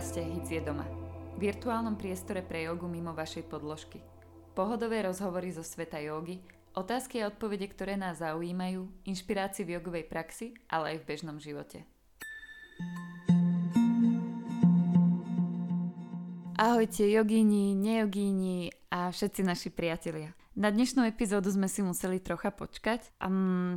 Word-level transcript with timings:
Podcaste 0.00 0.24
Hic 0.24 0.48
je 0.48 0.64
doma. 0.64 0.88
Virtuálnom 1.36 1.92
priestore 1.92 2.40
pre 2.40 2.64
jogu 2.64 2.88
mimo 2.88 3.12
vašej 3.12 3.44
podložky. 3.44 4.00
Pohodové 4.56 5.04
rozhovory 5.04 5.52
zo 5.52 5.60
sveta 5.60 6.00
jogy, 6.00 6.40
otázky 6.72 7.20
a 7.20 7.28
odpovede, 7.28 7.68
ktoré 7.68 8.00
nás 8.00 8.24
zaujímajú, 8.24 8.88
inšpirácii 9.04 9.60
v 9.68 9.76
jogovej 9.76 10.08
praxi, 10.08 10.56
ale 10.72 10.96
aj 10.96 11.04
v 11.04 11.04
bežnom 11.04 11.36
živote. 11.36 11.84
Ahojte 16.56 17.04
jogíni, 17.04 17.76
nejogíni 17.76 18.72
a 18.88 19.12
všetci 19.12 19.44
naši 19.44 19.68
priatelia. 19.68 20.32
Na 20.56 20.72
dnešnú 20.72 21.04
epizódu 21.04 21.52
sme 21.52 21.68
si 21.68 21.84
museli 21.84 22.24
trocha 22.24 22.48
počkať 22.48 23.04
a 23.20 23.28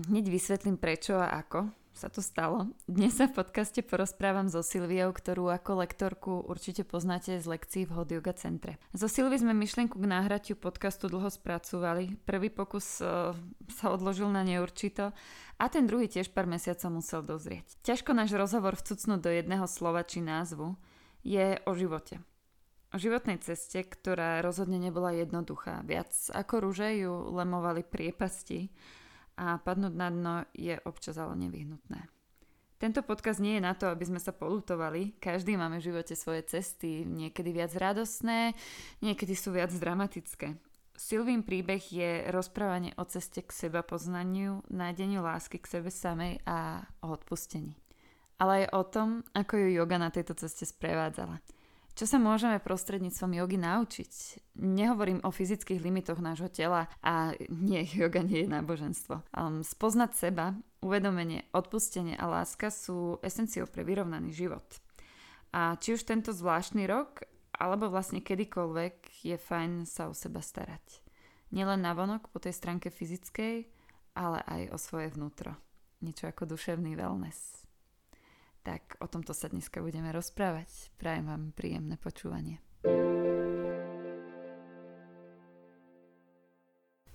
hneď 0.07 0.31
vysvetlím 0.31 0.79
prečo 0.79 1.19
a 1.19 1.35
ako 1.35 1.82
sa 1.93 2.09
to 2.09 2.25
stalo. 2.25 2.73
Dnes 2.89 3.13
sa 3.13 3.29
v 3.29 3.37
podcaste 3.37 3.85
porozprávam 3.85 4.49
so 4.49 4.65
Silviou, 4.65 5.13
ktorú 5.13 5.53
ako 5.53 5.85
lektorku 5.85 6.31
určite 6.49 6.81
poznáte 6.81 7.37
z 7.37 7.45
lekcií 7.45 7.85
v 7.85 7.93
Hot 7.93 8.09
Yoga 8.09 8.33
Centre. 8.33 8.81
So 8.97 9.05
Silvi 9.05 9.37
sme 9.37 9.53
myšlienku 9.53 10.01
k 10.01 10.09
náhratiu 10.09 10.57
podcastu 10.57 11.05
dlho 11.05 11.29
spracúvali. 11.29 12.17
Prvý 12.25 12.49
pokus 12.49 12.97
uh, 12.99 13.37
sa 13.69 13.93
odložil 13.93 14.27
na 14.33 14.41
neurčito 14.41 15.13
a 15.61 15.65
ten 15.69 15.85
druhý 15.85 16.09
tiež 16.09 16.33
pár 16.33 16.49
mesiacov 16.49 16.97
musel 16.97 17.21
dozrieť. 17.21 17.77
Ťažko 17.85 18.17
náš 18.17 18.33
rozhovor 18.33 18.73
vcucnúť 18.73 19.21
do 19.21 19.29
jedného 19.29 19.69
slova 19.69 20.01
či 20.01 20.25
názvu 20.25 20.73
je 21.21 21.61
o 21.63 21.71
živote. 21.77 22.17
O 22.93 23.01
životnej 23.01 23.41
ceste, 23.41 23.81
ktorá 23.81 24.41
rozhodne 24.45 24.77
nebola 24.77 25.13
jednoduchá. 25.17 25.81
Viac 25.85 26.13
ako 26.29 26.69
rúže 26.69 26.89
ju 27.05 27.33
lemovali 27.33 27.81
priepasti 27.81 28.69
a 29.37 29.57
padnúť 29.61 29.93
na 29.93 30.09
dno 30.09 30.35
je 30.53 30.77
občas 30.85 31.17
ale 31.17 31.37
nevyhnutné. 31.47 32.09
Tento 32.77 32.99
podcast 32.99 33.39
nie 33.39 33.55
je 33.55 33.63
na 33.63 33.71
to, 33.79 33.87
aby 33.87 34.03
sme 34.03 34.19
sa 34.19 34.35
polutovali. 34.35 35.15
Každý 35.15 35.55
máme 35.55 35.79
v 35.79 35.87
živote 35.87 36.19
svoje 36.19 36.43
cesty, 36.43 37.07
niekedy 37.07 37.55
viac 37.55 37.71
radostné, 37.79 38.51
niekedy 38.99 39.39
sú 39.39 39.55
viac 39.55 39.71
dramatické. 39.71 40.59
Silvín 40.93 41.47
príbeh 41.47 41.79
je 41.79 42.27
rozprávanie 42.27 42.91
o 42.99 43.07
ceste 43.07 43.41
k 43.41 43.49
seba 43.55 43.81
poznaniu, 43.87 44.61
nájdeniu 44.67 45.23
lásky 45.23 45.63
k 45.63 45.79
sebe 45.79 45.89
samej 45.89 46.43
a 46.43 46.83
o 47.01 47.15
odpustení. 47.15 47.79
Ale 48.35 48.67
aj 48.67 48.75
o 48.75 48.81
tom, 48.83 49.09
ako 49.31 49.63
ju 49.63 49.67
yoga 49.79 49.95
na 49.95 50.11
tejto 50.11 50.35
ceste 50.35 50.67
sprevádzala– 50.67 51.39
čo 51.93 52.09
sa 52.09 52.17
môžeme 52.17 52.57
prostredníctvom 52.57 53.37
jogy 53.37 53.57
naučiť? 53.61 54.13
Nehovorím 54.57 55.21
o 55.21 55.29
fyzických 55.29 55.77
limitoch 55.77 56.17
nášho 56.17 56.49
tela 56.49 56.89
a 57.05 57.37
nie, 57.53 57.85
yoga 57.93 58.25
nie 58.25 58.45
je 58.45 58.49
náboženstvo. 58.49 59.21
Um, 59.29 59.61
spoznať 59.61 60.11
seba, 60.17 60.57
uvedomenie, 60.81 61.45
odpustenie 61.53 62.17
a 62.17 62.25
láska 62.25 62.73
sú 62.73 63.21
esenciou 63.21 63.69
pre 63.69 63.85
vyrovnaný 63.85 64.33
život. 64.33 64.65
A 65.53 65.77
či 65.77 65.93
už 65.93 66.09
tento 66.09 66.33
zvláštny 66.33 66.89
rok, 66.89 67.29
alebo 67.53 67.93
vlastne 67.93 68.25
kedykoľvek 68.25 69.21
je 69.21 69.37
fajn 69.37 69.85
sa 69.85 70.09
o 70.09 70.17
seba 70.17 70.41
starať. 70.41 71.05
Nielen 71.53 71.85
navonok 71.85 72.33
po 72.33 72.41
tej 72.41 72.57
stránke 72.57 72.89
fyzickej, 72.89 73.69
ale 74.17 74.41
aj 74.49 74.73
o 74.73 74.77
svoje 74.81 75.13
vnútro. 75.13 75.53
Niečo 76.01 76.25
ako 76.25 76.57
duševný 76.57 76.97
wellness 76.97 77.62
tak 78.63 78.95
o 79.03 79.05
tomto 79.11 79.35
sa 79.35 79.51
dneska 79.51 79.83
budeme 79.83 80.09
rozprávať. 80.15 80.95
Prajem 80.95 81.27
vám 81.27 81.43
príjemné 81.51 81.99
počúvanie. 81.99 82.63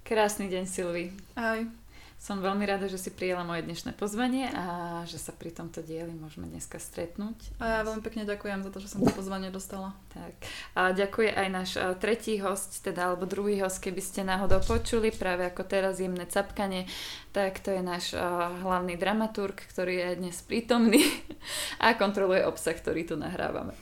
Krásny 0.04 0.48
deň, 0.48 0.64
Silvi. 0.64 1.12
Ahoj. 1.36 1.68
Som 2.18 2.42
veľmi 2.42 2.66
rada, 2.66 2.90
že 2.90 2.98
si 2.98 3.14
prijela 3.14 3.46
moje 3.46 3.62
dnešné 3.62 3.94
pozvanie 3.94 4.50
a 4.50 5.00
že 5.06 5.22
sa 5.22 5.30
pri 5.30 5.54
tomto 5.54 5.86
dieli 5.86 6.10
môžeme 6.10 6.50
dneska 6.50 6.82
stretnúť. 6.82 7.54
A 7.62 7.78
ja 7.78 7.80
veľmi 7.86 8.02
pekne 8.02 8.26
ďakujem 8.26 8.66
za 8.66 8.70
to, 8.74 8.82
že 8.82 8.90
som 8.90 9.06
to 9.06 9.14
pozvanie 9.14 9.54
dostala. 9.54 9.94
Tak. 10.10 10.34
A 10.74 10.90
ďakuje 10.90 11.30
aj 11.30 11.48
náš 11.48 11.70
tretí 12.02 12.42
host, 12.42 12.82
teda 12.82 13.14
alebo 13.14 13.22
druhý 13.22 13.62
host, 13.62 13.78
keby 13.78 14.02
ste 14.02 14.26
náhodou 14.26 14.58
počuli, 14.66 15.14
práve 15.14 15.46
ako 15.46 15.62
teraz 15.62 16.02
jemné 16.02 16.26
capkanie, 16.26 16.90
tak 17.30 17.62
to 17.62 17.70
je 17.70 17.86
náš 17.86 18.18
hlavný 18.66 18.98
dramaturg, 18.98 19.54
ktorý 19.54 20.02
je 20.02 20.10
dnes 20.18 20.36
prítomný 20.42 21.06
a 21.86 21.94
kontroluje 21.94 22.42
obsah, 22.42 22.74
ktorý 22.74 23.06
tu 23.06 23.14
nahrávame. 23.14 23.78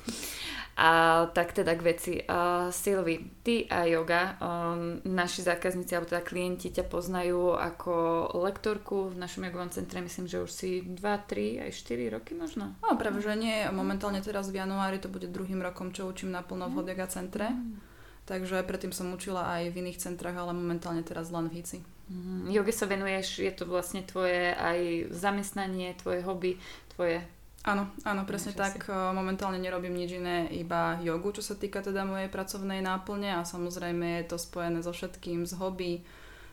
A 0.76 1.25
tak 1.32 1.56
teda 1.56 1.72
k 1.72 1.82
veci. 1.82 2.14
Uh, 2.20 2.69
Silvi, 2.69 3.41
ty 3.41 3.64
a 3.64 3.88
yoga, 3.88 4.37
um, 4.37 5.00
naši 5.09 5.41
zákazníci 5.41 5.97
alebo 5.97 6.12
teda 6.12 6.20
klienti 6.20 6.69
ťa 6.69 6.84
poznajú 6.84 7.56
ako 7.56 8.28
lektorku 8.44 9.09
v 9.09 9.16
našom 9.16 9.48
jogovom 9.48 9.72
centre, 9.72 10.04
myslím, 10.04 10.28
že 10.28 10.44
už 10.44 10.50
si 10.53 10.84
2, 10.84 11.00
3, 11.00 11.65
aj 11.65 11.70
4 11.72 12.12
roky 12.12 12.36
možno? 12.36 12.76
No, 12.84 12.92
práve 13.00 13.25
že 13.25 13.32
nie. 13.41 13.65
Momentálne 13.72 14.20
teraz 14.20 14.53
v 14.53 14.60
januári 14.60 15.00
to 15.00 15.09
bude 15.09 15.32
druhým 15.32 15.65
rokom, 15.65 15.97
čo 15.97 16.12
učím 16.12 16.28
naplno 16.28 16.69
v 16.69 16.76
Hot 16.76 17.09
centre. 17.09 17.48
Mm. 17.48 17.81
Takže 18.26 18.60
predtým 18.66 18.92
som 18.92 19.09
učila 19.15 19.56
aj 19.56 19.70
v 19.72 19.86
iných 19.86 20.03
centrách, 20.03 20.34
ale 20.34 20.53
momentálne 20.53 21.00
teraz 21.06 21.32
len 21.32 21.47
v 21.47 21.62
Hici. 21.62 21.78
Mm, 22.10 22.50
joge 22.50 22.75
sa 22.75 22.86
venuješ, 22.91 23.38
je 23.42 23.53
to 23.54 23.65
vlastne 23.66 24.03
tvoje 24.03 24.54
aj 24.54 25.10
zamestnanie, 25.15 25.94
tvoje 25.98 26.22
hobby, 26.26 26.59
tvoje 26.94 27.22
Áno, 27.66 27.91
áno, 28.06 28.22
presne 28.22 28.54
tak. 28.54 28.78
Si. 28.78 28.94
Momentálne 28.94 29.59
nerobím 29.59 29.99
nič 29.99 30.22
iné, 30.22 30.47
iba 30.54 31.03
jogu, 31.03 31.34
čo 31.34 31.43
sa 31.43 31.59
týka 31.59 31.82
teda 31.82 32.06
mojej 32.06 32.31
pracovnej 32.31 32.78
náplne 32.78 33.34
a 33.34 33.43
samozrejme 33.43 34.22
je 34.22 34.31
to 34.31 34.37
spojené 34.38 34.87
so 34.87 34.94
všetkým, 34.94 35.43
s 35.43 35.59
hobby, 35.59 36.06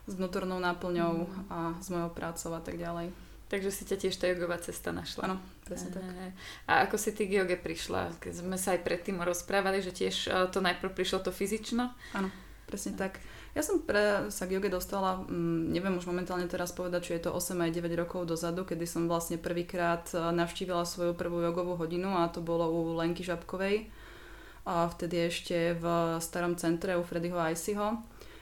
s 0.09 0.17
vnútornou 0.17 0.57
náplňou 0.57 1.13
mm. 1.29 1.53
a 1.53 1.77
s 1.77 1.93
mojou 1.93 2.09
prácou 2.17 2.57
a 2.57 2.61
tak 2.65 2.81
ďalej. 2.81 3.13
Takže 3.45 3.69
si 3.69 3.85
ťa 3.85 3.97
tiež 4.01 4.17
tá 4.17 4.25
jogová 4.25 4.57
cesta 4.57 4.89
našla. 4.89 5.29
Áno, 5.29 5.37
presne 5.61 5.93
tak. 5.93 6.01
A 6.65 6.89
ako 6.89 6.97
si 6.97 7.13
ty 7.13 7.29
k 7.29 7.45
joge 7.45 7.61
prišla? 7.61 8.17
Keď 8.17 8.41
sme 8.41 8.57
sa 8.57 8.73
aj 8.73 8.81
predtým 8.81 9.21
rozprávali, 9.21 9.85
že 9.85 9.93
tiež 9.93 10.15
e, 10.25 10.29
to 10.49 10.57
najprv 10.57 10.89
prišlo 10.89 11.21
to 11.21 11.29
fyzično? 11.29 11.93
Áno, 12.17 12.33
presne 12.65 12.95
tak. 12.95 13.19
Ja 13.53 13.61
som 13.61 13.85
pre, 13.85 14.33
sa 14.33 14.49
k 14.49 14.57
joge 14.57 14.73
dostala, 14.73 15.21
mm, 15.29 15.77
neviem 15.77 15.93
už 15.93 16.09
momentálne 16.09 16.49
teraz 16.49 16.73
povedať, 16.73 17.01
či 17.05 17.11
je 17.17 17.29
to 17.29 17.35
8 17.37 17.53
aj 17.61 17.71
9 17.75 18.01
rokov 18.01 18.25
dozadu, 18.25 18.65
kedy 18.65 18.89
som 18.89 19.05
vlastne 19.05 19.37
prvýkrát 19.37 20.09
e, 20.09 20.17
navštívila 20.17 20.81
svoju 20.81 21.13
prvú 21.13 21.37
jogovú 21.45 21.77
hodinu 21.77 22.17
a 22.17 22.31
to 22.33 22.41
bolo 22.41 22.65
u 22.65 22.97
Lenky 22.97 23.21
Žabkovej. 23.21 23.93
A 24.63 24.87
vtedy 24.87 25.27
ešte 25.27 25.75
v 25.75 25.85
starom 26.23 26.55
centre 26.55 26.95
u 26.95 27.03
Freddyho 27.03 27.35
Icyho. 27.35 27.99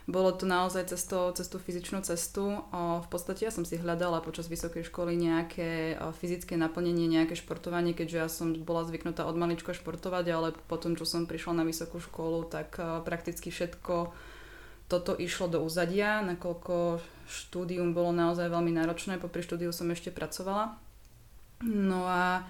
Bolo 0.10 0.34
to 0.34 0.50
naozaj 0.50 0.90
cesto, 0.90 1.30
cestu 1.38 1.62
fyzičnú 1.62 2.02
cestu. 2.02 2.66
V 2.74 3.08
podstate 3.08 3.46
ja 3.46 3.54
som 3.54 3.62
si 3.62 3.78
hľadala 3.78 4.26
počas 4.26 4.50
vysokej 4.50 4.90
školy 4.90 5.14
nejaké 5.14 5.94
fyzické 6.18 6.58
naplnenie, 6.58 7.06
nejaké 7.06 7.38
športovanie, 7.38 7.94
keďže 7.94 8.18
ja 8.18 8.26
som 8.26 8.58
bola 8.66 8.82
zvyknutá 8.82 9.30
od 9.30 9.38
malička 9.38 9.78
športovať, 9.78 10.26
ale 10.34 10.48
potom, 10.66 10.98
čo 10.98 11.06
som 11.06 11.30
prišla 11.30 11.62
na 11.62 11.64
vysokú 11.64 12.02
školu, 12.02 12.50
tak 12.50 12.82
prakticky 13.06 13.54
všetko 13.54 14.10
toto 14.92 15.16
išlo 15.16 15.48
do 15.48 15.64
úzadia, 15.64 16.20
nakoľko 16.20 17.00
štúdium 17.30 17.96
bolo 17.96 18.12
naozaj 18.12 18.52
veľmi 18.52 18.76
náročné, 18.76 19.24
popri 19.24 19.40
štúdiu 19.40 19.72
som 19.72 19.88
ešte 19.88 20.12
pracovala. 20.12 20.76
No 21.64 22.10
a 22.10 22.44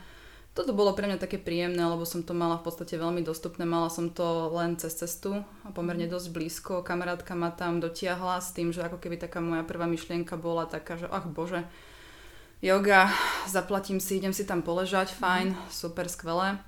toto 0.51 0.75
bolo 0.75 0.91
pre 0.91 1.07
mňa 1.07 1.16
také 1.16 1.39
príjemné, 1.39 1.79
lebo 1.79 2.03
som 2.03 2.28
to 2.28 2.35
mala 2.35 2.59
v 2.59 2.67
podstate 2.67 3.00
veľmi 3.00 3.23
dostupné, 3.23 3.63
mala 3.63 3.88
som 3.88 4.12
to 4.12 4.51
len 4.51 4.75
cez 4.75 4.91
cestu 5.00 5.39
a 5.63 5.69
pomerne 5.72 6.07
mhm. 6.07 6.12
dosť 6.12 6.28
blízko. 6.35 6.73
Kamarátka 6.84 7.31
ma 7.39 7.56
tam 7.56 7.79
dotiahla 7.79 8.44
s 8.44 8.51
tým, 8.51 8.75
že 8.75 8.84
ako 8.84 9.00
keby 9.00 9.16
taká 9.16 9.40
moja 9.40 9.63
prvá 9.63 9.88
myšlienka 9.88 10.35
bola 10.35 10.67
taká, 10.67 11.00
že 11.00 11.07
ach 11.07 11.28
bože, 11.31 11.63
yoga, 12.59 13.07
zaplatím 13.47 14.03
si, 14.03 14.19
idem 14.19 14.35
si 14.35 14.44
tam 14.44 14.59
poležať, 14.59 15.16
fajn, 15.16 15.56
mm. 15.56 15.72
super, 15.72 16.11
skvelé. 16.11 16.59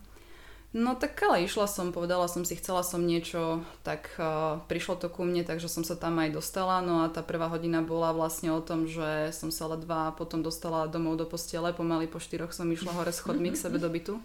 No 0.74 0.98
tak 0.98 1.22
ale 1.22 1.46
išla 1.46 1.70
som, 1.70 1.94
povedala 1.94 2.26
som 2.26 2.42
si, 2.42 2.58
chcela 2.58 2.82
som 2.82 3.06
niečo, 3.06 3.62
tak 3.86 4.10
uh, 4.18 4.58
prišlo 4.66 4.98
to 4.98 5.06
ku 5.06 5.22
mne, 5.22 5.46
takže 5.46 5.70
som 5.70 5.86
sa 5.86 5.94
tam 5.94 6.18
aj 6.18 6.34
dostala. 6.34 6.82
No 6.82 7.06
a 7.06 7.14
tá 7.14 7.22
prvá 7.22 7.46
hodina 7.46 7.86
bola 7.86 8.10
vlastne 8.10 8.50
o 8.50 8.58
tom, 8.58 8.90
že 8.90 9.30
som 9.38 9.54
sa 9.54 9.70
ledva 9.70 10.18
potom 10.18 10.42
dostala 10.42 10.90
domov 10.90 11.22
do 11.22 11.30
postele, 11.30 11.78
pomaly 11.78 12.10
po 12.10 12.18
štyroch 12.18 12.50
som 12.58 12.66
išla 12.74 12.90
hore 12.90 13.14
schodmi 13.14 13.54
k 13.54 13.62
sebe 13.62 13.78
do 13.78 13.86
bytu. 13.86 14.18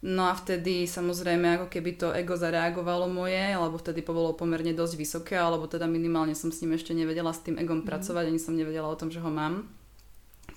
No 0.00 0.26
a 0.26 0.34
vtedy 0.34 0.88
samozrejme 0.90 1.60
ako 1.60 1.66
keby 1.70 1.90
to 1.94 2.08
ego 2.10 2.34
zareagovalo 2.34 3.06
moje, 3.06 3.54
lebo 3.54 3.78
vtedy 3.78 4.02
bolo 4.02 4.34
pomerne 4.34 4.74
dosť 4.74 4.94
vysoké, 4.98 5.36
alebo 5.38 5.70
teda 5.70 5.86
minimálne 5.86 6.34
som 6.34 6.50
s 6.50 6.64
ním 6.64 6.74
ešte 6.74 6.90
nevedela 6.90 7.30
s 7.30 7.44
tým 7.44 7.54
egom 7.60 7.84
mm. 7.84 7.86
pracovať, 7.86 8.32
ani 8.32 8.40
som 8.42 8.58
nevedela 8.58 8.88
o 8.88 8.98
tom, 8.98 9.14
že 9.14 9.22
ho 9.22 9.30
mám. 9.30 9.68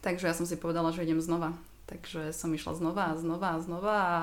Takže 0.02 0.32
ja 0.32 0.34
som 0.34 0.48
si 0.48 0.58
povedala, 0.58 0.96
že 0.96 1.06
idem 1.06 1.20
znova. 1.22 1.54
Takže 1.92 2.32
som 2.34 2.50
išla 2.56 2.74
znova 2.74 3.12
a 3.12 3.20
znova 3.20 3.48
a 3.54 3.62
znova 3.62 3.96
a 4.00 4.20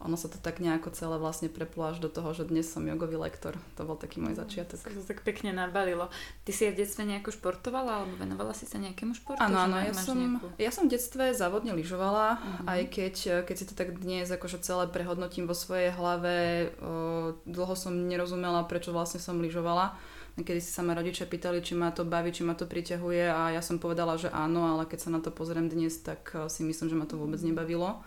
ono 0.00 0.16
sa 0.16 0.32
to 0.32 0.40
tak 0.40 0.64
nejako 0.64 0.88
celé 0.96 1.20
vlastne 1.20 1.52
preplo 1.52 1.92
až 1.92 2.00
do 2.00 2.08
toho, 2.08 2.32
že 2.32 2.48
dnes 2.48 2.64
som 2.64 2.80
jogový 2.80 3.20
lektor. 3.20 3.52
To 3.76 3.84
bol 3.84 4.00
taký 4.00 4.16
môj 4.16 4.32
začiatok. 4.32 4.80
To 4.80 5.04
sa 5.04 5.04
tak 5.04 5.20
pekne 5.20 5.52
nabalilo. 5.52 6.08
Ty 6.48 6.50
si 6.56 6.64
aj 6.64 6.72
v 6.72 6.78
detstve 6.80 7.02
nejako 7.04 7.36
športovala 7.36 8.00
alebo 8.00 8.16
venovala 8.16 8.56
si 8.56 8.64
sa 8.64 8.80
nejakému 8.80 9.12
športu? 9.12 9.44
Áno, 9.44 9.68
áno, 9.68 9.76
ja 9.76 9.92
som, 9.92 10.16
nejakú... 10.16 10.56
ja 10.56 10.72
som 10.72 10.88
v 10.88 10.96
detstve 10.96 11.36
závodne 11.36 11.76
lyžovala, 11.76 12.40
uh-huh. 12.40 12.64
aj 12.64 12.80
keď, 12.88 13.14
keď 13.44 13.56
si 13.60 13.64
to 13.68 13.74
tak 13.76 13.92
dnes 14.00 14.24
akože 14.24 14.64
celé 14.64 14.88
prehodnotím 14.88 15.44
vo 15.44 15.52
svojej 15.52 15.92
hlave, 15.92 16.72
o, 16.80 17.36
dlho 17.44 17.74
som 17.76 17.92
nerozumela, 17.92 18.64
prečo 18.64 18.96
vlastne 18.96 19.20
som 19.20 19.36
lyžovala. 19.36 20.00
Kedy 20.40 20.64
si 20.64 20.72
sa 20.72 20.80
ma 20.80 20.96
rodičia 20.96 21.28
pýtali, 21.28 21.60
či 21.60 21.76
ma 21.76 21.92
to 21.92 22.08
baví, 22.08 22.32
či 22.32 22.40
ma 22.40 22.56
to 22.56 22.64
priťahuje 22.64 23.28
a 23.28 23.52
ja 23.52 23.60
som 23.60 23.76
povedala, 23.76 24.16
že 24.16 24.32
áno, 24.32 24.64
ale 24.72 24.88
keď 24.88 24.98
sa 25.04 25.10
na 25.12 25.20
to 25.20 25.28
pozriem 25.28 25.68
dnes, 25.68 26.00
tak 26.00 26.32
si 26.48 26.64
myslím, 26.64 26.88
že 26.88 26.96
ma 26.96 27.04
to 27.04 27.20
vôbec 27.20 27.36
nebavilo. 27.44 28.00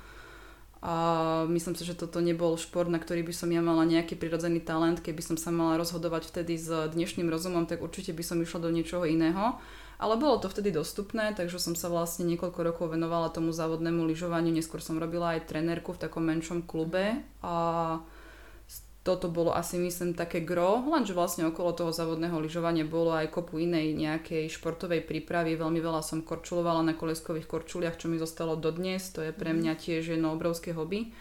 A 0.84 0.96
myslím 1.48 1.80
si, 1.80 1.88
že 1.88 1.96
toto 1.96 2.20
nebol 2.20 2.60
šport, 2.60 2.92
na 2.92 3.00
ktorý 3.00 3.24
by 3.24 3.32
som 3.32 3.48
ja 3.48 3.64
mala 3.64 3.88
nejaký 3.88 4.20
prirodzený 4.20 4.60
talent. 4.60 5.00
Keby 5.00 5.24
som 5.24 5.40
sa 5.40 5.48
mala 5.48 5.80
rozhodovať 5.80 6.28
vtedy 6.28 6.60
s 6.60 6.68
dnešným 6.68 7.32
rozumom, 7.32 7.64
tak 7.64 7.80
určite 7.80 8.12
by 8.12 8.20
som 8.20 8.44
išla 8.44 8.68
do 8.68 8.70
niečoho 8.70 9.08
iného. 9.08 9.56
Ale 9.96 10.20
bolo 10.20 10.44
to 10.44 10.52
vtedy 10.52 10.76
dostupné, 10.76 11.32
takže 11.32 11.56
som 11.56 11.80
sa 11.80 11.88
vlastne 11.88 12.28
niekoľko 12.28 12.60
rokov 12.68 12.92
venovala 12.92 13.32
tomu 13.32 13.56
závodnému 13.56 14.04
lyžovaniu. 14.12 14.52
Neskôr 14.52 14.84
som 14.84 15.00
robila 15.00 15.40
aj 15.40 15.48
trenérku 15.48 15.96
v 15.96 16.04
takom 16.04 16.28
menšom 16.28 16.68
klube. 16.68 17.24
A 17.40 17.54
toto 19.04 19.28
bolo 19.28 19.52
asi 19.52 19.76
myslím 19.84 20.16
také 20.16 20.40
gro, 20.40 20.80
lenže 20.88 21.12
vlastne 21.12 21.44
okolo 21.44 21.76
toho 21.76 21.92
závodného 21.92 22.40
lyžovania 22.40 22.88
bolo 22.88 23.12
aj 23.12 23.36
kopu 23.36 23.60
inej 23.60 23.92
nejakej 23.92 24.48
športovej 24.48 25.04
prípravy. 25.04 25.60
Veľmi 25.60 25.84
veľa 25.84 26.00
som 26.00 26.24
korčulovala 26.24 26.88
na 26.88 26.96
koleskových 26.96 27.44
korčuliach, 27.44 28.00
čo 28.00 28.08
mi 28.08 28.16
zostalo 28.16 28.56
dodnes. 28.56 29.12
To 29.12 29.20
je 29.20 29.36
pre 29.36 29.52
mhm. 29.52 29.60
mňa 29.60 29.74
tiež 29.76 30.16
jedno 30.16 30.32
obrovské 30.32 30.72
hobby. 30.72 31.12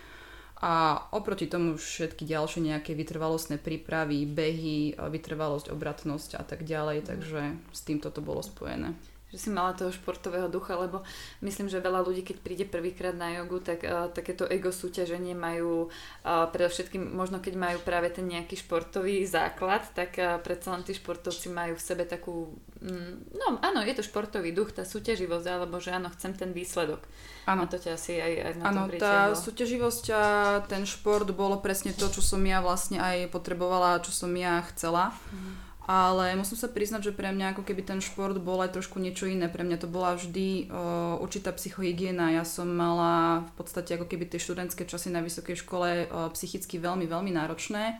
A 0.63 0.95
oproti 1.11 1.51
tomu 1.51 1.75
všetky 1.75 2.23
ďalšie 2.23 2.63
nejaké 2.63 2.95
vytrvalostné 2.95 3.59
prípravy, 3.59 4.31
behy, 4.31 4.95
vytrvalosť, 4.95 5.75
obratnosť 5.75 6.39
a 6.39 6.47
tak 6.47 6.63
ďalej, 6.63 7.03
mhm. 7.03 7.07
takže 7.11 7.43
s 7.75 7.81
týmto 7.83 8.15
to 8.15 8.23
bolo 8.23 8.47
spojené 8.47 8.95
že 9.33 9.39
si 9.41 9.49
mala 9.49 9.73
toho 9.73 9.89
športového 9.89 10.53
ducha, 10.53 10.77
lebo 10.77 11.01
myslím, 11.41 11.73
že 11.73 11.81
veľa 11.81 12.05
ľudí, 12.05 12.21
keď 12.21 12.37
príde 12.45 12.65
prvýkrát 12.69 13.17
na 13.17 13.33
jogu, 13.41 13.65
tak 13.65 13.81
uh, 13.81 14.13
takéto 14.13 14.45
ego 14.45 14.69
súťaženie 14.69 15.33
majú, 15.33 15.89
uh, 15.89 16.53
predovšetkým 16.53 17.17
možno 17.17 17.41
keď 17.41 17.57
majú 17.57 17.79
práve 17.81 18.13
ten 18.13 18.29
nejaký 18.29 18.61
športový 18.61 19.25
základ, 19.25 19.89
tak 19.97 20.21
uh, 20.21 20.37
predsa 20.45 20.77
len 20.77 20.85
tí 20.85 20.93
športovci 20.93 21.49
majú 21.49 21.81
v 21.81 21.83
sebe 21.83 22.05
takú, 22.05 22.53
mm, 22.85 23.33
no 23.33 23.57
áno, 23.65 23.81
je 23.81 23.97
to 23.97 24.05
športový 24.05 24.53
duch, 24.53 24.77
tá 24.77 24.85
súťaživosť, 24.85 25.47
alebo 25.49 25.81
že 25.81 25.97
áno, 25.97 26.13
chcem 26.13 26.37
ten 26.37 26.53
výsledok. 26.53 27.01
Áno. 27.49 27.65
A 27.65 27.73
to 27.73 27.81
ťa 27.81 27.97
asi 27.97 28.21
aj, 28.21 28.33
aj 28.37 28.53
na 28.61 28.65
Áno, 28.69 28.83
tá 29.01 29.33
súťaživosť 29.33 30.05
a 30.13 30.25
ten 30.69 30.85
šport 30.85 31.27
bolo 31.33 31.59
presne 31.65 31.97
to, 31.97 32.13
čo 32.13 32.21
som 32.21 32.45
ja 32.45 32.61
vlastne 32.61 33.01
aj 33.01 33.33
potrebovala, 33.33 34.05
čo 34.05 34.13
som 34.13 34.31
ja 34.37 34.61
chcela. 34.69 35.17
Mm 35.33 35.72
ale 35.83 36.39
musím 36.39 36.55
sa 36.55 36.71
priznať, 36.71 37.11
že 37.11 37.17
pre 37.17 37.35
mňa 37.35 37.59
ako 37.59 37.67
keby 37.67 37.83
ten 37.83 37.99
šport 37.99 38.39
bol 38.39 38.63
aj 38.63 38.79
trošku 38.79 39.03
niečo 39.03 39.27
iné. 39.27 39.51
Pre 39.51 39.67
mňa 39.67 39.83
to 39.83 39.91
bola 39.91 40.15
vždy 40.15 40.71
uh, 40.71 41.19
určitá 41.19 41.51
psychohygiena. 41.51 42.39
Ja 42.39 42.47
som 42.47 42.71
mala 42.71 43.43
v 43.51 43.53
podstate 43.59 43.99
ako 43.99 44.07
keby 44.07 44.31
tie 44.31 44.39
študentské 44.39 44.87
časy 44.87 45.11
na 45.11 45.19
vysokej 45.19 45.59
škole 45.59 46.07
uh, 46.07 46.31
psychicky 46.31 46.79
veľmi, 46.79 47.11
veľmi 47.11 47.35
náročné. 47.35 47.99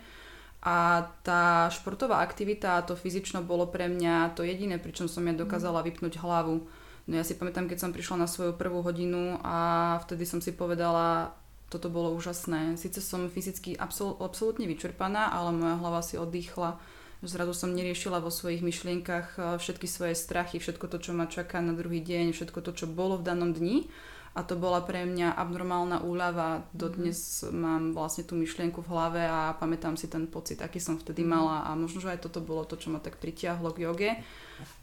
A 0.63 1.11
tá 1.27 1.67
športová 1.75 2.23
aktivita 2.23 2.79
a 2.79 2.87
to 2.87 2.95
fyzično 2.95 3.43
bolo 3.43 3.67
pre 3.67 3.91
mňa 3.91 4.39
to 4.39 4.47
jediné, 4.47 4.79
pričom 4.79 5.11
som 5.11 5.27
ja 5.27 5.35
dokázala 5.35 5.83
vypnúť 5.83 6.23
hlavu. 6.23 6.63
No 7.11 7.13
ja 7.19 7.27
si 7.27 7.35
pamätám, 7.35 7.67
keď 7.67 7.83
som 7.83 7.91
prišla 7.91 8.23
na 8.23 8.31
svoju 8.31 8.55
prvú 8.55 8.79
hodinu 8.87 9.43
a 9.43 9.99
vtedy 10.07 10.23
som 10.23 10.39
si 10.39 10.55
povedala, 10.55 11.35
toto 11.67 11.91
bolo 11.91 12.15
úžasné. 12.15 12.79
Sice 12.79 13.03
som 13.03 13.27
fyzicky 13.27 13.75
absol- 13.75 14.15
absolútne 14.23 14.71
vyčerpaná, 14.71 15.35
ale 15.35 15.51
moja 15.51 15.83
hlava 15.83 15.99
si 15.99 16.15
oddychla 16.15 16.79
Zrazu 17.23 17.55
som 17.55 17.71
neriešila 17.71 18.19
vo 18.19 18.35
svojich 18.35 18.67
myšlienkach 18.67 19.27
eh, 19.39 19.43
všetky 19.59 19.87
svoje 19.87 20.19
strachy, 20.19 20.59
všetko 20.59 20.91
to, 20.91 20.99
čo 20.99 21.15
ma 21.15 21.31
čaká 21.31 21.63
na 21.63 21.71
druhý 21.71 22.03
deň, 22.03 22.35
všetko 22.35 22.59
to, 22.67 22.75
čo 22.75 22.87
bolo 22.91 23.23
v 23.23 23.27
danom 23.27 23.55
dni. 23.55 23.87
A 24.33 24.41
to 24.41 24.57
bola 24.57 24.81
pre 24.81 25.05
mňa 25.05 25.37
abnormálna 25.37 26.09
úľava. 26.09 26.65
Dodnes 26.73 27.45
mm. 27.45 27.53
mám 27.53 27.83
vlastne 27.93 28.25
tú 28.25 28.33
myšlienku 28.33 28.81
v 28.81 28.89
hlave 28.89 29.23
a 29.29 29.53
pamätám 29.61 30.01
si 30.01 30.09
ten 30.09 30.25
pocit, 30.25 30.65
aký 30.65 30.81
som 30.81 30.97
vtedy 30.97 31.21
mhm. 31.21 31.29
mala. 31.29 31.57
A 31.69 31.77
možno, 31.77 32.01
že 32.01 32.17
aj 32.17 32.25
toto 32.25 32.41
bolo 32.41 32.65
to, 32.65 32.81
čo 32.81 32.89
ma 32.89 32.97
tak 32.97 33.21
pritiahlo 33.21 33.77
k 33.77 33.85
joge. 33.85 34.11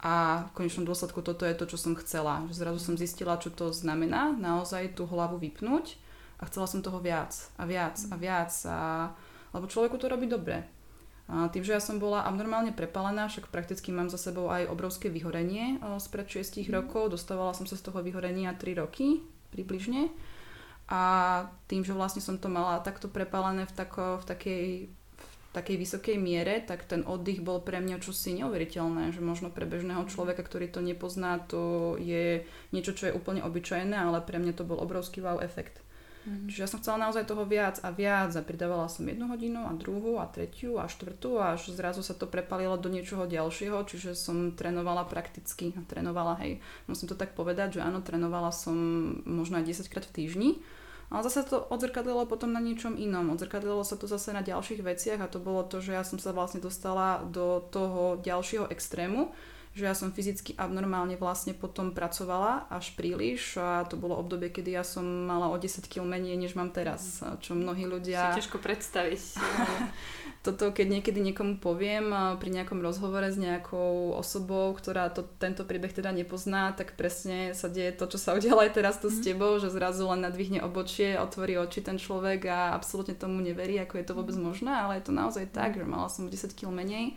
A 0.06 0.46
v 0.46 0.50
konečnom 0.54 0.86
dôsledku 0.86 1.18
toto 1.26 1.42
je 1.42 1.58
to, 1.58 1.66
čo 1.66 1.82
som 1.82 1.98
chcela. 1.98 2.46
Zrazu 2.54 2.78
som 2.78 2.94
zistila, 2.94 3.42
čo 3.42 3.50
to 3.50 3.74
znamená 3.74 4.30
naozaj 4.38 4.94
tú 4.94 5.10
hlavu 5.10 5.42
vypnúť. 5.42 5.98
A 6.38 6.46
chcela 6.46 6.70
som 6.70 6.78
toho 6.78 7.02
viac 7.02 7.34
a 7.58 7.66
viac 7.66 7.98
a 8.06 8.14
viac. 8.14 8.54
A, 8.70 9.10
lebo 9.50 9.66
človeku 9.66 9.98
to 9.98 10.06
robí 10.06 10.30
dobre. 10.30 10.79
A 11.30 11.46
tým, 11.46 11.62
že 11.62 11.78
ja 11.78 11.82
som 11.82 12.02
bola 12.02 12.26
abnormálne 12.26 12.74
prepalená, 12.74 13.30
však 13.30 13.54
prakticky 13.54 13.94
mám 13.94 14.10
za 14.10 14.18
sebou 14.18 14.50
aj 14.50 14.66
obrovské 14.66 15.06
vyhorenie 15.06 15.78
spred 16.02 16.26
6 16.26 16.66
mm. 16.66 16.74
rokov, 16.74 17.14
dostávala 17.14 17.54
som 17.54 17.70
sa 17.70 17.78
z 17.78 17.86
toho 17.86 18.02
vyhorenia 18.02 18.50
3 18.58 18.82
roky 18.82 19.22
približne. 19.54 20.10
A 20.90 21.02
tým, 21.70 21.86
že 21.86 21.94
vlastne 21.94 22.18
som 22.18 22.34
to 22.34 22.50
mala 22.50 22.82
takto 22.82 23.06
prepalené 23.06 23.62
v, 23.62 23.72
tako, 23.78 24.18
v 24.18 24.24
takej 24.26 24.66
v 25.50 25.58
takej 25.58 25.82
vysokej 25.82 26.14
miere, 26.14 26.62
tak 26.62 26.86
ten 26.86 27.02
oddych 27.02 27.42
bol 27.42 27.58
pre 27.58 27.82
mňa 27.82 27.98
čosi 27.98 28.38
neuveriteľné, 28.38 29.10
že 29.10 29.18
možno 29.18 29.50
pre 29.50 29.66
bežného 29.66 30.06
človeka, 30.06 30.46
ktorý 30.46 30.70
to 30.70 30.78
nepozná, 30.78 31.42
to 31.42 31.98
je 31.98 32.46
niečo, 32.70 32.94
čo 32.94 33.10
je 33.10 33.16
úplne 33.18 33.42
obyčajné, 33.42 33.98
ale 33.98 34.22
pre 34.22 34.38
mňa 34.38 34.54
to 34.54 34.62
bol 34.62 34.78
obrovský 34.78 35.18
wow 35.18 35.42
efekt. 35.42 35.82
Mm-hmm. 36.30 36.46
Čiže 36.46 36.62
ja 36.62 36.70
som 36.70 36.78
chcela 36.78 37.02
naozaj 37.02 37.26
toho 37.26 37.42
viac 37.42 37.82
a 37.82 37.90
viac 37.90 38.30
a 38.38 38.46
pridávala 38.46 38.86
som 38.86 39.02
jednu 39.02 39.26
hodinu 39.26 39.66
a 39.66 39.74
druhú 39.74 40.22
a 40.22 40.30
tretiu 40.30 40.78
a 40.78 40.86
štvrtú 40.86 41.42
a 41.42 41.58
až 41.58 41.74
zrazu 41.74 42.06
sa 42.06 42.14
to 42.14 42.30
prepalilo 42.30 42.78
do 42.78 42.86
niečoho 42.86 43.26
ďalšieho, 43.26 43.82
čiže 43.82 44.14
som 44.14 44.54
trénovala 44.54 45.10
prakticky, 45.10 45.74
trénovala, 45.90 46.38
hej, 46.38 46.62
musím 46.86 47.10
to 47.10 47.18
tak 47.18 47.34
povedať, 47.34 47.76
že 47.76 47.80
áno, 47.82 47.98
trénovala 47.98 48.54
som 48.54 48.78
možno 49.26 49.58
aj 49.58 49.66
10 49.74 49.90
krát 49.90 50.06
v 50.06 50.14
týždni, 50.22 50.50
ale 51.10 51.26
zase 51.26 51.42
to 51.42 51.66
odzrkadlilo 51.66 52.30
potom 52.30 52.54
na 52.54 52.62
niečom 52.62 52.94
inom. 52.94 53.34
Odzrkadlilo 53.34 53.82
sa 53.82 53.98
to 53.98 54.06
zase 54.06 54.30
na 54.30 54.46
ďalších 54.46 54.78
veciach 54.78 55.18
a 55.18 55.26
to 55.26 55.42
bolo 55.42 55.66
to, 55.66 55.82
že 55.82 55.98
ja 55.98 56.06
som 56.06 56.22
sa 56.22 56.30
vlastne 56.30 56.62
dostala 56.62 57.26
do 57.26 57.66
toho 57.74 58.22
ďalšieho 58.22 58.70
extrému, 58.70 59.34
že 59.70 59.86
ja 59.86 59.94
som 59.94 60.10
fyzicky 60.10 60.58
abnormálne 60.58 61.14
vlastne 61.14 61.54
potom 61.54 61.94
pracovala 61.94 62.66
až 62.74 62.90
príliš 62.98 63.54
a 63.54 63.86
to 63.86 63.94
bolo 63.94 64.18
obdobie, 64.18 64.50
kedy 64.50 64.74
ja 64.74 64.82
som 64.82 65.06
mala 65.06 65.46
o 65.46 65.54
10 65.54 65.86
kg 65.86 66.02
menej, 66.02 66.34
než 66.34 66.58
mám 66.58 66.74
teraz, 66.74 67.22
čo 67.38 67.54
mnohí 67.54 67.86
ľudia... 67.86 68.34
Si 68.34 68.42
ťažko 68.42 68.58
predstaviť. 68.58 69.22
Toto, 70.46 70.74
keď 70.74 70.98
niekedy 70.98 71.22
niekomu 71.22 71.62
poviem 71.62 72.10
pri 72.42 72.50
nejakom 72.50 72.82
rozhovore 72.82 73.30
s 73.30 73.38
nejakou 73.38 74.16
osobou, 74.18 74.74
ktorá 74.74 75.12
to, 75.12 75.22
tento 75.38 75.62
príbeh 75.62 75.94
teda 75.94 76.10
nepozná, 76.10 76.74
tak 76.74 76.98
presne 76.98 77.54
sa 77.54 77.70
deje 77.70 77.94
to, 77.94 78.10
čo 78.10 78.18
sa 78.18 78.34
udialo 78.34 78.64
aj 78.66 78.74
teraz 78.74 78.98
tu 78.98 79.06
mm. 79.06 79.14
s 79.14 79.18
mhm. 79.20 79.24
tebou, 79.30 79.52
že 79.62 79.70
zrazu 79.70 80.02
len 80.10 80.26
nadvihne 80.26 80.66
obočie, 80.66 81.14
otvorí 81.14 81.54
oči 81.60 81.84
ten 81.84 82.00
človek 82.00 82.48
a 82.50 82.74
absolútne 82.74 83.14
tomu 83.14 83.38
neverí, 83.38 83.78
ako 83.78 84.02
je 84.02 84.06
to 84.08 84.16
vôbec 84.18 84.34
mhm. 84.34 84.44
možné, 84.50 84.72
ale 84.74 84.98
je 84.98 85.06
to 85.06 85.14
naozaj 85.14 85.46
tak, 85.54 85.78
že 85.78 85.86
mala 85.86 86.10
som 86.10 86.26
10 86.26 86.58
kg 86.58 86.74
menej 86.74 87.14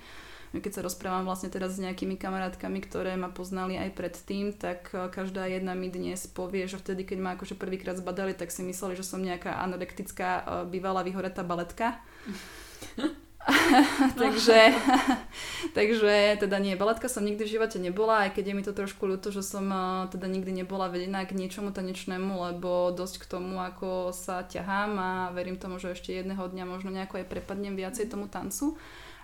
keď 0.54 0.72
sa 0.78 0.86
rozprávam 0.86 1.26
vlastne 1.26 1.50
teraz 1.50 1.78
s 1.78 1.82
nejakými 1.82 2.20
kamarátkami, 2.20 2.84
ktoré 2.86 3.18
ma 3.18 3.34
poznali 3.34 3.74
aj 3.80 3.90
predtým, 3.98 4.54
tak 4.54 4.94
e, 4.94 5.10
každá 5.10 5.50
jedna 5.50 5.74
mi 5.74 5.90
dnes 5.90 6.30
povie, 6.30 6.70
že 6.70 6.78
vtedy, 6.78 7.08
keď 7.08 7.18
ma 7.18 7.30
akože 7.34 7.58
prvýkrát 7.58 7.98
zbadali, 7.98 8.38
tak 8.38 8.54
si 8.54 8.62
mysleli, 8.62 8.94
že 8.94 9.08
som 9.08 9.24
nejaká 9.24 9.58
anorektická 9.64 10.30
e, 10.30 10.42
bývalá 10.70 11.02
vyhoretá 11.02 11.42
baletka. 11.42 11.98
takže, 14.22 14.72
takže 15.78 16.38
teda 16.40 16.58
nie, 16.64 16.80
baletka 16.80 17.12
som 17.12 17.28
nikdy 17.28 17.44
v 17.44 17.54
živote 17.60 17.76
nebola, 17.76 18.28
aj 18.28 18.40
keď 18.40 18.44
je 18.48 18.56
mi 18.56 18.64
to 18.64 18.72
trošku 18.72 19.04
ľúto, 19.04 19.36
že 19.36 19.44
som 19.44 19.68
e, 19.68 20.08
teda 20.16 20.32
nikdy 20.32 20.64
nebola 20.64 20.88
vedená 20.88 21.28
k 21.28 21.36
niečomu 21.36 21.76
tanečnému, 21.76 22.40
lebo 22.40 22.96
dosť 22.96 23.16
k 23.20 23.30
tomu, 23.30 23.60
ako 23.60 24.16
sa 24.16 24.48
ťahám 24.48 24.92
a 24.96 25.10
verím 25.36 25.60
tomu, 25.60 25.76
že 25.76 25.92
ešte 25.92 26.16
jedného 26.16 26.40
dňa 26.40 26.64
možno 26.64 26.96
nejako 26.96 27.20
aj 27.20 27.28
prepadnem 27.28 27.76
viacej 27.76 28.08
tomu 28.08 28.32
tancu 28.32 28.80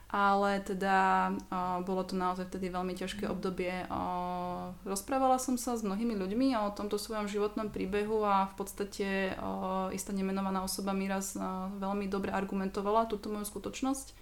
ale 0.09 0.57
teda 0.65 1.29
uh, 1.53 1.85
bolo 1.85 2.01
to 2.01 2.17
naozaj 2.17 2.49
vtedy 2.49 2.73
veľmi 2.73 2.97
ťažké 2.97 3.29
obdobie. 3.29 3.85
Uh, 3.93 4.73
rozprávala 4.81 5.37
som 5.37 5.53
sa 5.53 5.77
s 5.77 5.85
mnohými 5.85 6.17
ľuďmi 6.17 6.57
o 6.57 6.73
tomto 6.73 6.97
svojom 6.97 7.29
životnom 7.29 7.69
príbehu 7.69 8.25
a 8.25 8.49
v 8.49 8.53
podstate 8.57 9.37
uh, 9.37 9.93
istá 9.93 10.09
nemenovaná 10.09 10.65
osoba 10.65 10.97
mi 10.97 11.05
raz 11.05 11.37
uh, 11.37 11.69
veľmi 11.77 12.09
dobre 12.09 12.33
argumentovala 12.33 13.05
túto 13.05 13.29
moju 13.29 13.45
skutočnosť. 13.45 14.17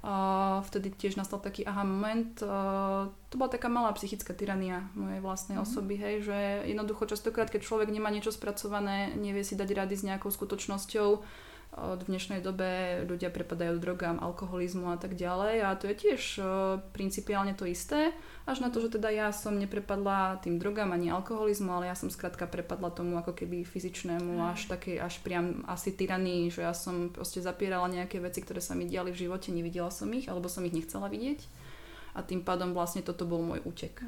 Uh, 0.00 0.64
vtedy 0.68 0.92
tiež 0.96 1.16
nastal 1.16 1.40
taký 1.44 1.64
aha 1.64 1.84
moment. 1.84 2.36
Uh, 2.40 3.12
to 3.32 3.40
bola 3.40 3.52
taká 3.52 3.72
malá 3.72 3.92
psychická 3.96 4.36
tyrania 4.36 4.88
mojej 4.96 5.20
vlastnej 5.24 5.56
mm. 5.60 5.64
osoby, 5.64 5.96
hej, 5.96 6.28
že 6.28 6.38
jednoducho 6.72 7.08
častokrát, 7.08 7.48
keď 7.48 7.64
človek 7.64 7.88
nemá 7.88 8.12
niečo 8.12 8.32
spracované, 8.32 9.12
nevie 9.16 9.44
si 9.44 9.56
dať 9.56 9.68
rady 9.76 9.96
s 9.96 10.04
nejakou 10.04 10.32
skutočnosťou, 10.32 11.08
v 11.70 12.02
dnešnej 12.02 12.42
dobe 12.42 13.02
ľudia 13.06 13.30
prepadajú 13.30 13.78
drogám, 13.78 14.18
alkoholizmu 14.18 14.90
a 14.90 14.98
tak 14.98 15.14
ďalej. 15.14 15.54
A 15.62 15.78
to 15.78 15.86
je 15.86 15.94
tiež 15.94 16.22
principiálne 16.90 17.54
to 17.54 17.62
isté, 17.62 18.10
až 18.42 18.58
na 18.58 18.74
to, 18.74 18.82
že 18.82 18.98
teda 18.98 19.06
ja 19.14 19.30
som 19.30 19.54
neprepadla 19.54 20.42
tým 20.42 20.58
drogám 20.58 20.90
ani 20.90 21.14
alkoholizmu, 21.14 21.70
ale 21.70 21.86
ja 21.86 21.94
som 21.94 22.10
skrátka 22.10 22.50
prepadla 22.50 22.90
tomu 22.90 23.14
ako 23.22 23.38
keby 23.38 23.62
fyzičnému 23.62 24.42
až 24.50 24.66
takej, 24.66 24.98
až 24.98 25.22
priam 25.22 25.62
asi 25.70 25.94
tyranii, 25.94 26.50
že 26.50 26.66
ja 26.66 26.74
som 26.74 27.14
proste 27.14 27.38
zapierala 27.38 27.86
nejaké 27.86 28.18
veci, 28.18 28.42
ktoré 28.42 28.58
sa 28.58 28.74
mi 28.74 28.90
diali 28.90 29.14
v 29.14 29.30
živote, 29.30 29.54
nevidela 29.54 29.94
som 29.94 30.10
ich, 30.10 30.26
alebo 30.26 30.50
som 30.50 30.66
ich 30.66 30.74
nechcela 30.74 31.06
vidieť. 31.06 31.46
A 32.18 32.26
tým 32.26 32.42
pádom 32.42 32.74
vlastne 32.74 33.06
toto 33.06 33.22
bol 33.22 33.38
môj 33.46 33.62
útek. 33.62 34.02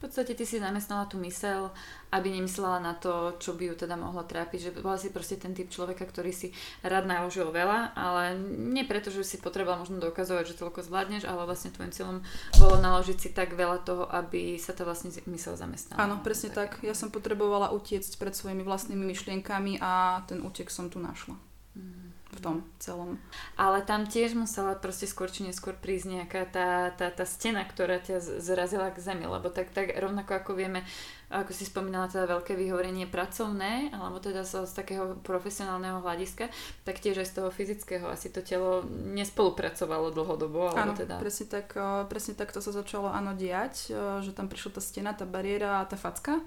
V 0.00 0.08
podstate 0.08 0.32
ty 0.32 0.48
si 0.48 0.56
zamestnala 0.56 1.04
tú 1.04 1.20
mysel, 1.20 1.68
aby 2.08 2.32
nemyslela 2.32 2.80
na 2.80 2.96
to, 2.96 3.36
čo 3.36 3.52
by 3.52 3.68
ju 3.68 3.84
teda 3.84 4.00
mohlo 4.00 4.24
trápiť. 4.24 4.72
Že 4.72 4.80
bola 4.80 4.96
si 4.96 5.12
proste 5.12 5.36
ten 5.36 5.52
typ 5.52 5.68
človeka, 5.68 6.08
ktorý 6.08 6.32
si 6.32 6.56
rád 6.80 7.04
naložil 7.04 7.52
veľa, 7.52 7.92
ale 7.92 8.32
nie 8.48 8.88
preto, 8.88 9.12
že 9.12 9.28
si 9.28 9.36
potreboval 9.36 9.84
možno 9.84 10.00
dokazovať, 10.00 10.56
že 10.56 10.56
toľko 10.56 10.88
zvládneš, 10.88 11.28
ale 11.28 11.44
vlastne 11.44 11.68
tvojim 11.68 11.92
cieľom 11.92 12.24
bolo 12.56 12.80
naložiť 12.80 13.18
si 13.20 13.28
tak 13.36 13.52
veľa 13.52 13.84
toho, 13.84 14.08
aby 14.08 14.56
sa 14.56 14.72
to 14.72 14.88
vlastne 14.88 15.12
mysel 15.12 15.60
zamestnala. 15.60 16.00
Áno, 16.00 16.24
presne 16.24 16.48
tak. 16.48 16.80
tak. 16.80 16.88
Ja 16.88 16.96
som 16.96 17.12
potrebovala 17.12 17.68
utiecť 17.76 18.16
pred 18.16 18.32
svojimi 18.32 18.64
vlastnými 18.64 19.04
myšlienkami 19.04 19.84
a 19.84 20.24
ten 20.24 20.40
útek 20.40 20.72
som 20.72 20.88
tu 20.88 20.96
našla. 20.96 21.36
Mm 21.76 22.09
v 22.30 22.38
tom 22.38 22.56
celom. 22.78 23.18
Ale 23.58 23.82
tam 23.82 24.06
tiež 24.06 24.38
musela 24.38 24.78
proste 24.78 25.10
skôr 25.10 25.26
či 25.26 25.42
neskôr 25.42 25.74
prísť 25.74 26.06
nejaká 26.06 26.42
tá, 26.46 26.94
tá, 26.94 27.10
tá 27.10 27.24
stena, 27.26 27.66
ktorá 27.66 27.98
ťa 27.98 28.22
zrazila 28.38 28.94
k 28.94 29.02
zemi, 29.02 29.26
lebo 29.26 29.50
tak, 29.50 29.74
tak 29.74 29.98
rovnako 29.98 30.38
ako 30.38 30.54
vieme, 30.54 30.86
ako 31.30 31.50
si 31.50 31.66
spomínala 31.66 32.06
teda 32.06 32.30
veľké 32.30 32.54
vyhorenie 32.54 33.10
pracovné, 33.10 33.90
alebo 33.90 34.22
teda 34.22 34.46
z, 34.46 34.62
z 34.66 34.72
takého 34.78 35.18
profesionálneho 35.26 35.98
hľadiska, 36.02 36.50
tak 36.86 37.02
tiež 37.02 37.22
aj 37.22 37.28
z 37.30 37.34
toho 37.42 37.50
fyzického 37.50 38.06
asi 38.06 38.30
to 38.30 38.46
telo 38.46 38.86
nespolupracovalo 38.90 40.14
dlhodobo. 40.14 40.70
Áno, 40.74 40.94
teda... 40.94 41.18
presne, 41.18 41.50
tak, 41.50 41.74
presne 42.06 42.38
tak 42.38 42.54
to 42.54 42.62
sa 42.62 42.70
začalo 42.70 43.10
áno 43.10 43.34
diať, 43.34 43.90
že 44.22 44.30
tam 44.30 44.46
prišla 44.46 44.78
tá 44.78 44.82
stena, 44.82 45.10
tá 45.18 45.26
bariéra 45.26 45.82
tá 45.90 45.98
facka. 45.98 46.38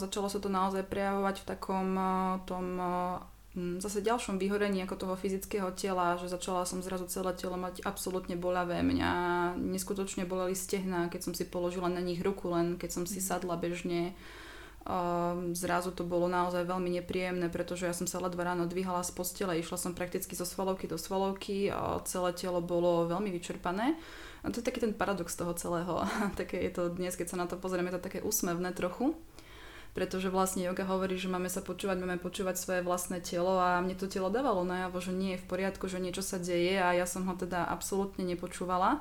Začalo 0.00 0.32
sa 0.32 0.40
to 0.40 0.48
naozaj 0.48 0.88
prejavovať 0.88 1.44
v 1.44 1.48
takom 1.48 1.88
tom 2.48 2.66
zase 3.56 4.04
ďalšom 4.04 4.36
vyhorení 4.36 4.84
ako 4.84 5.00
toho 5.00 5.14
fyzického 5.16 5.72
tela, 5.72 6.20
že 6.20 6.28
začala 6.28 6.68
som 6.68 6.84
zrazu 6.84 7.08
celé 7.08 7.32
telo 7.32 7.56
mať 7.56 7.80
absolútne 7.88 8.36
bolavé. 8.36 8.84
Mňa 8.84 9.10
neskutočne 9.56 10.28
boleli 10.28 10.52
stehna, 10.52 11.08
keď 11.08 11.20
som 11.24 11.32
si 11.32 11.48
položila 11.48 11.88
na 11.88 12.04
nich 12.04 12.20
ruku, 12.20 12.52
len 12.52 12.76
keď 12.76 12.90
som 12.92 13.04
si 13.08 13.18
mhm. 13.18 13.24
sadla 13.24 13.56
bežne. 13.56 14.12
Um, 14.86 15.50
zrazu 15.50 15.90
to 15.90 16.06
bolo 16.06 16.30
naozaj 16.30 16.62
veľmi 16.62 16.94
nepríjemné, 17.02 17.50
pretože 17.50 17.90
ja 17.90 17.94
som 17.96 18.06
sa 18.06 18.22
ledva 18.22 18.46
ráno 18.46 18.70
dvíhala 18.70 19.02
z 19.02 19.10
postele, 19.18 19.58
išla 19.58 19.82
som 19.82 19.98
prakticky 19.98 20.38
zo 20.38 20.46
svalovky 20.46 20.86
do 20.86 20.94
svalovky 20.94 21.74
a 21.74 21.98
celé 22.06 22.30
telo 22.38 22.62
bolo 22.62 23.10
veľmi 23.10 23.34
vyčerpané. 23.34 23.98
A 24.44 24.54
to 24.54 24.62
je 24.62 24.68
taký 24.68 24.78
ten 24.78 24.94
paradox 24.94 25.34
toho 25.34 25.50
celého. 25.58 26.06
také 26.40 26.62
je 26.62 26.70
to 26.70 26.94
dnes, 26.94 27.18
keď 27.18 27.26
sa 27.26 27.40
na 27.40 27.50
to 27.50 27.58
pozrieme, 27.58 27.90
to 27.90 27.98
také 27.98 28.22
úsmevné 28.22 28.70
trochu 28.78 29.18
pretože 29.96 30.28
vlastne 30.28 30.68
yoga 30.68 30.84
hovorí, 30.84 31.16
že 31.16 31.32
máme 31.32 31.48
sa 31.48 31.64
počúvať, 31.64 31.96
máme 31.96 32.20
počúvať 32.20 32.60
svoje 32.60 32.80
vlastné 32.84 33.24
telo 33.24 33.56
a 33.56 33.80
mne 33.80 33.96
to 33.96 34.12
telo 34.12 34.28
dávalo 34.28 34.60
najavo, 34.60 35.00
že 35.00 35.16
nie 35.16 35.34
je 35.34 35.40
v 35.40 35.48
poriadku, 35.48 35.88
že 35.88 36.04
niečo 36.04 36.20
sa 36.20 36.36
deje 36.36 36.76
a 36.76 36.92
ja 36.92 37.08
som 37.08 37.24
ho 37.24 37.32
teda 37.32 37.64
absolútne 37.64 38.20
nepočúvala. 38.28 39.00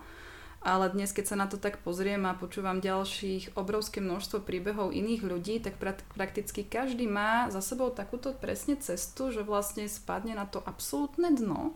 Ale 0.63 0.89
dnes, 0.89 1.13
keď 1.13 1.25
sa 1.29 1.37
na 1.37 1.45
to 1.51 1.59
tak 1.59 1.83
pozriem 1.83 2.25
a 2.25 2.33
počúvam 2.33 2.79
ďalších 2.81 3.53
obrovské 3.59 3.99
množstvo 3.99 4.41
príbehov 4.41 4.95
iných 4.95 5.21
ľudí, 5.21 5.59
tak 5.59 5.77
prakticky 6.15 6.65
každý 6.65 7.05
má 7.05 7.51
za 7.51 7.59
sebou 7.59 7.91
takúto 7.91 8.31
presne 8.33 8.79
cestu, 8.79 9.29
že 9.29 9.45
vlastne 9.45 9.85
spadne 9.91 10.33
na 10.33 10.47
to 10.47 10.63
absolútne 10.63 11.29
dno 11.35 11.75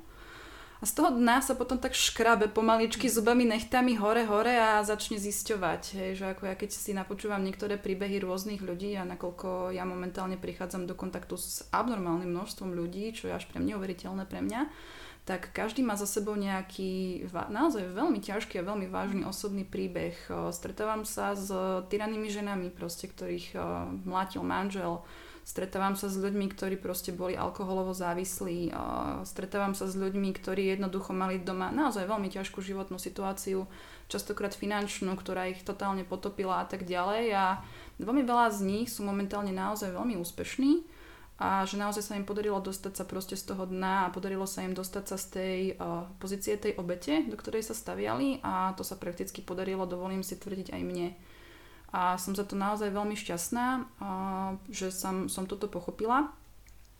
a 0.79 0.83
z 0.87 0.95
toho 0.95 1.11
dna 1.11 1.43
sa 1.43 1.59
potom 1.59 1.75
tak 1.75 1.91
škrabe 1.91 2.47
pomaličky 2.47 3.11
zubami, 3.11 3.43
nechtami 3.43 3.99
hore, 3.99 4.23
hore 4.23 4.55
a 4.55 4.79
začne 4.87 5.19
zisťovať. 5.19 5.83
Hej, 5.91 6.11
že 6.23 6.25
ako 6.31 6.47
ja 6.47 6.55
keď 6.55 6.69
si 6.71 6.95
napočúvam 6.95 7.43
niektoré 7.43 7.75
príbehy 7.75 8.23
rôznych 8.23 8.63
ľudí 8.63 8.95
a 8.95 9.03
nakoľko 9.03 9.75
ja 9.75 9.83
momentálne 9.83 10.39
prichádzam 10.39 10.87
do 10.87 10.95
kontaktu 10.95 11.35
s 11.35 11.67
abnormálnym 11.75 12.31
množstvom 12.31 12.71
ľudí, 12.71 13.11
čo 13.11 13.27
je 13.27 13.35
až 13.35 13.43
pre 13.51 13.59
neuveriteľné 13.59 14.23
pre 14.23 14.39
mňa, 14.39 14.71
tak 15.27 15.51
každý 15.51 15.83
má 15.83 15.93
za 15.99 16.07
sebou 16.07 16.33
nejaký 16.33 17.27
naozaj 17.51 17.91
veľmi 17.91 18.23
ťažký 18.23 18.63
a 18.63 18.65
veľmi 18.65 18.87
vážny 18.87 19.27
osobný 19.27 19.61
príbeh. 19.67 20.15
Stretávam 20.49 21.03
sa 21.03 21.37
s 21.37 21.51
tyrannými 21.91 22.31
ženami, 22.31 22.71
proste, 22.73 23.11
ktorých 23.11 23.53
mlátil 24.07 24.41
manžel, 24.41 25.03
Stretávam 25.43 25.97
sa 25.97 26.11
s 26.11 26.15
ľuďmi, 26.19 26.45
ktorí 26.53 26.77
proste 26.77 27.09
boli 27.09 27.33
alkoholovo 27.33 27.89
závislí. 27.89 28.69
Stretávam 29.25 29.73
sa 29.73 29.89
s 29.89 29.97
ľuďmi, 29.97 30.29
ktorí 30.37 30.77
jednoducho 30.77 31.09
mali 31.09 31.41
doma 31.41 31.73
naozaj 31.73 32.05
veľmi 32.05 32.29
ťažkú 32.29 32.61
životnú 32.61 33.01
situáciu, 33.01 33.65
častokrát 34.05 34.53
finančnú, 34.53 35.17
ktorá 35.17 35.49
ich 35.49 35.65
totálne 35.65 36.05
potopila 36.05 36.61
a 36.61 36.65
tak 36.69 36.85
ďalej. 36.85 37.33
A 37.33 37.45
veľmi 37.97 38.21
veľa 38.21 38.53
z 38.53 38.59
nich 38.61 38.87
sú 38.93 39.01
momentálne 39.01 39.49
naozaj 39.49 39.89
veľmi 39.89 40.21
úspešní 40.21 40.85
a 41.39 41.63
že 41.63 41.79
naozaj 41.79 42.03
sa 42.03 42.19
im 42.19 42.27
podarilo 42.27 42.59
dostať 42.59 42.99
sa 42.99 43.07
proste 43.07 43.39
z 43.39 43.47
toho 43.47 43.63
dna 43.63 44.05
a 44.05 44.11
podarilo 44.11 44.43
sa 44.43 44.59
im 44.67 44.75
dostať 44.75 45.03
sa 45.07 45.15
z 45.15 45.25
tej 45.31 45.59
uh, 45.79 46.03
pozície 46.19 46.59
tej 46.59 46.75
obete, 46.75 47.23
do 47.31 47.39
ktorej 47.39 47.63
sa 47.63 47.71
staviali 47.71 48.43
a 48.43 48.75
to 48.75 48.83
sa 48.83 48.99
prakticky 48.99 49.39
podarilo, 49.39 49.87
dovolím 49.87 50.19
si 50.19 50.35
tvrdiť 50.35 50.75
aj 50.75 50.81
mne 50.83 51.15
a 51.89 52.21
som 52.21 52.37
za 52.37 52.45
to 52.45 52.53
naozaj 52.53 52.93
veľmi 52.93 53.17
šťastná, 53.17 53.89
že 54.69 54.93
som, 54.93 55.25
som 55.25 55.49
toto 55.49 55.65
pochopila. 55.65 56.29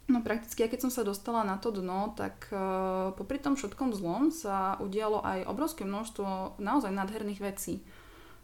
No 0.10 0.26
prakticky, 0.26 0.66
keď 0.66 0.90
som 0.90 0.92
sa 0.92 1.06
dostala 1.06 1.46
na 1.46 1.62
to 1.62 1.70
dno, 1.70 2.18
tak 2.18 2.50
uh, 2.50 3.14
popri 3.14 3.38
tom 3.38 3.54
všetkom 3.54 3.94
zlom 3.94 4.34
sa 4.34 4.74
udialo 4.82 5.22
aj 5.22 5.46
obrovské 5.46 5.86
množstvo 5.86 6.58
naozaj 6.58 6.90
nádherných 6.90 7.38
vecí. 7.38 7.86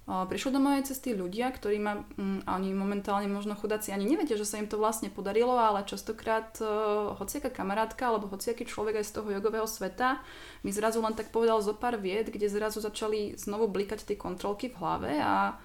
Uh, 0.05 0.29
prišlo 0.29 0.53
do 0.53 0.61
mojej 0.61 0.85
cesty 0.85 1.17
ľudia, 1.17 1.49
ktorí 1.49 1.81
ma, 1.81 2.05
um, 2.21 2.37
oni 2.45 2.69
momentálne 2.69 3.25
možno 3.25 3.57
chudáci 3.57 3.89
ani 3.89 4.05
nevedia, 4.05 4.37
že 4.37 4.45
sa 4.45 4.61
im 4.61 4.69
to 4.69 4.77
vlastne 4.77 5.09
podarilo, 5.09 5.57
ale 5.57 5.89
častokrát 5.89 6.53
uh, 6.61 7.17
hociaká 7.17 7.49
kamarátka 7.49 8.13
alebo 8.13 8.29
hociaký 8.29 8.69
človek 8.69 9.01
aj 9.01 9.09
z 9.09 9.13
toho 9.17 9.33
jogového 9.33 9.65
sveta 9.65 10.21
mi 10.61 10.69
zrazu 10.69 11.01
len 11.01 11.17
tak 11.17 11.33
povedal 11.33 11.65
zo 11.65 11.73
pár 11.73 11.97
vied, 11.97 12.29
kde 12.29 12.45
zrazu 12.45 12.77
začali 12.77 13.33
znovu 13.41 13.65
blikať 13.73 14.05
tie 14.05 14.13
kontrolky 14.13 14.69
v 14.69 14.77
hlave 14.77 15.17
a 15.17 15.57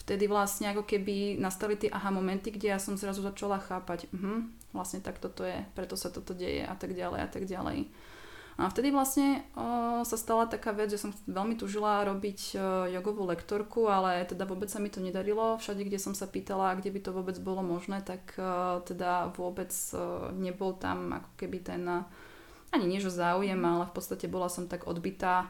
vtedy 0.00 0.26
vlastne 0.26 0.72
ako 0.72 0.88
keby 0.88 1.36
nastali 1.38 1.76
tie 1.76 1.92
aha 1.92 2.08
momenty, 2.08 2.50
kde 2.50 2.72
ja 2.72 2.78
som 2.80 2.96
zrazu 2.96 3.20
začala 3.22 3.60
chápať, 3.60 4.08
uh-huh, 4.10 4.48
vlastne 4.72 5.04
tak 5.04 5.20
toto 5.20 5.44
je, 5.44 5.60
preto 5.76 5.94
sa 5.94 6.08
toto 6.08 6.32
deje 6.32 6.64
a 6.64 6.74
tak 6.74 6.96
ďalej 6.96 7.20
a 7.22 7.28
tak 7.28 7.44
ďalej. 7.44 7.86
A 8.60 8.68
vtedy 8.68 8.92
vlastne 8.92 9.48
o, 9.56 10.04
sa 10.04 10.16
stala 10.20 10.44
taká 10.44 10.76
vec, 10.76 10.92
že 10.92 11.00
som 11.00 11.16
veľmi 11.24 11.56
tužila 11.56 12.04
robiť 12.04 12.40
o, 12.52 12.84
jogovú 12.92 13.24
lektorku, 13.24 13.88
ale 13.88 14.28
teda 14.28 14.44
vôbec 14.44 14.68
sa 14.68 14.76
mi 14.76 14.92
to 14.92 15.00
nedarilo. 15.00 15.56
Všade, 15.56 15.80
kde 15.80 15.96
som 15.96 16.12
sa 16.12 16.28
pýtala, 16.28 16.76
kde 16.76 16.92
by 16.92 17.00
to 17.00 17.16
vôbec 17.16 17.36
bolo 17.40 17.64
možné, 17.64 18.04
tak 18.04 18.36
o, 18.36 18.84
teda 18.84 19.32
vôbec 19.32 19.72
o, 19.96 20.28
nebol 20.36 20.76
tam 20.76 21.16
ako 21.16 21.30
keby 21.40 21.64
ten, 21.64 22.04
ani 22.76 22.84
nie 22.84 23.00
záujem, 23.00 23.56
ale 23.56 23.88
v 23.88 23.94
podstate 23.96 24.28
bola 24.28 24.52
som 24.52 24.68
tak 24.68 24.84
odbitá 24.84 25.48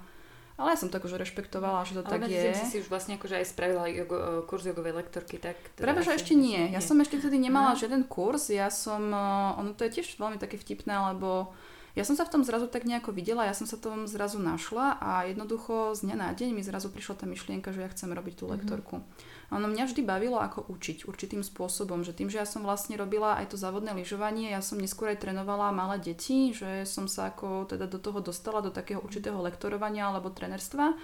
ale 0.62 0.74
ja 0.74 0.78
som 0.78 0.88
to 0.88 1.02
akože 1.02 1.18
rešpektovala, 1.18 1.82
že 1.82 1.98
to 1.98 2.06
Ale 2.06 2.22
tak 2.22 2.30
je. 2.30 2.54
si 2.54 2.66
si 2.70 2.76
už 2.78 2.86
vlastne 2.86 3.18
akože 3.18 3.42
aj 3.42 3.46
spravila 3.50 3.90
jogo, 3.90 4.16
e, 4.16 4.26
kurz 4.46 4.62
jogovej 4.64 4.94
lektorky, 5.02 5.42
tak... 5.42 5.58
Teda 5.74 5.90
Práve, 5.90 6.06
že 6.06 6.14
ešte 6.14 6.38
nie. 6.38 6.70
Ja 6.70 6.78
nie. 6.78 6.86
som 6.86 6.96
ešte 7.02 7.18
vtedy 7.18 7.42
nemala 7.42 7.74
no. 7.74 7.78
žiaden 7.78 8.06
kurz. 8.06 8.48
Ja 8.48 8.70
som, 8.70 9.10
e, 9.10 9.26
ono 9.58 9.74
to 9.74 9.82
je 9.84 10.00
tiež 10.00 10.16
veľmi 10.16 10.38
také 10.38 10.54
vtipné, 10.56 10.94
lebo 11.12 11.50
ja 11.92 12.08
som 12.08 12.16
sa 12.16 12.24
v 12.24 12.32
tom 12.32 12.42
zrazu 12.42 12.72
tak 12.72 12.88
nejako 12.88 13.12
videla, 13.12 13.44
ja 13.44 13.52
som 13.52 13.68
sa 13.68 13.76
tom 13.76 14.08
zrazu 14.08 14.40
našla 14.40 14.96
a 14.96 15.28
jednoducho 15.28 15.92
z 15.92 16.08
dňa 16.08 16.16
na 16.16 16.28
deň 16.32 16.56
mi 16.56 16.64
zrazu 16.64 16.88
prišla 16.88 17.20
tá 17.20 17.24
myšlienka, 17.28 17.68
že 17.76 17.84
ja 17.84 17.92
chcem 17.92 18.08
robiť 18.08 18.34
tú 18.40 18.44
mhm. 18.48 18.52
lektorku. 18.56 19.04
Mm-hmm. 19.04 19.52
Ono 19.52 19.68
mňa 19.68 19.84
vždy 19.84 20.00
bavilo 20.00 20.40
ako 20.40 20.64
učiť 20.72 21.04
určitým 21.04 21.44
spôsobom, 21.44 22.00
že 22.00 22.16
tým, 22.16 22.32
že 22.32 22.40
ja 22.40 22.48
som 22.48 22.64
vlastne 22.64 22.96
robila 22.96 23.36
aj 23.36 23.52
to 23.52 23.60
závodné 23.60 23.92
lyžovanie, 23.92 24.48
ja 24.48 24.64
som 24.64 24.80
neskôr 24.80 25.12
aj 25.12 25.20
trénovala 25.20 25.68
malé 25.76 26.00
deti, 26.00 26.56
že 26.56 26.88
som 26.88 27.04
sa 27.04 27.28
ako 27.28 27.68
teda 27.68 27.84
do 27.84 28.00
toho 28.00 28.24
dostala, 28.24 28.64
do 28.64 28.72
takého 28.72 29.04
určitého 29.04 29.36
lektorovania 29.44 30.08
alebo 30.08 30.32
trenerstva 30.32 30.96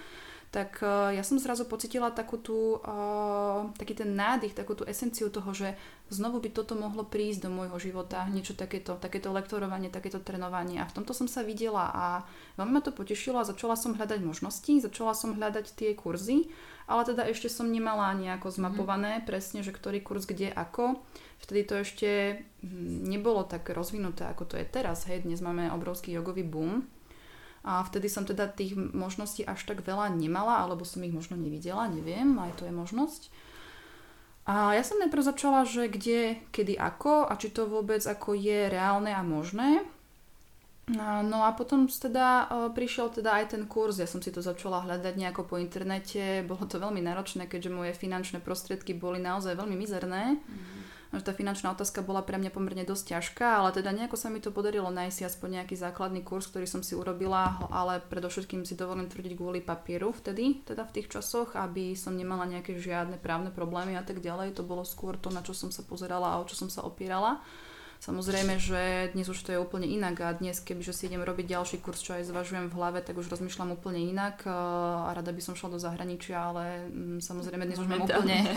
tak 0.49 0.81
uh, 0.81 1.13
ja 1.13 1.21
som 1.21 1.37
zrazu 1.37 1.69
pocitila 1.69 2.09
takú 2.09 2.41
tú, 2.41 2.81
uh, 2.81 3.69
taký 3.77 3.93
ten 3.93 4.17
nádych, 4.17 4.57
takú 4.57 4.73
tú 4.73 4.81
esenciu 4.81 5.29
toho, 5.29 5.53
že 5.53 5.77
znovu 6.09 6.41
by 6.41 6.49
toto 6.49 6.73
mohlo 6.73 7.05
prísť 7.05 7.45
do 7.45 7.53
môjho 7.53 7.77
života, 7.77 8.25
niečo 8.25 8.57
takéto, 8.57 8.97
takéto 8.97 9.29
lektorovanie, 9.29 9.93
takéto 9.93 10.17
trénovanie. 10.17 10.81
A 10.81 10.89
v 10.89 10.95
tomto 10.97 11.13
som 11.13 11.29
sa 11.29 11.45
videla 11.45 11.93
a 11.93 12.05
veľmi 12.57 12.73
ma 12.73 12.81
to 12.81 12.89
potešilo 12.89 13.37
a 13.37 13.45
začala 13.45 13.77
som 13.77 13.93
hľadať 13.93 14.25
možnosti, 14.25 14.73
začala 14.81 15.13
som 15.13 15.37
hľadať 15.37 15.69
tie 15.77 15.93
kurzy, 15.93 16.49
ale 16.89 17.05
teda 17.05 17.29
ešte 17.29 17.45
som 17.45 17.69
nemala 17.69 18.09
nejako 18.17 18.49
zmapované 18.49 19.21
mm. 19.21 19.29
presne, 19.29 19.61
že 19.61 19.69
ktorý 19.69 20.01
kurz 20.01 20.25
kde 20.25 20.49
ako. 20.49 20.97
Vtedy 21.45 21.61
to 21.61 21.75
ešte 21.85 22.09
hm, 22.65 23.05
nebolo 23.05 23.45
tak 23.45 23.69
rozvinuté, 23.69 24.25
ako 24.25 24.49
to 24.49 24.55
je 24.57 24.65
teraz. 24.65 25.05
Hej, 25.05 25.29
dnes 25.29 25.45
máme 25.45 25.69
obrovský 25.69 26.17
jogový 26.17 26.41
boom 26.41 26.89
a 27.63 27.83
vtedy 27.83 28.07
som 28.07 28.23
teda 28.23 28.47
tých 28.47 28.75
možností 28.75 29.43
až 29.43 29.67
tak 29.67 29.83
veľa 29.83 30.15
nemala, 30.15 30.63
alebo 30.63 30.87
som 30.87 31.03
ich 31.03 31.11
možno 31.11 31.35
nevidela, 31.35 31.91
neviem, 31.91 32.35
aj 32.39 32.59
to 32.59 32.63
je 32.67 32.73
možnosť. 32.73 33.21
A 34.49 34.73
ja 34.73 34.81
som 34.81 34.97
najprv 34.97 35.29
začala, 35.29 35.61
že 35.61 35.91
kde, 35.91 36.41
kedy, 36.49 36.73
ako 36.73 37.29
a 37.29 37.37
či 37.37 37.53
to 37.53 37.69
vôbec 37.69 38.01
ako 38.01 38.33
je 38.33 38.65
reálne 38.65 39.13
a 39.13 39.21
možné. 39.21 39.85
No 40.97 41.45
a 41.45 41.53
potom 41.53 41.85
teda 41.85 42.49
e, 42.49 42.73
prišiel 42.73 43.13
teda 43.13 43.37
aj 43.37 43.53
ten 43.53 43.69
kurz, 43.69 44.01
ja 44.01 44.09
som 44.09 44.25
si 44.25 44.33
to 44.33 44.41
začala 44.41 44.81
hľadať 44.81 45.21
nejako 45.21 45.45
po 45.45 45.61
internete, 45.61 46.41
bolo 46.41 46.65
to 46.65 46.81
veľmi 46.81 46.97
náročné, 46.97 47.45
keďže 47.45 47.69
moje 47.69 47.93
finančné 47.93 48.41
prostriedky 48.41 48.97
boli 48.97 49.21
naozaj 49.21 49.53
veľmi 49.53 49.77
mizerné. 49.77 50.41
Mm. 50.41 50.88
Že 51.09 51.25
tá 51.25 51.33
finančná 51.33 51.73
otázka 51.73 52.05
bola 52.05 52.21
pre 52.21 52.37
mňa 52.37 52.53
pomerne 52.53 52.85
dosť 52.85 53.17
ťažká, 53.17 53.61
ale 53.61 53.73
teda 53.73 53.89
nejako 53.89 54.13
sa 54.13 54.29
mi 54.29 54.37
to 54.37 54.53
podarilo 54.53 54.93
nájsť 54.93 55.25
aspoň 55.25 55.49
nejaký 55.61 55.73
základný 55.73 56.21
kurz, 56.21 56.45
ktorý 56.53 56.69
som 56.69 56.85
si 56.85 56.93
urobila, 56.93 57.65
ale 57.73 57.97
predovšetkým 58.13 58.61
si 58.61 58.77
dovolím 58.77 59.09
tvrdiť 59.09 59.33
kvôli 59.33 59.65
papieru 59.65 60.13
vtedy, 60.13 60.61
teda 60.69 60.85
v 60.85 60.93
tých 61.01 61.09
časoch, 61.09 61.57
aby 61.57 61.97
som 61.97 62.13
nemala 62.13 62.45
nejaké 62.45 62.77
žiadne 62.77 63.17
právne 63.17 63.49
problémy 63.49 63.97
a 63.97 64.05
tak 64.05 64.21
ďalej. 64.21 64.53
To 64.53 64.61
bolo 64.61 64.85
skôr 64.85 65.17
to, 65.17 65.33
na 65.33 65.41
čo 65.41 65.57
som 65.57 65.73
sa 65.73 65.81
pozerala 65.81 66.37
a 66.37 66.39
o 66.41 66.45
čo 66.45 66.53
som 66.53 66.69
sa 66.69 66.85
opierala. 66.85 67.41
Samozrejme, 67.99 68.55
že 68.63 69.11
dnes 69.11 69.27
už 69.27 69.43
to 69.43 69.51
je 69.51 69.59
úplne 69.59 69.83
inak 69.83 70.23
a 70.23 70.31
dnes, 70.31 70.63
kebyže 70.63 70.95
si 70.95 71.11
idem 71.11 71.19
robiť 71.19 71.51
ďalší 71.51 71.83
kurz, 71.83 71.99
čo 71.99 72.15
aj 72.15 72.31
zvažujem 72.31 72.71
v 72.71 72.75
hlave, 72.79 73.03
tak 73.03 73.19
už 73.19 73.27
rozmýšľam 73.27 73.75
úplne 73.75 73.99
inak 73.99 74.47
a 74.47 75.11
rada 75.11 75.35
by 75.35 75.41
som 75.43 75.59
šla 75.59 75.75
do 75.75 75.79
zahraničia, 75.83 76.39
ale 76.39 76.87
mm, 76.87 77.19
samozrejme 77.19 77.67
dnes 77.67 77.75
už 77.83 77.91
mám 77.91 78.07
úplne... 78.07 78.39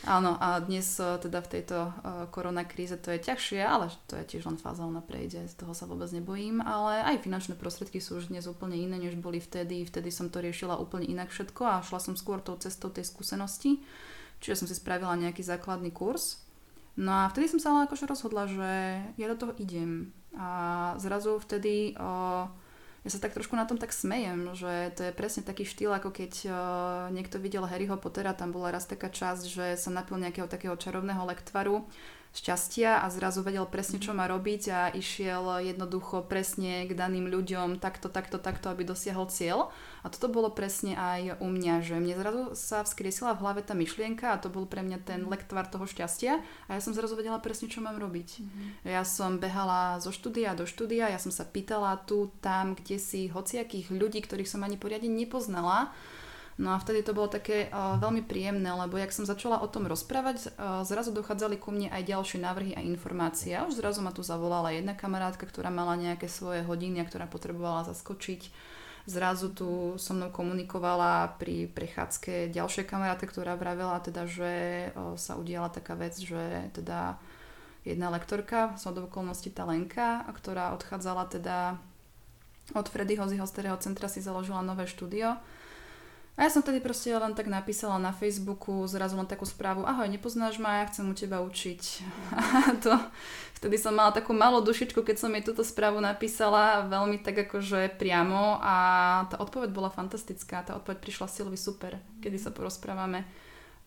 Áno, 0.00 0.32
a 0.40 0.56
dnes 0.64 0.96
e, 0.96 1.20
teda 1.20 1.44
v 1.44 1.60
tejto 1.60 1.76
e, 1.76 1.92
koronakríze 2.32 2.96
to 3.04 3.12
je 3.12 3.20
ťažšie, 3.20 3.60
ale 3.60 3.92
to 4.08 4.16
je 4.16 4.24
tiež 4.32 4.48
len 4.48 4.56
fáza, 4.56 4.80
ona 4.80 5.04
prejde, 5.04 5.44
z 5.44 5.54
toho 5.60 5.76
sa 5.76 5.84
vôbec 5.84 6.08
nebojím, 6.08 6.64
ale 6.64 7.04
aj 7.04 7.20
finančné 7.20 7.52
prostriedky 7.52 8.00
sú 8.00 8.16
už 8.16 8.32
dnes 8.32 8.48
úplne 8.48 8.80
iné, 8.80 8.96
než 8.96 9.20
boli 9.20 9.44
vtedy. 9.44 9.84
Vtedy 9.84 10.08
som 10.08 10.32
to 10.32 10.40
riešila 10.40 10.80
úplne 10.80 11.04
inak 11.04 11.28
všetko 11.28 11.62
a 11.68 11.84
šla 11.84 12.00
som 12.00 12.16
skôr 12.16 12.40
tou 12.40 12.56
cestou 12.56 12.88
tej 12.88 13.04
skúsenosti. 13.04 13.84
Čiže 14.40 14.64
som 14.64 14.66
si 14.72 14.78
spravila 14.78 15.20
nejaký 15.20 15.44
základný 15.44 15.92
kurz 15.92 16.40
No 16.98 17.12
a 17.12 17.30
vtedy 17.30 17.46
som 17.46 17.62
sa 17.62 17.70
ale 17.74 17.86
akože 17.86 18.10
rozhodla, 18.10 18.50
že 18.50 18.70
ja 19.14 19.26
do 19.30 19.36
toho 19.38 19.52
idem. 19.58 20.10
A 20.34 20.94
zrazu 20.98 21.38
vtedy 21.42 21.94
o, 21.98 22.46
ja 23.02 23.10
sa 23.10 23.18
tak 23.22 23.34
trošku 23.34 23.54
na 23.58 23.66
tom 23.66 23.78
tak 23.78 23.90
smejem, 23.94 24.54
že 24.54 24.94
to 24.94 25.10
je 25.10 25.12
presne 25.14 25.42
taký 25.42 25.66
štýl, 25.66 25.90
ako 25.94 26.10
keď 26.14 26.32
o, 26.46 26.52
niekto 27.14 27.42
videl 27.42 27.66
Harryho 27.66 27.98
Pottera, 27.98 28.34
tam 28.34 28.54
bola 28.54 28.74
raz 28.74 28.86
taká 28.86 29.10
časť, 29.10 29.44
že 29.46 29.66
sa 29.78 29.90
napil 29.90 30.18
nejakého 30.18 30.46
takého 30.46 30.74
čarovného 30.78 31.22
lektvaru 31.26 31.86
šťastia 32.30 33.02
a 33.02 33.06
zrazu 33.10 33.42
vedel 33.42 33.66
presne, 33.66 33.98
čo 33.98 34.14
má 34.14 34.30
robiť 34.30 34.62
a 34.70 34.80
išiel 34.94 35.66
jednoducho 35.66 36.22
presne 36.30 36.86
k 36.86 36.94
daným 36.94 37.26
ľuďom 37.26 37.82
takto, 37.82 38.06
takto, 38.06 38.38
takto, 38.38 38.70
aby 38.70 38.86
dosiahol 38.86 39.26
cieľ. 39.26 39.74
A 40.00 40.08
toto 40.08 40.30
bolo 40.30 40.48
presne 40.54 40.94
aj 40.94 41.42
u 41.42 41.48
mňa, 41.50 41.82
že 41.84 41.98
mne 41.98 42.14
zrazu 42.16 42.42
sa 42.54 42.86
vzkriesila 42.86 43.34
v 43.34 43.42
hlave 43.42 43.60
tá 43.66 43.74
myšlienka 43.74 44.32
a 44.32 44.40
to 44.40 44.48
bol 44.48 44.64
pre 44.64 44.80
mňa 44.80 44.98
ten 45.02 45.20
lektvar 45.26 45.66
toho 45.66 45.84
šťastia 45.84 46.40
a 46.40 46.70
ja 46.72 46.80
som 46.80 46.94
zrazu 46.94 47.18
vedela 47.18 47.42
presne, 47.42 47.66
čo 47.66 47.82
mám 47.82 47.98
robiť. 47.98 48.28
Mm-hmm. 48.40 48.68
Ja 48.86 49.02
som 49.02 49.42
behala 49.42 49.98
zo 49.98 50.14
štúdia 50.14 50.54
do 50.54 50.64
štúdia, 50.64 51.10
ja 51.10 51.18
som 51.18 51.34
sa 51.34 51.42
pýtala 51.42 51.98
tu, 52.06 52.30
tam, 52.38 52.78
kde 52.78 52.96
si 52.96 53.26
hociakých 53.26 53.90
ľudí, 53.90 54.22
ktorých 54.22 54.48
som 54.48 54.62
ani 54.62 54.78
poriadne 54.78 55.10
nepoznala, 55.10 55.92
No 56.60 56.76
a 56.76 56.78
vtedy 56.78 57.00
to 57.00 57.16
bolo 57.16 57.32
také 57.32 57.72
uh, 57.72 57.96
veľmi 57.96 58.20
príjemné, 58.28 58.68
lebo 58.68 59.00
jak 59.00 59.16
som 59.16 59.24
začala 59.24 59.64
o 59.64 59.68
tom 59.72 59.88
rozprávať, 59.88 60.52
uh, 60.60 60.84
zrazu 60.84 61.08
dochádzali 61.08 61.56
ku 61.56 61.72
mne 61.72 61.88
aj 61.88 62.04
ďalšie 62.04 62.36
návrhy 62.36 62.76
a 62.76 62.84
informácie. 62.84 63.56
A 63.56 63.64
už 63.64 63.80
zrazu 63.80 64.04
ma 64.04 64.12
tu 64.12 64.20
zavolala 64.20 64.68
jedna 64.68 64.92
kamarátka, 64.92 65.48
ktorá 65.48 65.72
mala 65.72 65.96
nejaké 65.96 66.28
svoje 66.28 66.60
hodiny 66.68 67.00
a 67.00 67.08
ktorá 67.08 67.24
potrebovala 67.24 67.88
zaskočiť. 67.88 68.52
Zrazu 69.08 69.56
tu 69.56 69.96
so 69.96 70.12
mnou 70.12 70.28
komunikovala 70.28 71.40
pri 71.40 71.64
prechádzke 71.72 72.52
ďalšia 72.52 72.84
kamarátka, 72.84 73.24
ktorá 73.24 73.56
vravela 73.56 73.96
teda, 74.04 74.28
že 74.28 74.52
uh, 74.92 75.16
sa 75.16 75.40
udiala 75.40 75.72
taká 75.72 75.96
vec, 75.96 76.12
že 76.20 76.68
teda 76.76 77.16
jedna 77.88 78.12
lektorka, 78.12 78.76
z 78.76 78.84
okolností 78.84 79.48
tá 79.48 79.64
Lenka, 79.64 80.28
ktorá 80.36 80.76
odchádzala 80.76 81.24
teda 81.32 81.80
od 82.76 82.84
Freddyho 82.84 83.24
z 83.24 83.40
jeho 83.40 83.80
centra 83.80 84.12
si 84.12 84.20
založila 84.20 84.60
nové 84.60 84.84
štúdio 84.84 85.40
a 86.38 86.46
ja 86.46 86.50
som 86.50 86.64
tedy 86.64 86.80
proste 86.80 87.12
len 87.12 87.36
tak 87.36 87.50
napísala 87.50 88.00
na 88.00 88.14
Facebooku 88.14 88.86
zrazu 88.88 89.18
len 89.18 89.28
takú 89.28 89.44
správu, 89.44 89.84
ahoj, 89.84 90.08
nepoznáš 90.08 90.56
ma, 90.56 90.80
ja 90.80 90.88
chcem 90.88 91.04
u 91.04 91.14
teba 91.14 91.44
učiť. 91.44 91.82
A 92.32 92.42
to, 92.84 92.92
vtedy 93.60 93.76
som 93.76 93.92
mala 93.92 94.14
takú 94.14 94.32
malú 94.32 94.64
dušičku, 94.64 95.04
keď 95.04 95.16
som 95.20 95.34
jej 95.36 95.44
túto 95.44 95.66
správu 95.66 96.00
napísala, 96.00 96.88
veľmi 96.88 97.20
tak 97.20 97.44
akože 97.50 97.98
priamo 98.00 98.56
a 98.62 98.74
tá 99.28 99.36
odpoveď 99.42 99.70
bola 99.74 99.92
fantastická, 99.92 100.64
tá 100.64 100.78
odpoveď 100.80 100.98
prišla 101.02 101.26
Silvi 101.28 101.60
super, 101.60 102.00
kedy 102.24 102.40
sa 102.40 102.54
porozprávame 102.54 103.26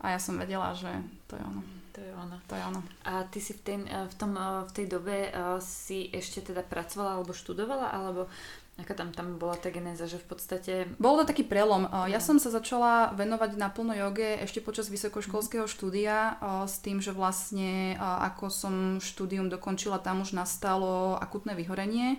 a 0.04 0.12
ja 0.12 0.20
som 0.20 0.36
vedela, 0.36 0.76
že 0.76 0.92
to 1.24 1.40
je 1.40 1.42
ono. 1.42 1.62
To 1.94 2.00
je 2.02 2.12
ono. 2.12 2.36
To 2.50 2.54
je 2.58 2.62
ono. 2.66 2.80
A 3.06 3.22
ty 3.30 3.38
si 3.38 3.54
v, 3.54 3.60
tej, 3.62 3.78
v, 3.86 4.14
tom, 4.18 4.34
v 4.36 4.72
tej 4.74 4.86
dobe 4.90 5.30
si 5.62 6.10
ešte 6.10 6.52
teda 6.52 6.66
pracovala 6.66 7.16
alebo 7.16 7.32
študovala, 7.32 7.88
alebo 7.88 8.26
Aká 8.74 8.90
tam, 8.90 9.14
tam 9.14 9.38
bola 9.38 9.54
tá 9.54 9.70
genéza, 9.70 10.10
že 10.10 10.18
v 10.18 10.34
podstate... 10.34 10.72
Bol 10.98 11.22
to 11.22 11.30
taký 11.30 11.46
prelom. 11.46 11.86
Ja 12.10 12.18
som 12.18 12.42
sa 12.42 12.50
začala 12.50 13.14
venovať 13.14 13.54
naplno 13.54 13.94
joge 13.94 14.42
ešte 14.42 14.58
počas 14.58 14.90
vysokoškolského 14.90 15.70
štúdia 15.70 16.42
s 16.66 16.82
tým, 16.82 16.98
že 16.98 17.14
vlastne 17.14 17.94
ako 18.02 18.50
som 18.50 18.74
štúdium 18.98 19.46
dokončila, 19.46 20.02
tam 20.02 20.26
už 20.26 20.34
nastalo 20.34 21.14
akutné 21.22 21.54
vyhorenie. 21.54 22.18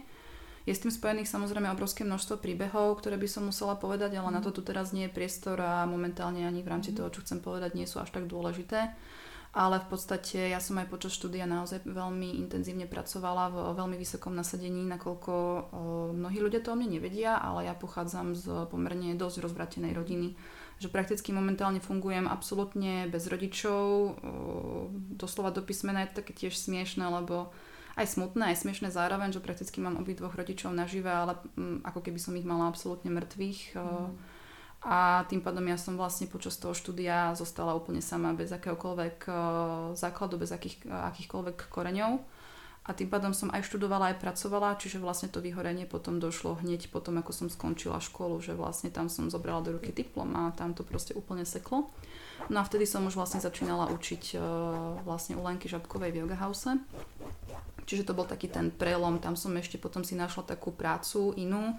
Je 0.63 0.71
s 0.71 0.79
tým 0.79 0.95
spojených 0.95 1.27
samozrejme 1.27 1.67
obrovské 1.75 2.07
množstvo 2.07 2.39
príbehov, 2.39 3.03
ktoré 3.03 3.19
by 3.19 3.27
som 3.27 3.51
musela 3.51 3.75
povedať, 3.75 4.15
ale 4.15 4.31
na 4.31 4.39
to 4.39 4.55
tu 4.55 4.63
teraz 4.63 4.95
nie 4.95 5.05
je 5.05 5.13
priestor 5.13 5.59
a 5.59 5.83
momentálne 5.83 6.47
ani 6.47 6.63
v 6.63 6.71
rámci 6.71 6.95
toho, 6.95 7.11
čo 7.11 7.19
chcem 7.21 7.43
povedať, 7.43 7.75
nie 7.75 7.85
sú 7.85 7.99
až 7.99 8.15
tak 8.15 8.31
dôležité 8.31 8.95
ale 9.55 9.79
v 9.79 9.87
podstate 9.87 10.51
ja 10.51 10.59
som 10.59 10.75
aj 10.75 10.91
počas 10.91 11.15
štúdia 11.15 11.47
naozaj 11.47 11.87
veľmi 11.87 12.43
intenzívne 12.43 12.91
pracovala 12.91 13.47
v 13.47 13.57
veľmi 13.79 13.95
vysokom 13.95 14.35
nasadení, 14.35 14.83
nakoľko 14.83 15.33
mnohí 16.11 16.43
ľudia 16.43 16.59
to 16.59 16.75
o 16.75 16.77
mne 16.77 16.99
nevedia, 16.99 17.39
ale 17.39 17.71
ja 17.71 17.73
pochádzam 17.73 18.35
z 18.35 18.67
pomerne 18.67 19.15
dosť 19.15 19.47
rozvratenej 19.47 19.95
rodiny, 19.95 20.35
že 20.83 20.91
prakticky 20.91 21.31
momentálne 21.31 21.79
fungujem 21.79 22.27
absolútne 22.27 23.07
bez 23.07 23.31
rodičov, 23.31 24.19
doslova 25.15 25.55
do 25.55 25.63
písmena 25.63 26.03
je 26.03 26.11
to 26.11 26.19
také 26.19 26.35
tiež 26.35 26.59
smiešne, 26.59 27.07
lebo 27.07 27.55
aj 27.95 28.11
smutné, 28.11 28.51
aj 28.51 28.59
smiešne 28.59 28.91
zároveň, 28.91 29.31
že 29.31 29.39
prakticky 29.39 29.79
mám 29.79 29.95
obidvoch 29.95 30.35
rodičov 30.35 30.75
nažive, 30.75 31.07
ale 31.07 31.39
mm, 31.55 31.87
ako 31.87 32.03
keby 32.03 32.19
som 32.19 32.35
ich 32.35 32.43
mala 32.43 32.67
absolútne 32.67 33.07
mŕtvych. 33.07 33.79
Mm 33.79 34.34
a 34.85 35.25
tým 35.25 35.41
pádom 35.41 35.65
ja 35.65 35.81
som 35.81 35.97
vlastne 35.97 36.29
počas 36.29 36.61
toho 36.61 36.77
štúdia 36.77 37.33
zostala 37.33 37.73
úplne 37.73 38.05
sama 38.05 38.37
bez 38.37 38.53
akéhokoľvek 38.53 39.17
uh, 39.25 39.35
základu, 39.97 40.37
bez 40.37 40.53
akých, 40.53 40.85
akýchkoľvek 40.85 41.73
koreňov. 41.73 42.21
A 42.85 42.93
tým 42.93 43.09
pádom 43.09 43.33
som 43.33 43.49
aj 43.49 43.65
študovala, 43.65 44.13
aj 44.13 44.21
pracovala, 44.21 44.77
čiže 44.77 45.01
vlastne 45.01 45.25
to 45.25 45.41
vyhorenie 45.41 45.89
potom 45.89 46.21
došlo 46.21 46.61
hneď 46.61 46.93
potom, 46.93 47.17
ako 47.17 47.33
som 47.33 47.47
skončila 47.49 47.97
školu, 47.97 48.37
že 48.45 48.53
vlastne 48.53 48.93
tam 48.93 49.09
som 49.09 49.25
zobrala 49.25 49.65
do 49.65 49.73
ruky 49.73 49.89
diplom 49.89 50.29
a 50.37 50.53
tam 50.53 50.77
to 50.77 50.85
proste 50.85 51.17
úplne 51.17 51.49
seklo. 51.49 51.89
No 52.53 52.61
a 52.61 52.67
vtedy 52.69 52.85
som 52.85 53.01
už 53.09 53.17
vlastne 53.17 53.41
začínala 53.41 53.89
učiť 53.89 54.37
uh, 54.37 54.41
vlastne 55.01 55.33
u 55.33 55.41
Lenky 55.41 55.65
Žabkovej 55.65 56.13
v 56.13 56.19
Yoga 56.21 56.37
House. 56.37 56.69
Čiže 57.89 58.05
to 58.05 58.13
bol 58.13 58.29
taký 58.29 58.53
ten 58.53 58.69
prelom, 58.69 59.17
tam 59.17 59.33
som 59.33 59.49
ešte 59.57 59.81
potom 59.81 60.05
si 60.05 60.13
našla 60.13 60.45
takú 60.45 60.69
prácu 60.69 61.33
inú, 61.41 61.73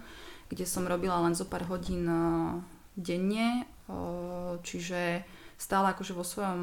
kde 0.51 0.67
som 0.67 0.83
robila 0.91 1.23
len 1.23 1.39
zo 1.39 1.47
pár 1.47 1.71
hodín 1.71 2.03
denne, 2.97 3.69
čiže 4.65 5.23
stále 5.57 5.93
akože 5.97 6.13
vo 6.13 6.25
svojom 6.25 6.61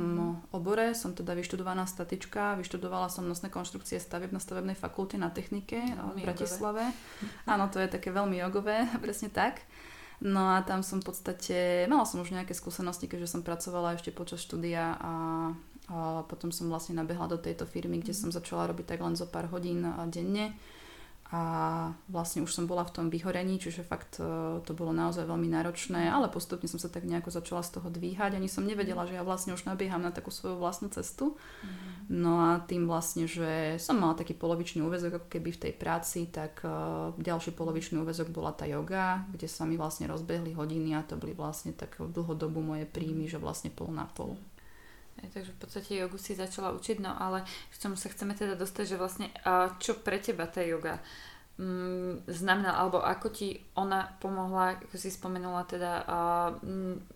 obore. 0.53 0.93
Som 0.93 1.17
teda 1.17 1.33
vyštudovaná 1.33 1.89
statička, 1.89 2.57
vyštudovala 2.61 3.09
som 3.09 3.25
nosné 3.25 3.49
konštrukcie 3.49 3.97
stavieb 3.97 4.29
na 4.29 4.41
stavebnej 4.41 4.77
fakulte 4.77 5.17
na 5.17 5.33
technike 5.33 5.81
v 6.13 6.17
Bratislave. 6.21 6.93
Áno, 7.49 7.69
to 7.73 7.81
je 7.81 7.89
také 7.89 8.13
veľmi 8.13 8.37
jogové, 8.41 8.85
presne 9.05 9.33
tak. 9.33 9.65
No 10.23 10.55
a 10.55 10.63
tam 10.63 10.85
som 10.85 11.03
v 11.03 11.09
podstate, 11.09 11.83
mala 11.89 12.07
som 12.07 12.21
už 12.21 12.31
nejaké 12.31 12.55
skúsenosti, 12.55 13.11
keďže 13.11 13.33
som 13.35 13.41
pracovala 13.43 13.97
ešte 13.97 14.13
počas 14.13 14.39
štúdia 14.39 14.95
a, 14.95 15.13
a 15.91 16.23
potom 16.29 16.53
som 16.53 16.71
vlastne 16.71 16.95
nabehla 16.95 17.27
do 17.27 17.35
tejto 17.35 17.67
firmy, 17.67 17.99
kde 17.99 18.15
mhm. 18.15 18.19
som 18.19 18.29
začala 18.29 18.69
robiť 18.71 18.95
tak 18.95 18.99
len 19.01 19.17
zo 19.17 19.27
pár 19.27 19.49
hodín 19.51 19.83
denne 20.13 20.55
a 21.33 21.43
vlastne 22.13 22.45
už 22.45 22.53
som 22.53 22.69
bola 22.69 22.85
v 22.85 22.93
tom 22.93 23.07
vyhorení, 23.09 23.57
čiže 23.57 23.81
fakt 23.81 24.21
e, 24.21 24.61
to 24.61 24.71
bolo 24.77 24.93
naozaj 24.93 25.25
veľmi 25.25 25.49
náročné, 25.49 26.05
ale 26.05 26.29
postupne 26.29 26.69
som 26.69 26.77
sa 26.77 26.93
tak 26.93 27.09
nejako 27.09 27.33
začala 27.33 27.65
z 27.65 27.73
toho 27.73 27.89
dvíhať, 27.89 28.37
ani 28.37 28.45
som 28.45 28.61
nevedela, 28.61 29.09
že 29.09 29.17
ja 29.17 29.25
vlastne 29.25 29.57
už 29.57 29.65
nabieham 29.65 30.05
na 30.05 30.13
takú 30.13 30.29
svoju 30.29 30.61
vlastnú 30.61 30.93
cestu. 30.93 31.33
Mm. 31.33 31.93
No 32.13 32.37
a 32.37 32.61
tým 32.61 32.85
vlastne, 32.85 33.25
že 33.25 33.81
som 33.81 33.97
mala 33.97 34.13
taký 34.13 34.37
polovičný 34.37 34.85
úvezok 34.85 35.25
ako 35.25 35.27
keby 35.33 35.49
v 35.57 35.61
tej 35.65 35.73
práci, 35.73 36.29
tak 36.29 36.61
uh, 36.61 37.15
ďalší 37.17 37.57
polovičný 37.57 37.97
úvezok 37.97 38.29
bola 38.29 38.53
tá 38.53 38.69
yoga, 38.69 39.25
kde 39.33 39.49
sa 39.49 39.65
mi 39.65 39.73
vlastne 39.73 40.05
rozbehli 40.05 40.53
hodiny 40.53 40.93
a 40.93 41.01
to 41.01 41.17
boli 41.17 41.33
vlastne 41.33 41.73
tak 41.73 41.97
dlhodobu 41.97 42.61
moje 42.61 42.85
príjmy, 42.85 43.25
že 43.25 43.41
vlastne 43.41 43.73
pol 43.73 43.89
na 43.89 44.05
pol. 44.05 44.37
Takže 45.13 45.51
v 45.53 45.59
podstate 45.59 45.91
jogu 45.97 46.17
si 46.17 46.33
začala 46.33 46.73
učiť, 46.73 46.97
no 46.99 47.13
ale 47.13 47.45
k 47.45 47.75
čomu 47.77 47.95
sa 47.95 48.09
chceme 48.09 48.33
teda 48.33 48.57
dostať, 48.57 48.85
že 48.85 48.99
vlastne 48.99 49.27
čo 49.79 49.97
pre 50.01 50.17
teba 50.17 50.49
tá 50.49 50.61
yoga 50.65 51.01
mm, 51.57 52.25
znamená, 52.25 52.73
alebo 52.73 52.97
ako 52.97 53.29
ti 53.29 53.61
ona 53.77 54.09
pomohla, 54.17 54.81
ako 54.81 54.95
si 54.97 55.13
spomenula, 55.13 55.65
teda 55.69 55.91
uh, 56.05 56.49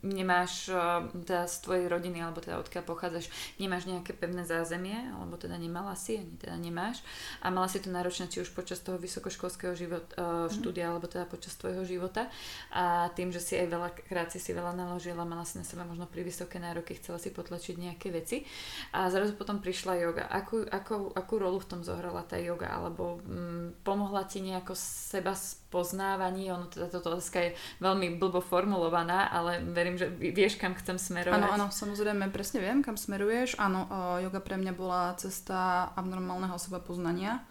nemáš 0.05 0.69
uh, 0.69 1.09
teda 1.25 1.49
z 1.49 1.55
tvojej 1.65 1.85
rodiny, 1.89 2.21
alebo 2.21 2.41
teda 2.41 2.61
odkiaľ 2.61 2.83
pochádzaš, 2.85 3.33
nemáš 3.57 3.89
nejaké 3.89 4.13
pevné 4.13 4.45
zázemie, 4.45 5.09
alebo 5.13 5.37
teda 5.41 5.57
nemala 5.57 5.97
si, 5.97 6.21
ani 6.21 6.37
teda 6.37 6.53
nemáš 6.57 7.01
a 7.41 7.49
mala 7.49 7.65
si 7.65 7.81
to 7.81 7.89
náročné 7.89 8.29
či 8.29 8.45
už 8.45 8.53
počas 8.53 8.81
toho 8.81 9.01
vysokoškolského 9.01 9.73
život, 9.73 10.05
uh, 10.17 10.45
štúdia, 10.53 10.89
mm. 10.89 10.91
alebo 10.93 11.05
teda 11.09 11.25
počas 11.25 11.57
tvojho 11.57 11.81
života 11.81 12.29
a 12.69 13.09
tým, 13.17 13.33
že 13.33 13.41
si 13.41 13.57
aj 13.57 13.67
veľa 13.73 13.89
krát 14.05 14.29
si, 14.29 14.37
si 14.37 14.53
veľa 14.53 14.77
naložila, 14.77 15.25
mala 15.25 15.45
si 15.45 15.57
na 15.57 15.65
seba 15.65 15.81
možno 15.81 16.05
pri 16.05 16.21
vysoké 16.21 16.61
nároky, 16.61 16.97
chcela 17.01 17.17
si 17.17 17.33
potlačiť 17.33 17.75
nejaké 17.77 18.13
veci 18.13 18.45
a 18.93 19.09
zrazu 19.09 19.33
potom 19.33 19.57
prišla 19.57 19.93
yoga. 19.97 20.23
Akú, 20.29 20.61
akú, 20.61 21.09
akú 21.17 21.33
rolu 21.41 21.57
v 21.57 21.69
tom 21.69 21.81
zohrala 21.81 22.21
tá 22.21 22.37
yoga, 22.37 22.69
alebo 22.69 23.17
um, 23.25 23.73
pomohla 23.81 24.26
ti 24.27 24.43
nejako 24.43 24.75
seba 24.75 25.31
spoznávaní, 25.33 26.51
ono 26.51 26.67
teda 26.67 26.91
toto 26.91 27.15
otázka 27.15 27.39
je 27.39 27.49
veľmi 27.79 28.19
blbo 28.19 28.43
formulovaná, 28.43 29.31
ale 29.31 29.63
verím, 29.63 29.95
že 29.95 30.11
vieš, 30.11 30.59
kam 30.59 30.75
chcem 30.75 30.99
smerovať. 30.99 31.39
Áno, 31.39 31.47
áno, 31.55 31.67
samozrejme, 31.71 32.27
presne 32.29 32.59
viem, 32.59 32.83
kam 32.83 32.99
smeruješ. 32.99 33.55
Áno, 33.55 33.87
yoga 34.19 34.43
pre 34.43 34.59
mňa 34.59 34.73
bola 34.75 35.15
cesta 35.15 35.89
abnormálneho 35.95 36.59
seba 36.59 36.83
poznania. 36.83 37.41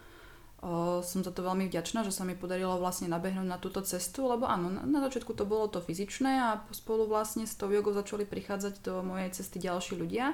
O, 0.64 1.04
som 1.04 1.20
za 1.20 1.32
to 1.32 1.44
veľmi 1.44 1.68
vďačná, 1.68 2.00
že 2.00 2.12
sa 2.12 2.24
mi 2.24 2.32
podarilo 2.32 2.80
vlastne 2.80 3.12
nabehnúť 3.12 3.44
na 3.44 3.60
túto 3.60 3.84
cestu, 3.84 4.24
lebo 4.24 4.48
áno, 4.48 4.72
na, 4.72 4.88
na 4.88 5.00
začiatku 5.04 5.36
to 5.36 5.44
bolo 5.44 5.68
to 5.68 5.84
fyzičné 5.84 6.32
a 6.40 6.48
spolu 6.72 7.04
vlastne 7.04 7.44
s 7.44 7.56
tou 7.60 7.68
jogou 7.68 7.92
začali 7.92 8.24
prichádzať 8.24 8.80
do 8.80 9.04
mojej 9.04 9.36
cesty 9.36 9.60
ďalší 9.60 10.00
ľudia 10.00 10.32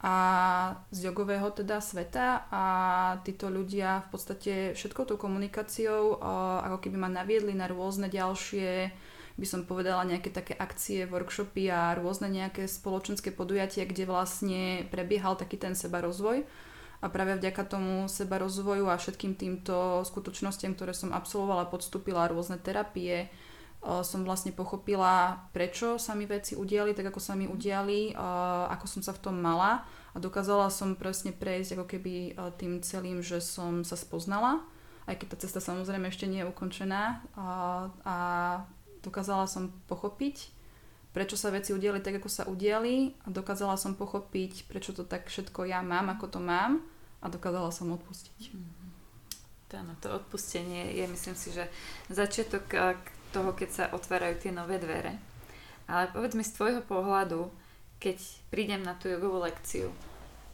a 0.00 0.14
z 0.88 1.12
jogového 1.12 1.52
teda 1.52 1.84
sveta 1.84 2.48
a 2.48 2.64
títo 3.20 3.52
ľudia 3.52 4.08
v 4.08 4.08
podstate 4.08 4.52
všetkou 4.72 5.04
tou 5.04 5.20
komunikáciou 5.20 6.16
ako 6.64 6.80
keby 6.80 6.96
ma 6.96 7.12
naviedli 7.12 7.52
na 7.52 7.68
rôzne 7.68 8.08
ďalšie 8.08 8.88
by 9.36 9.46
som 9.48 9.64
povedala 9.64 10.04
nejaké 10.04 10.28
také 10.28 10.52
akcie, 10.52 11.08
workshopy 11.08 11.72
a 11.72 11.96
rôzne 11.96 12.28
nejaké 12.28 12.68
spoločenské 12.68 13.32
podujatia, 13.32 13.88
kde 13.88 14.04
vlastne 14.04 14.84
prebiehal 14.92 15.36
taký 15.40 15.56
ten 15.56 15.72
seba 15.72 16.04
rozvoj 16.04 16.44
a 17.00 17.06
práve 17.08 17.40
vďaka 17.40 17.64
tomu 17.64 18.04
seba 18.12 18.36
rozvoju 18.36 18.92
a 18.92 19.00
všetkým 19.00 19.32
týmto 19.40 20.04
skutočnostiam, 20.04 20.76
ktoré 20.76 20.92
som 20.92 21.16
absolvovala, 21.16 21.72
podstúpila 21.72 22.28
rôzne 22.28 22.60
terapie, 22.60 23.32
som 23.80 24.28
vlastne 24.28 24.52
pochopila, 24.52 25.48
prečo 25.56 25.96
sa 25.96 26.12
mi 26.12 26.28
veci 26.28 26.52
udiali 26.52 26.92
tak, 26.92 27.08
ako 27.08 27.20
sa 27.20 27.32
mi 27.32 27.48
udiali, 27.48 28.12
ako 28.68 28.84
som 28.84 29.00
sa 29.00 29.16
v 29.16 29.22
tom 29.24 29.40
mala 29.40 29.88
a 30.12 30.20
dokázala 30.20 30.68
som 30.68 30.92
presne 30.92 31.32
prejsť 31.32 31.80
ako 31.80 31.86
keby 31.88 32.36
tým 32.60 32.84
celým, 32.84 33.24
že 33.24 33.40
som 33.40 33.80
sa 33.80 33.96
spoznala, 33.96 34.60
aj 35.08 35.16
keď 35.16 35.26
tá 35.32 35.36
cesta 35.40 35.60
samozrejme 35.64 36.12
ešte 36.12 36.28
nie 36.28 36.44
je 36.44 36.50
ukončená 36.52 37.24
a, 38.04 38.68
dokázala 39.00 39.48
som 39.48 39.72
pochopiť, 39.88 40.52
prečo 41.16 41.40
sa 41.40 41.48
veci 41.48 41.72
udiali 41.72 42.04
tak, 42.04 42.20
ako 42.20 42.28
sa 42.28 42.44
udiali 42.44 43.16
a 43.24 43.32
dokázala 43.32 43.80
som 43.80 43.96
pochopiť, 43.96 44.68
prečo 44.68 44.92
to 44.92 45.08
tak 45.08 45.32
všetko 45.32 45.64
ja 45.64 45.80
mám, 45.80 46.12
ako 46.12 46.36
to 46.36 46.40
mám 46.44 46.84
a 47.24 47.32
dokázala 47.32 47.72
som 47.72 47.88
odpustiť. 47.96 48.52
Mm-hmm. 48.52 48.78
Áno, 49.70 49.94
to 50.02 50.10
odpustenie 50.10 50.98
je, 50.98 51.04
myslím 51.06 51.38
si, 51.38 51.54
že 51.54 51.64
začiatok 52.10 52.66
toho, 53.30 53.54
keď 53.54 53.68
sa 53.70 53.84
otvárajú 53.94 54.38
tie 54.38 54.52
nové 54.54 54.78
dvere. 54.78 55.18
Ale 55.90 56.10
povedz 56.14 56.38
mi 56.38 56.46
z 56.46 56.54
tvojho 56.54 56.82
pohľadu, 56.86 57.50
keď 57.98 58.18
prídem 58.48 58.82
na 58.82 58.94
tú 58.94 59.10
jogovú 59.10 59.42
lekciu, 59.42 59.90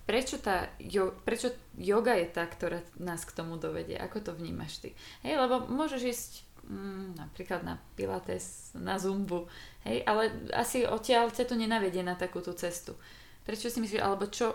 prečo, 0.07 0.39
tá, 0.39 0.71
jo, 0.79 1.13
prečo 1.27 1.51
yoga 1.77 2.15
je 2.17 2.27
tá, 2.31 2.47
ktorá 2.47 2.81
nás 2.97 3.27
k 3.27 3.35
tomu 3.37 3.59
dovedie? 3.59 3.99
Ako 3.99 4.23
to 4.23 4.33
vnímaš 4.33 4.81
ty? 4.81 4.95
Hej, 5.27 5.43
lebo 5.43 5.67
môžeš 5.67 6.03
ísť 6.07 6.31
mm, 6.71 7.19
napríklad 7.19 7.67
na 7.67 7.83
pilates, 7.99 8.71
na 8.79 8.97
zumbu, 8.97 9.51
hej, 9.83 10.07
ale 10.07 10.31
asi 10.55 10.87
odtiaľ 10.87 11.35
ťa 11.35 11.51
to 11.51 11.59
nenavedie 11.59 12.07
na 12.07 12.15
takúto 12.15 12.55
cestu. 12.55 12.95
Prečo 13.43 13.71
si 13.71 13.83
myslíš, 13.83 14.03
alebo 14.03 14.31
čo 14.31 14.55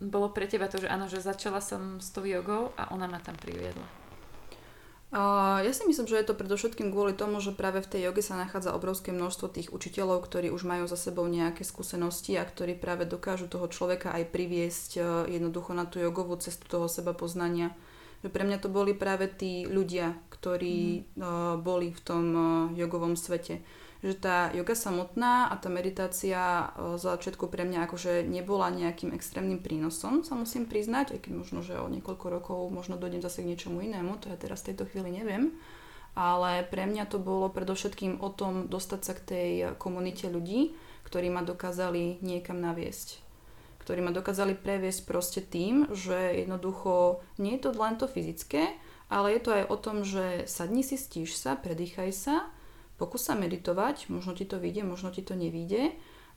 bolo 0.00 0.32
pre 0.32 0.44
teba 0.44 0.68
to, 0.68 0.80
že 0.80 0.92
áno, 0.92 1.08
že 1.08 1.24
začala 1.24 1.60
som 1.64 2.00
s 2.00 2.12
tou 2.12 2.24
jogou 2.24 2.72
a 2.76 2.92
ona 2.92 3.08
ma 3.08 3.20
tam 3.20 3.36
priviedla? 3.36 4.05
Ja 5.14 5.70
si 5.70 5.86
myslím, 5.86 6.10
že 6.10 6.18
je 6.18 6.26
to 6.26 6.34
predovšetkým 6.34 6.90
kvôli 6.90 7.14
tomu, 7.14 7.38
že 7.38 7.54
práve 7.54 7.78
v 7.78 7.86
tej 7.86 8.10
joge 8.10 8.26
sa 8.26 8.34
nachádza 8.34 8.74
obrovské 8.74 9.14
množstvo 9.14 9.46
tých 9.54 9.70
učiteľov, 9.70 10.26
ktorí 10.26 10.50
už 10.50 10.66
majú 10.66 10.90
za 10.90 10.98
sebou 10.98 11.30
nejaké 11.30 11.62
skúsenosti 11.62 12.34
a 12.34 12.42
ktorí 12.42 12.74
práve 12.74 13.06
dokážu 13.06 13.46
toho 13.46 13.70
človeka 13.70 14.10
aj 14.10 14.34
priviesť 14.34 14.90
e, 14.98 15.00
jednoducho 15.38 15.78
na 15.78 15.86
tú 15.86 16.02
jogovú 16.02 16.34
cestu 16.42 16.66
toho 16.66 16.90
seba 16.90 17.14
poznania. 17.14 17.70
Že 18.26 18.34
pre 18.34 18.42
mňa 18.50 18.58
to 18.58 18.66
boli 18.66 18.98
práve 18.98 19.30
tí 19.30 19.62
ľudia, 19.70 20.18
ktorí 20.26 21.06
mm. 21.14 21.62
boli 21.62 21.94
v 21.94 22.00
tom 22.02 22.24
e, 22.34 22.42
jogovom 22.74 23.14
svete 23.14 23.62
že 24.06 24.16
tá 24.22 24.54
yoga 24.54 24.78
samotná 24.78 25.50
a 25.50 25.54
tá 25.58 25.66
meditácia 25.66 26.70
z 26.78 27.02
začiatku 27.02 27.50
pre 27.50 27.66
mňa 27.66 27.90
akože 27.90 28.22
nebola 28.22 28.70
nejakým 28.70 29.10
extrémnym 29.10 29.58
prínosom, 29.58 30.22
sa 30.22 30.38
musím 30.38 30.70
priznať, 30.70 31.18
aj 31.18 31.26
keď 31.26 31.32
možno, 31.34 31.60
že 31.66 31.74
o 31.74 31.90
niekoľko 31.90 32.26
rokov 32.30 32.60
možno 32.70 32.94
dojdem 32.94 33.18
zase 33.18 33.42
k 33.42 33.50
niečomu 33.50 33.82
inému, 33.82 34.22
to 34.22 34.30
ja 34.30 34.38
teraz 34.38 34.62
v 34.62 34.72
tejto 34.72 34.86
chvíli 34.86 35.10
neviem. 35.10 35.50
Ale 36.16 36.64
pre 36.64 36.88
mňa 36.88 37.12
to 37.12 37.20
bolo 37.20 37.52
predovšetkým 37.52 38.24
o 38.24 38.32
tom 38.32 38.72
dostať 38.72 39.00
sa 39.04 39.12
k 39.12 39.26
tej 39.26 39.50
komunite 39.76 40.32
ľudí, 40.32 40.72
ktorí 41.04 41.28
ma 41.28 41.44
dokázali 41.44 42.22
niekam 42.24 42.62
naviesť 42.62 43.26
ktorí 43.86 44.02
ma 44.02 44.10
dokázali 44.10 44.58
previesť 44.58 45.06
proste 45.06 45.38
tým, 45.38 45.86
že 45.94 46.42
jednoducho 46.42 47.22
nie 47.38 47.54
je 47.54 47.62
to 47.62 47.70
len 47.78 47.94
to 47.94 48.10
fyzické, 48.10 48.74
ale 49.06 49.38
je 49.38 49.40
to 49.46 49.50
aj 49.54 49.64
o 49.70 49.76
tom, 49.78 50.02
že 50.02 50.50
sadni 50.50 50.82
si, 50.82 50.98
stíš 50.98 51.38
sa, 51.38 51.54
predýchaj 51.54 52.10
sa 52.10 52.50
Pokús 52.96 53.28
sa 53.28 53.36
meditovať, 53.36 54.08
možno 54.08 54.32
ti 54.32 54.48
to 54.48 54.56
vyjde, 54.56 54.82
možno 54.88 55.12
ti 55.12 55.20
to 55.20 55.36
nevyjde 55.36 55.92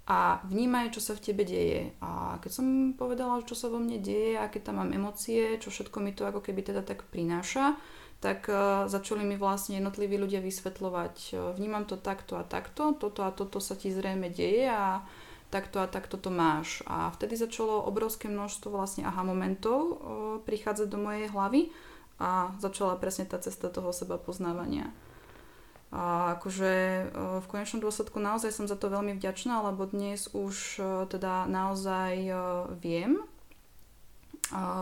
a 0.10 0.42
vnímaj, 0.50 0.90
čo 0.98 1.06
sa 1.06 1.14
v 1.14 1.22
tebe 1.22 1.46
deje. 1.46 1.94
A 2.02 2.42
keď 2.42 2.52
som 2.52 2.66
povedala, 2.98 3.46
čo 3.46 3.54
sa 3.54 3.70
vo 3.70 3.78
mne 3.78 4.02
deje, 4.02 4.42
aké 4.42 4.58
tam 4.58 4.82
mám 4.82 4.90
emócie, 4.90 5.62
čo 5.62 5.70
všetko 5.70 6.02
mi 6.02 6.18
to 6.18 6.26
ako 6.26 6.42
keby 6.42 6.66
teda 6.66 6.82
tak 6.82 7.06
prináša, 7.14 7.78
tak 8.18 8.50
uh, 8.50 8.90
začali 8.90 9.24
mi 9.24 9.38
vlastne 9.38 9.80
jednotliví 9.80 10.18
ľudia 10.18 10.42
vysvetľovať, 10.42 11.16
uh, 11.38 11.54
vnímam 11.56 11.86
to 11.86 11.96
takto 11.96 12.36
a 12.36 12.44
takto, 12.44 12.98
toto 12.98 13.22
a 13.22 13.30
toto 13.30 13.62
sa 13.62 13.78
ti 13.78 13.94
zrejme 13.94 14.34
deje 14.34 14.68
a 14.68 15.06
takto 15.54 15.80
a 15.80 15.88
takto 15.88 16.18
to 16.18 16.34
máš. 16.34 16.82
A 16.90 17.14
vtedy 17.14 17.38
začalo 17.38 17.86
obrovské 17.86 18.28
množstvo 18.28 18.74
vlastne 18.74 19.06
aha 19.06 19.22
momentov 19.22 19.80
uh, 19.80 19.96
prichádzať 20.42 20.88
do 20.90 21.00
mojej 21.00 21.30
hlavy 21.30 21.70
a 22.18 22.52
začala 22.58 23.00
presne 23.00 23.30
tá 23.30 23.38
cesta 23.40 23.70
toho 23.70 23.94
seba 23.94 24.18
poznávania. 24.20 24.90
A 25.90 26.38
akože 26.38 26.74
e, 26.74 27.04
v 27.42 27.46
konečnom 27.50 27.82
dôsledku 27.82 28.22
naozaj 28.22 28.54
som 28.54 28.70
za 28.70 28.78
to 28.78 28.94
veľmi 28.94 29.18
vďačná, 29.18 29.66
lebo 29.66 29.90
dnes 29.90 30.30
už 30.38 30.78
e, 30.78 30.82
teda 31.10 31.50
naozaj 31.50 32.14
e, 32.30 32.34
viem, 32.78 33.26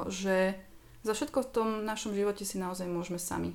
že 0.08 0.56
za 1.04 1.12
všetko 1.12 1.44
v 1.44 1.52
tom 1.52 1.70
našom 1.84 2.16
živote 2.16 2.48
si 2.48 2.56
naozaj 2.56 2.88
môžeme 2.88 3.20
sami. 3.20 3.52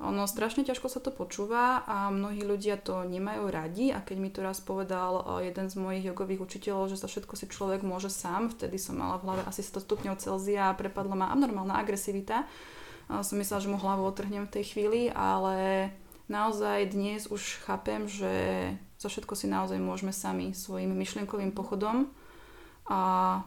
Ono 0.00 0.24
strašne 0.24 0.64
ťažko 0.64 0.88
sa 0.88 1.04
to 1.04 1.12
počúva 1.12 1.84
a 1.84 2.08
mnohí 2.08 2.46
ľudia 2.46 2.80
to 2.80 3.04
nemajú 3.04 3.44
radi 3.52 3.92
a 3.92 4.00
keď 4.00 4.16
mi 4.16 4.30
to 4.32 4.40
raz 4.40 4.62
povedal 4.64 5.20
jeden 5.44 5.68
z 5.68 5.74
mojich 5.76 6.08
jogových 6.08 6.40
učiteľov, 6.40 6.94
že 6.94 7.00
za 7.00 7.12
všetko 7.12 7.34
si 7.36 7.44
človek 7.50 7.84
môže 7.84 8.08
sám, 8.08 8.48
vtedy 8.48 8.80
som 8.80 8.96
mala 8.96 9.20
v 9.20 9.28
hlave 9.28 9.42
asi 9.44 9.60
100 9.60 9.84
stupňov 9.84 10.16
Celzia 10.16 10.72
a 10.72 10.78
prepadla 10.78 11.12
ma 11.12 11.26
abnormálna 11.28 11.76
agresivita. 11.76 12.48
Som 13.10 13.36
myslela, 13.42 13.60
že 13.60 13.72
mu 13.72 13.76
hlavu 13.76 14.06
otrhnem 14.06 14.48
v 14.48 14.54
tej 14.54 14.64
chvíli, 14.70 15.02
ale 15.12 15.90
naozaj 16.28 16.92
dnes 16.92 17.26
už 17.28 17.64
chápem, 17.64 18.08
že 18.08 18.32
za 19.00 19.08
všetko 19.08 19.34
si 19.34 19.48
naozaj 19.48 19.80
môžeme 19.80 20.12
sami 20.12 20.52
svojim 20.52 20.92
myšlienkovým 20.92 21.52
pochodom 21.52 22.08
a 22.88 23.00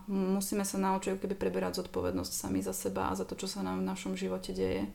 musíme 0.10 0.62
sa 0.62 0.78
naučiť 0.78 1.18
keby 1.18 1.34
preberať 1.34 1.82
zodpovednosť 1.82 2.34
sami 2.34 2.62
za 2.62 2.74
seba 2.74 3.10
a 3.10 3.18
za 3.18 3.26
to, 3.26 3.34
čo 3.34 3.50
sa 3.50 3.66
nám 3.66 3.82
v 3.82 3.90
našom 3.90 4.14
živote 4.14 4.54
deje. 4.54 4.86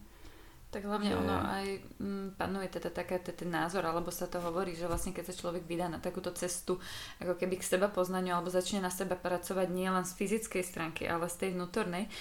Tak 0.76 0.84
hlavne 0.84 1.08
že... 1.08 1.16
ono 1.16 1.36
aj 1.40 1.66
m, 2.04 2.36
panuje 2.36 2.68
teda 2.68 2.92
taká 2.92 3.16
ten 3.16 3.48
názor, 3.48 3.80
alebo 3.88 4.12
sa 4.12 4.28
to 4.28 4.44
hovorí, 4.44 4.76
že 4.76 4.84
vlastne 4.84 5.16
keď 5.16 5.32
sa 5.32 5.40
človek 5.40 5.64
vydá 5.64 5.88
na 5.88 5.96
takúto 5.96 6.36
cestu, 6.36 6.76
ako 7.16 7.32
keby 7.40 7.56
k 7.56 7.64
seba 7.64 7.88
poznaniu, 7.88 8.36
alebo 8.36 8.52
začne 8.52 8.84
na 8.84 8.92
seba 8.92 9.16
pracovať 9.16 9.72
nie 9.72 9.88
len 9.88 10.04
z 10.04 10.12
fyzickej 10.12 10.60
stránky, 10.60 11.08
ale 11.08 11.32
z 11.32 11.36
tej 11.40 11.50
vnútornej, 11.56 12.12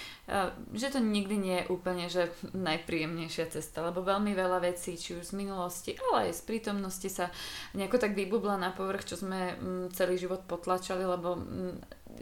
že 0.72 0.88
to 0.88 1.04
nikdy 1.04 1.36
nie 1.36 1.56
je 1.60 1.68
úplne 1.68 2.08
že 2.08 2.32
najpríjemnejšia 2.56 3.52
cesta, 3.52 3.84
lebo 3.84 4.00
veľmi 4.00 4.32
veľa 4.32 4.64
vecí, 4.64 4.96
či 4.96 5.20
už 5.20 5.28
z 5.28 5.36
minulosti, 5.36 5.92
ale 6.08 6.32
aj 6.32 6.40
z 6.40 6.42
prítomnosti 6.48 7.08
sa 7.12 7.28
nejako 7.76 8.00
tak 8.00 8.16
vybubla 8.16 8.56
na 8.56 8.72
povrch, 8.72 9.04
čo 9.04 9.20
sme 9.20 9.52
celý 9.92 10.16
život 10.16 10.48
potlačali, 10.48 11.04
lebo 11.04 11.36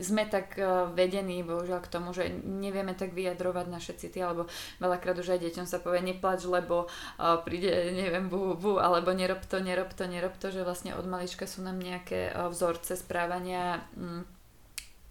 sme 0.00 0.26
tak 0.26 0.58
uh, 0.58 0.90
vedení, 0.90 1.44
bohužiaľ, 1.46 1.80
k 1.84 1.92
tomu, 1.92 2.10
že 2.10 2.30
nevieme 2.42 2.94
tak 2.94 3.14
vyjadrovať 3.14 3.66
naše 3.70 3.92
city, 3.94 4.22
alebo 4.22 4.50
veľakrát 4.82 5.18
už 5.18 5.36
aj 5.36 5.40
deťom 5.44 5.66
sa 5.66 5.78
povie 5.78 6.02
neplač, 6.02 6.46
lebo 6.46 6.86
uh, 6.86 7.38
príde, 7.42 7.92
neviem, 7.94 8.26
bu, 8.26 8.58
bu, 8.58 8.82
alebo 8.82 9.14
nerob 9.14 9.42
to, 9.46 9.62
nerob 9.62 9.92
to, 9.94 10.06
nerob 10.10 10.34
to, 10.40 10.50
že 10.50 10.66
vlastne 10.66 10.94
od 10.94 11.06
malička 11.06 11.46
sú 11.46 11.62
nám 11.62 11.78
nejaké 11.78 12.32
uh, 12.32 12.50
vzorce 12.50 12.98
správania 12.98 13.84
um, 13.94 14.26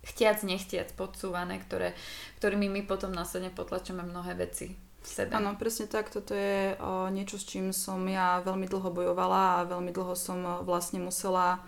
chtiac, 0.03 0.43
nechtiac 0.43 0.91
podsúvané, 0.99 1.63
ktoré, 1.63 1.95
ktorými 2.43 2.67
my 2.67 2.81
potom 2.83 3.15
následne 3.15 3.55
potlačíme 3.55 4.03
mnohé 4.03 4.35
veci. 4.35 4.75
v 5.03 5.07
sebe. 5.07 5.35
Áno, 5.35 5.55
presne 5.59 5.91
tak. 5.91 6.11
Toto 6.11 6.31
je 6.31 6.75
o, 6.79 7.11
niečo, 7.11 7.35
s 7.35 7.47
čím 7.47 7.75
som 7.75 7.99
ja 8.07 8.39
veľmi 8.43 8.67
dlho 8.71 8.89
bojovala 8.91 9.63
a 9.63 9.67
veľmi 9.67 9.91
dlho 9.91 10.15
som 10.15 10.63
vlastne 10.63 11.03
musela 11.03 11.59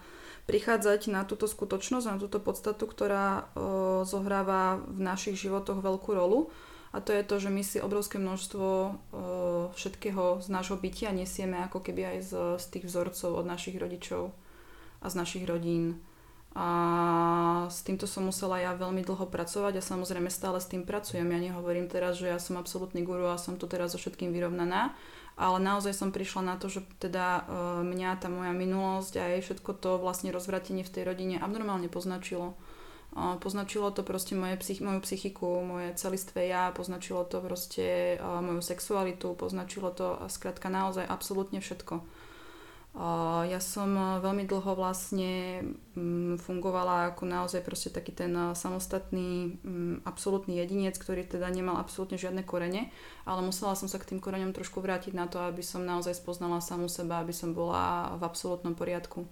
prichádzať 0.46 1.10
na 1.10 1.26
túto 1.26 1.50
skutočnosť, 1.50 2.06
na 2.06 2.18
túto 2.22 2.38
podstatu, 2.38 2.86
ktorá 2.86 3.50
o, 3.54 4.06
zohráva 4.06 4.82
v 4.86 5.00
našich 5.02 5.42
životoch 5.42 5.82
veľkú 5.82 6.14
rolu. 6.14 6.54
A 6.96 7.04
to 7.04 7.12
je 7.12 7.28
to, 7.28 7.36
že 7.44 7.50
my 7.52 7.60
si 7.66 7.82
obrovské 7.82 8.22
množstvo 8.22 8.66
o, 8.66 8.94
všetkého 9.74 10.40
z 10.40 10.48
nášho 10.48 10.78
bytia 10.78 11.12
nesieme 11.12 11.60
ako 11.66 11.82
keby 11.82 12.02
aj 12.16 12.18
z, 12.24 12.32
z 12.62 12.66
tých 12.78 12.86
vzorcov 12.88 13.42
od 13.42 13.46
našich 13.50 13.76
rodičov 13.76 14.32
a 15.02 15.06
z 15.10 15.16
našich 15.18 15.44
rodín. 15.50 16.00
A 16.56 17.68
s 17.68 17.84
týmto 17.84 18.08
som 18.08 18.32
musela 18.32 18.64
ja 18.64 18.72
veľmi 18.72 19.04
dlho 19.04 19.28
pracovať 19.28 19.76
a 19.76 19.84
samozrejme 19.84 20.32
stále 20.32 20.56
s 20.64 20.72
tým 20.72 20.88
pracujem. 20.88 21.28
Ja 21.28 21.40
nehovorím 21.52 21.92
teraz, 21.92 22.16
že 22.16 22.32
ja 22.32 22.40
som 22.40 22.56
absolútny 22.56 23.04
guru 23.04 23.28
a 23.28 23.36
som 23.36 23.60
tu 23.60 23.68
teraz 23.68 23.92
so 23.92 24.00
všetkým 24.00 24.32
vyrovnaná, 24.32 24.96
ale 25.36 25.60
naozaj 25.60 25.92
som 25.92 26.16
prišla 26.16 26.42
na 26.42 26.56
to, 26.56 26.72
že 26.72 26.84
teda 27.00 27.28
e, 27.40 27.42
mňa 27.84 28.24
tá 28.24 28.32
moja 28.32 28.56
minulosť 28.56 29.14
a 29.20 29.24
aj 29.36 29.42
všetko 29.44 29.72
to 29.78 29.92
vlastne 30.00 30.32
rozvratenie 30.32 30.88
v 30.88 30.94
tej 30.94 31.04
rodine 31.04 31.36
abnormálne 31.40 31.92
poznačilo. 31.92 32.56
Poznačilo 33.16 33.96
to 33.96 34.04
proste 34.04 34.36
moje 34.36 34.60
psych- 34.60 34.84
moju 34.84 35.00
psychiku, 35.00 35.64
moje 35.64 35.96
celistvé 35.96 36.52
ja, 36.52 36.76
poznačilo 36.76 37.24
to 37.24 37.40
proste 37.40 38.16
e, 38.16 38.18
moju 38.20 38.60
sexualitu, 38.60 39.36
poznačilo 39.40 39.92
to 39.96 40.20
skrátka 40.28 40.68
naozaj 40.68 41.08
absolútne 41.08 41.64
všetko. 41.64 42.04
Ja 42.96 43.60
som 43.60 43.92
e, 43.92 44.24
veľmi 44.24 44.48
dlho 44.48 44.72
vlastne 44.72 45.60
mm, 46.00 46.40
fungovala 46.40 47.12
ako 47.12 47.28
naozaj 47.28 47.60
proste 47.60 47.92
taký 47.92 48.16
ten 48.16 48.32
e, 48.32 48.56
samostatný, 48.56 49.60
mm, 49.60 50.08
absolútny 50.08 50.64
jedinec, 50.64 50.96
ktorý 50.96 51.28
teda 51.28 51.52
nemal 51.52 51.76
absolútne 51.76 52.16
žiadne 52.16 52.48
korene, 52.48 52.88
ale 53.28 53.44
musela 53.44 53.76
som 53.76 53.92
sa 53.92 54.00
k 54.00 54.16
tým 54.16 54.24
koreňom 54.24 54.56
trošku 54.56 54.80
vrátiť 54.80 55.12
na 55.12 55.28
to, 55.28 55.44
aby 55.44 55.60
som 55.60 55.84
naozaj 55.84 56.16
spoznala 56.16 56.64
samú 56.64 56.88
seba, 56.88 57.20
aby 57.20 57.36
som 57.36 57.52
bola 57.52 58.16
v 58.16 58.24
absolútnom 58.24 58.80
poriadku. 58.80 59.28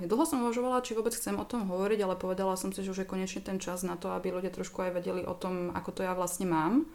Dlho 0.00 0.24
som 0.24 0.40
uvažovala, 0.40 0.80
či 0.80 0.96
vôbec 0.96 1.12
chcem 1.12 1.36
o 1.36 1.44
tom 1.44 1.68
hovoriť, 1.68 2.00
ale 2.00 2.16
povedala 2.16 2.56
som 2.56 2.72
si, 2.72 2.80
že 2.80 2.88
už 2.88 3.04
je 3.04 3.10
konečne 3.12 3.44
ten 3.44 3.60
čas 3.60 3.84
na 3.84 4.00
to, 4.00 4.08
aby 4.16 4.32
ľudia 4.32 4.48
trošku 4.48 4.80
aj 4.80 4.96
vedeli 4.96 5.28
o 5.28 5.36
tom, 5.36 5.76
ako 5.76 5.92
to 5.92 6.00
ja 6.08 6.16
vlastne 6.16 6.48
mám 6.48 6.88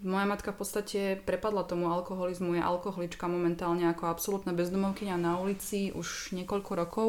moja 0.00 0.26
matka 0.30 0.54
v 0.54 0.58
podstate 0.62 1.00
prepadla 1.26 1.66
tomu 1.66 1.90
alkoholizmu, 1.90 2.54
je 2.54 2.62
alkoholička 2.62 3.26
momentálne 3.26 3.90
ako 3.90 4.06
absolútna 4.06 4.54
bezdomovkyňa 4.54 5.16
na 5.18 5.42
ulici 5.42 5.90
už 5.90 6.32
niekoľko 6.32 6.72
rokov. 6.78 7.08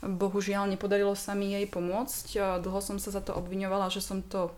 Bohužiaľ 0.00 0.70
nepodarilo 0.70 1.12
sa 1.12 1.36
mi 1.36 1.52
jej 1.52 1.68
pomôcť. 1.68 2.60
Dlho 2.64 2.80
som 2.80 2.96
sa 2.96 3.12
za 3.12 3.20
to 3.20 3.36
obviňovala, 3.36 3.92
že 3.92 4.00
som 4.00 4.24
to 4.24 4.54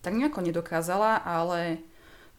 tak 0.00 0.14
nejako 0.16 0.40
nedokázala, 0.40 1.20
ale 1.20 1.82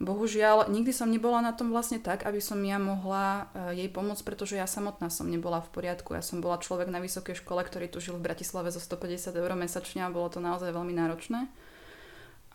bohužiaľ 0.02 0.72
nikdy 0.72 0.96
som 0.96 1.12
nebola 1.12 1.44
na 1.44 1.52
tom 1.52 1.70
vlastne 1.70 2.00
tak, 2.00 2.24
aby 2.24 2.40
som 2.40 2.58
ja 2.64 2.80
mohla 2.80 3.52
e, 3.54 3.84
jej 3.84 3.90
pomôcť, 3.92 4.24
pretože 4.24 4.56
ja 4.56 4.64
samotná 4.64 5.12
som 5.12 5.28
nebola 5.28 5.60
v 5.60 5.70
poriadku. 5.76 6.16
Ja 6.16 6.24
som 6.24 6.40
bola 6.40 6.58
človek 6.58 6.88
na 6.88 7.04
vysokej 7.04 7.44
škole, 7.44 7.62
ktorý 7.62 7.92
tu 7.92 8.00
žil 8.00 8.16
v 8.16 8.26
Bratislave 8.32 8.72
zo 8.72 8.80
150 8.80 9.36
eur 9.36 9.52
mesačne 9.60 10.08
a 10.08 10.10
bolo 10.10 10.32
to 10.32 10.40
naozaj 10.40 10.72
veľmi 10.72 10.96
náročné. 10.96 11.52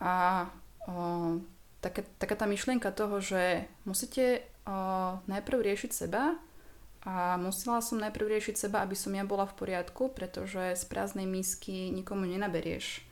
A 0.01 0.45
o, 0.87 1.39
taká, 1.79 2.03
taká 2.19 2.35
tá 2.35 2.45
myšlienka 2.45 2.91
toho, 2.91 3.21
že 3.23 3.69
musíte 3.87 4.43
o, 4.65 4.73
najprv 5.25 5.71
riešiť 5.71 5.91
seba 5.91 6.35
a 7.05 7.37
musela 7.37 7.85
som 7.85 8.01
najprv 8.01 8.37
riešiť 8.37 8.55
seba, 8.67 8.81
aby 8.81 8.97
som 8.97 9.13
ja 9.13 9.21
bola 9.21 9.45
v 9.45 9.57
poriadku, 9.61 10.09
pretože 10.11 10.73
z 10.73 10.83
prázdnej 10.89 11.29
misky 11.29 11.93
nikomu 11.93 12.25
nenaberieš. 12.25 13.05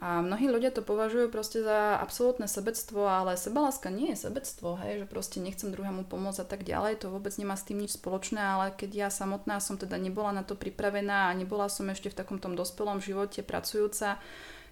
A 0.00 0.24
mnohí 0.24 0.48
ľudia 0.48 0.72
to 0.72 0.80
považujú 0.80 1.28
proste 1.28 1.60
za 1.60 2.00
absolútne 2.00 2.48
sebectvo, 2.48 3.04
ale 3.04 3.36
sebaláska 3.36 3.92
nie 3.92 4.16
je 4.16 4.24
sebectvo, 4.24 4.80
hej, 4.80 5.04
že 5.04 5.06
proste 5.10 5.44
nechcem 5.44 5.68
druhému 5.68 6.08
pomôcť 6.08 6.40
a 6.40 6.46
tak 6.48 6.64
ďalej, 6.64 7.04
to 7.04 7.12
vôbec 7.12 7.36
nemá 7.36 7.52
s 7.52 7.68
tým 7.68 7.84
nič 7.84 8.00
spoločné, 8.00 8.40
ale 8.40 8.72
keď 8.72 8.90
ja 8.96 9.08
samotná 9.12 9.60
som 9.60 9.76
teda 9.76 10.00
nebola 10.00 10.32
na 10.32 10.40
to 10.40 10.56
pripravená 10.56 11.28
a 11.28 11.36
nebola 11.36 11.68
som 11.68 11.84
ešte 11.92 12.08
v 12.08 12.16
takom 12.16 12.40
tom 12.40 12.56
dospelom 12.56 13.04
živote 13.04 13.44
pracujúca, 13.44 14.16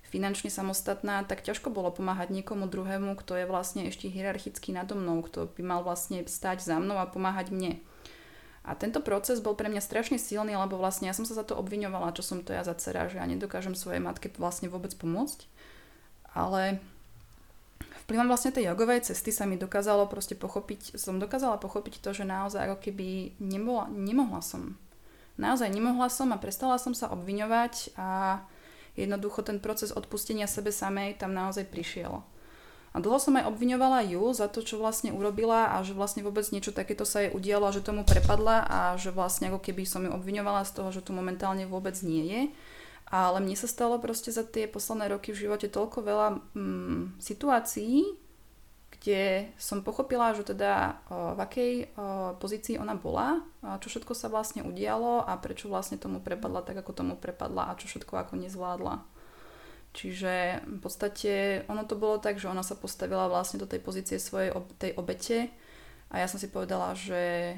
finančne 0.08 0.48
samostatná, 0.48 1.22
tak 1.28 1.44
ťažko 1.44 1.68
bolo 1.68 1.92
pomáhať 1.92 2.32
niekomu 2.32 2.66
druhému, 2.66 3.14
kto 3.20 3.36
je 3.36 3.46
vlastne 3.46 3.86
ešte 3.86 4.08
hierarchicky 4.08 4.72
nado 4.72 4.96
mnou, 4.96 5.20
kto 5.20 5.52
by 5.52 5.62
mal 5.62 5.80
vlastne 5.84 6.24
stať 6.24 6.64
za 6.64 6.80
mnou 6.80 6.96
a 6.96 7.08
pomáhať 7.08 7.52
mne. 7.52 7.80
A 8.68 8.76
tento 8.76 9.00
proces 9.00 9.40
bol 9.40 9.56
pre 9.56 9.72
mňa 9.72 9.80
strašne 9.80 10.20
silný, 10.20 10.52
lebo 10.52 10.76
vlastne 10.76 11.08
ja 11.08 11.16
som 11.16 11.24
sa 11.24 11.32
za 11.32 11.44
to 11.44 11.56
obviňovala, 11.56 12.12
čo 12.12 12.20
som 12.20 12.44
to 12.44 12.52
ja 12.52 12.60
za 12.64 12.76
dcera, 12.76 13.08
že 13.08 13.16
ja 13.16 13.24
nedokážem 13.24 13.72
svojej 13.72 14.00
matke 14.00 14.28
vlastne 14.36 14.68
vôbec 14.68 14.92
pomôcť. 14.92 15.48
Ale 16.36 16.76
vplyvom 18.04 18.28
vlastne 18.28 18.52
tej 18.52 18.68
jogovej 18.68 19.08
cesty 19.08 19.32
sa 19.32 19.48
mi 19.48 19.56
dokázalo 19.56 20.04
proste 20.12 20.36
pochopiť, 20.36 21.00
som 21.00 21.16
dokázala 21.16 21.56
pochopiť 21.56 22.04
to, 22.04 22.12
že 22.12 22.28
naozaj 22.28 22.68
ako 22.68 22.76
keby 22.88 23.36
nemohla, 23.40 23.88
nemohla 23.88 24.44
som. 24.44 24.76
Naozaj 25.40 25.72
nemohla 25.72 26.12
som 26.12 26.28
a 26.34 26.40
prestala 26.40 26.76
som 26.76 26.92
sa 26.92 27.08
obviňovať 27.08 27.96
a 27.96 28.42
jednoducho 28.98 29.46
ten 29.46 29.62
proces 29.62 29.94
odpustenia 29.94 30.50
sebe 30.50 30.74
samej 30.74 31.22
tam 31.22 31.30
naozaj 31.30 31.70
prišiel. 31.70 32.26
A 32.96 33.04
dlho 33.04 33.20
som 33.20 33.36
aj 33.36 33.46
obviňovala 33.52 34.10
ju 34.10 34.32
za 34.32 34.48
to, 34.48 34.64
čo 34.64 34.80
vlastne 34.80 35.12
urobila 35.12 35.76
a 35.76 35.84
že 35.84 35.92
vlastne 35.92 36.24
vôbec 36.24 36.42
niečo 36.50 36.72
takéto 36.72 37.04
sa 37.04 37.22
jej 37.22 37.30
udialo 37.30 37.68
že 37.70 37.84
tomu 37.84 38.02
prepadla 38.02 38.64
a 38.64 38.78
že 38.96 39.12
vlastne 39.12 39.52
ako 39.52 39.60
keby 39.60 39.84
som 39.84 40.02
ju 40.02 40.10
obviňovala 40.10 40.64
z 40.64 40.72
toho, 40.72 40.88
že 40.90 41.04
tu 41.04 41.12
momentálne 41.12 41.68
vôbec 41.68 41.94
nie 42.02 42.24
je. 42.26 42.42
Ale 43.08 43.40
mne 43.40 43.56
sa 43.56 43.68
stalo 43.68 43.96
proste 44.02 44.28
za 44.28 44.44
tie 44.44 44.68
posledné 44.68 45.08
roky 45.08 45.32
v 45.32 45.48
živote 45.48 45.68
toľko 45.72 46.04
veľa 46.04 46.28
mm, 46.52 47.22
situácií, 47.22 48.04
kde 48.98 49.54
som 49.54 49.86
pochopila, 49.86 50.34
že 50.34 50.42
teda 50.42 50.98
v 51.08 51.38
akej 51.38 51.72
pozícii 52.42 52.82
ona 52.82 52.98
bola, 52.98 53.46
čo 53.78 53.94
všetko 53.94 54.10
sa 54.10 54.26
vlastne 54.26 54.66
udialo 54.66 55.22
a 55.22 55.38
prečo 55.38 55.70
vlastne 55.70 56.02
tomu 56.02 56.18
prepadla 56.18 56.66
tak, 56.66 56.82
ako 56.82 56.92
tomu 56.92 57.14
prepadla 57.14 57.70
a 57.70 57.78
čo 57.78 57.86
všetko 57.86 58.18
ako 58.18 58.34
nezvládla. 58.42 59.06
Čiže 59.94 60.66
v 60.66 60.78
podstate 60.82 61.64
ono 61.70 61.86
to 61.86 61.94
bolo 61.94 62.18
tak, 62.18 62.42
že 62.42 62.50
ona 62.50 62.66
sa 62.66 62.74
postavila 62.74 63.30
vlastne 63.30 63.62
do 63.62 63.70
tej 63.70 63.80
pozície 63.80 64.18
svojej 64.18 64.50
tej 64.76 64.92
obete 64.98 65.48
a 66.10 66.20
ja 66.20 66.26
som 66.26 66.42
si 66.42 66.50
povedala, 66.50 66.92
že 66.98 67.54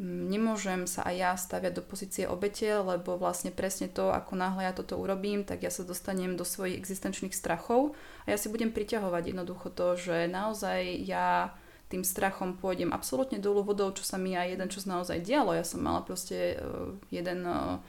nemôžem 0.00 0.88
sa 0.88 1.04
aj 1.04 1.14
ja 1.14 1.32
staviať 1.36 1.76
do 1.76 1.82
pozície 1.84 2.24
obete, 2.24 2.72
lebo 2.72 3.20
vlastne 3.20 3.52
presne 3.52 3.92
to, 3.92 4.08
ako 4.08 4.32
náhle 4.32 4.64
ja 4.64 4.72
toto 4.72 4.96
urobím, 4.96 5.44
tak 5.44 5.60
ja 5.60 5.68
sa 5.68 5.84
dostanem 5.84 6.40
do 6.40 6.48
svojich 6.48 6.80
existenčných 6.80 7.36
strachov 7.36 7.92
a 8.24 8.32
ja 8.32 8.40
si 8.40 8.48
budem 8.48 8.72
priťahovať 8.72 9.36
jednoducho 9.36 9.68
to, 9.68 10.00
že 10.00 10.24
naozaj 10.32 11.04
ja 11.04 11.52
tým 11.92 12.06
strachom 12.06 12.56
pôjdem 12.56 12.94
absolútne 12.94 13.42
dolu 13.42 13.66
vodou, 13.66 13.90
čo 13.92 14.06
sa 14.06 14.16
mi 14.16 14.38
aj 14.38 14.56
jeden 14.56 14.68
čas 14.70 14.86
naozaj 14.86 15.26
dialo. 15.26 15.52
Ja 15.52 15.66
som 15.66 15.82
mala 15.82 16.00
proste 16.06 16.54
uh, 16.56 16.94
jeden, 17.10 17.42
uh, 17.42 17.82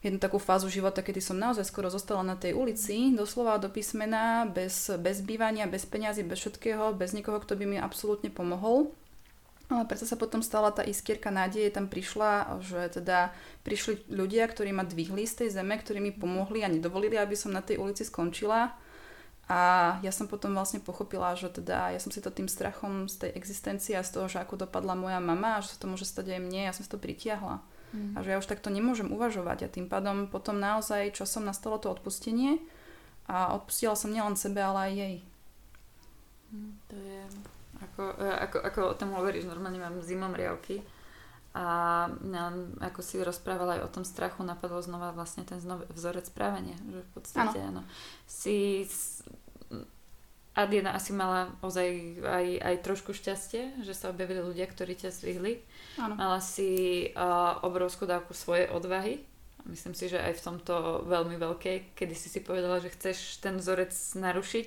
jednu 0.00 0.16
takú 0.16 0.40
fázu 0.40 0.72
života, 0.72 1.04
kedy 1.04 1.20
som 1.20 1.36
naozaj 1.36 1.68
skoro 1.68 1.92
zostala 1.92 2.24
na 2.24 2.32
tej 2.32 2.56
ulici, 2.56 3.12
doslova 3.12 3.60
do 3.60 3.68
písmena, 3.68 4.48
bez, 4.48 4.88
bez 4.96 5.20
bývania, 5.20 5.68
bez 5.68 5.84
peňazí, 5.84 6.24
bez 6.24 6.40
všetkého, 6.40 6.96
bez 6.96 7.12
nikoho, 7.12 7.38
kto 7.44 7.60
by 7.60 7.64
mi 7.68 7.76
absolútne 7.76 8.32
pomohol. 8.32 8.88
Ale 9.72 9.88
preto 9.88 10.04
sa 10.04 10.20
potom 10.20 10.44
stala 10.44 10.68
tá 10.76 10.84
iskierka 10.84 11.32
nádeje, 11.32 11.72
tam 11.72 11.88
prišla, 11.88 12.60
že 12.60 13.00
teda 13.00 13.32
prišli 13.64 14.12
ľudia, 14.12 14.44
ktorí 14.44 14.76
ma 14.76 14.84
dvihli 14.84 15.24
z 15.24 15.44
tej 15.44 15.48
zeme, 15.56 15.80
ktorí 15.80 16.04
mi 16.04 16.12
pomohli 16.12 16.60
a 16.60 16.68
nedovolili, 16.68 17.16
aby 17.16 17.32
som 17.32 17.48
na 17.48 17.64
tej 17.64 17.80
ulici 17.80 18.04
skončila. 18.04 18.76
A 19.44 19.60
ja 20.00 20.12
som 20.12 20.24
potom 20.24 20.56
vlastne 20.56 20.80
pochopila, 20.80 21.36
že 21.36 21.52
teda 21.52 21.92
ja 21.92 22.00
som 22.00 22.08
si 22.08 22.20
to 22.20 22.32
tým 22.32 22.48
strachom 22.48 23.08
z 23.08 23.28
tej 23.28 23.30
existencie 23.36 23.92
a 23.96 24.04
z 24.04 24.16
toho, 24.16 24.26
že 24.28 24.40
ako 24.40 24.68
dopadla 24.68 24.96
moja 24.96 25.20
mama 25.20 25.60
a 25.60 25.62
že 25.64 25.76
sa 25.76 25.84
to 25.84 25.88
môže 25.88 26.08
stať 26.08 26.36
aj 26.36 26.40
mne, 26.40 26.60
ja 26.68 26.72
som 26.72 26.84
si 26.84 26.88
to 26.88 26.96
pritiahla. 26.96 27.60
Mm. 27.92 28.16
A 28.16 28.24
že 28.24 28.32
ja 28.32 28.40
už 28.40 28.48
takto 28.48 28.72
nemôžem 28.72 29.12
uvažovať 29.12 29.68
a 29.68 29.72
tým 29.72 29.88
pádom 29.88 30.32
potom 30.32 30.56
naozaj 30.56 31.12
časom 31.12 31.44
nastalo 31.44 31.76
to 31.76 31.92
odpustenie 31.92 32.56
a 33.28 33.52
odpustila 33.52 33.96
som 33.96 34.12
nielen 34.12 34.36
sebe, 34.36 34.64
ale 34.64 34.78
aj 34.88 34.92
jej. 34.96 35.16
Mm, 36.52 36.72
to 36.88 36.96
je 36.96 37.20
ako, 37.90 38.02
e, 38.18 38.28
ako, 38.48 38.58
ako 38.60 38.80
o 38.90 38.98
tom 38.98 39.10
hovoríš, 39.14 39.48
normálne 39.48 39.78
mám 39.78 40.00
zimom 40.00 40.32
riavky. 40.32 40.80
A 41.54 42.10
ako 42.82 42.98
si 42.98 43.22
rozprávala 43.22 43.78
aj 43.78 43.82
o 43.86 43.92
tom 43.94 44.02
strachu, 44.02 44.42
napadlo 44.42 44.82
znova 44.82 45.14
vlastne 45.14 45.46
ten 45.46 45.62
znova 45.62 45.86
vzorec 45.94 46.26
správania. 46.26 46.74
Že 46.82 47.00
v 47.06 47.10
podstate, 47.14 47.58
áno. 47.62 47.86
Si 48.26 48.82
Adiena 50.54 50.94
asi 50.94 51.10
mala 51.10 51.50
ozaj 51.66 52.18
aj, 52.22 52.46
aj 52.62 52.76
trošku 52.86 53.10
šťastie, 53.10 53.82
že 53.82 53.90
sa 53.90 54.14
objavili 54.14 54.38
ľudia, 54.38 54.70
ktorí 54.70 54.94
ťa 54.94 55.10
zvihli. 55.10 55.58
Áno. 55.98 56.14
Mala 56.14 56.38
si 56.38 57.10
uh, 57.10 57.58
obrovskú 57.66 58.06
dávku 58.06 58.38
svojej 58.38 58.70
odvahy. 58.70 59.18
Myslím 59.66 59.98
si, 59.98 60.06
že 60.06 60.22
aj 60.22 60.38
v 60.38 60.44
tomto 60.46 61.06
veľmi 61.10 61.42
veľkej, 61.42 61.98
kedy 61.98 62.14
si 62.14 62.30
si 62.30 62.38
povedala, 62.38 62.78
že 62.78 62.94
chceš 62.94 63.42
ten 63.42 63.58
vzorec 63.58 63.90
narušiť 63.94 64.66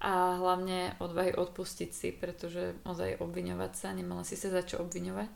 a 0.00 0.40
hlavne 0.40 0.96
odvahy 0.96 1.36
odpustiť 1.36 1.90
si, 1.92 2.08
pretože 2.08 2.72
ozaj 2.88 3.20
obviňovať 3.20 3.72
sa, 3.76 3.92
nemala 3.92 4.24
si 4.24 4.32
sa 4.32 4.48
za 4.48 4.64
čo 4.64 4.80
obviňovať. 4.80 5.32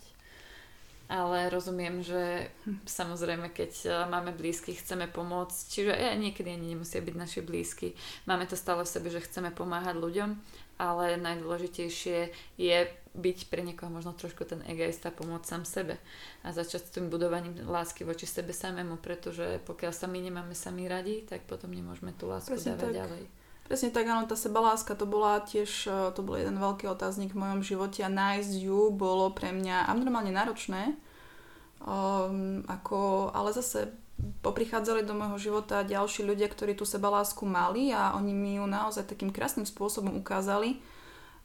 ale 1.04 1.52
rozumiem, 1.52 2.00
že 2.00 2.48
samozrejme, 2.88 3.52
keď 3.52 3.72
e, 3.84 3.88
máme 4.08 4.32
blízky, 4.32 4.72
chceme 4.72 5.04
pomôcť, 5.04 5.58
čiže 5.68 5.92
ja, 5.92 6.16
niekedy 6.16 6.48
ani 6.48 6.72
nemusia 6.72 7.04
byť 7.04 7.14
naši 7.14 7.40
blízky. 7.44 7.92
Máme 8.24 8.48
to 8.48 8.56
stále 8.56 8.80
v 8.82 8.88
sebe, 8.88 9.12
že 9.12 9.20
chceme 9.20 9.52
pomáhať 9.52 10.00
ľuďom, 10.00 10.32
ale 10.80 11.20
najdôležitejšie 11.20 12.18
je 12.56 12.78
byť 13.14 13.38
pre 13.52 13.62
niekoho 13.62 13.92
možno 13.92 14.16
trošku 14.16 14.48
ten 14.48 14.64
egoista, 14.66 15.12
pomôcť 15.12 15.44
sám 15.46 15.62
sebe 15.68 16.00
a 16.42 16.50
začať 16.50 16.82
s 16.88 16.94
tým 16.98 17.12
budovaním 17.12 17.62
lásky 17.68 18.02
voči 18.02 18.24
sebe 18.26 18.50
samému, 18.56 18.98
pretože 18.98 19.60
pokiaľ 19.68 19.92
sa 19.92 20.08
my 20.08 20.18
nemáme 20.18 20.56
sami 20.56 20.88
radi, 20.88 21.22
tak 21.22 21.44
potom 21.46 21.70
nemôžeme 21.70 22.16
tú 22.16 22.26
lásku 22.26 22.56
Presne 22.56 22.74
dávať 22.74 22.90
tak. 22.90 22.96
ďalej. 22.96 23.43
Presne 23.64 23.88
tak, 23.88 24.04
áno, 24.04 24.28
tá 24.28 24.36
sebaláska 24.36 24.92
to 24.92 25.08
bola 25.08 25.40
tiež, 25.40 25.88
e, 25.88 26.12
to 26.12 26.20
bol 26.20 26.36
jeden 26.36 26.60
veľký 26.60 26.84
otáznik 26.84 27.32
v 27.32 27.40
mojom 27.40 27.60
živote 27.64 28.04
a 28.04 28.12
nájsť 28.12 28.52
ju 28.60 28.92
bolo 28.92 29.32
pre 29.32 29.56
mňa 29.56 29.88
abnormálne 29.88 30.36
náročné. 30.36 30.92
Um, 31.84 32.64
ako, 32.64 33.28
ale 33.32 33.52
zase 33.52 33.92
poprichádzali 34.40 35.04
do 35.04 35.12
môjho 35.12 35.52
života 35.52 35.84
ďalší 35.84 36.24
ľudia, 36.24 36.48
ktorí 36.48 36.72
tú 36.72 36.88
sebalásku 36.88 37.44
mali 37.44 37.92
a 37.92 38.16
oni 38.16 38.32
mi 38.32 38.56
ju 38.56 38.64
naozaj 38.64 39.04
takým 39.04 39.28
krásnym 39.28 39.68
spôsobom 39.68 40.16
ukázali. 40.16 40.80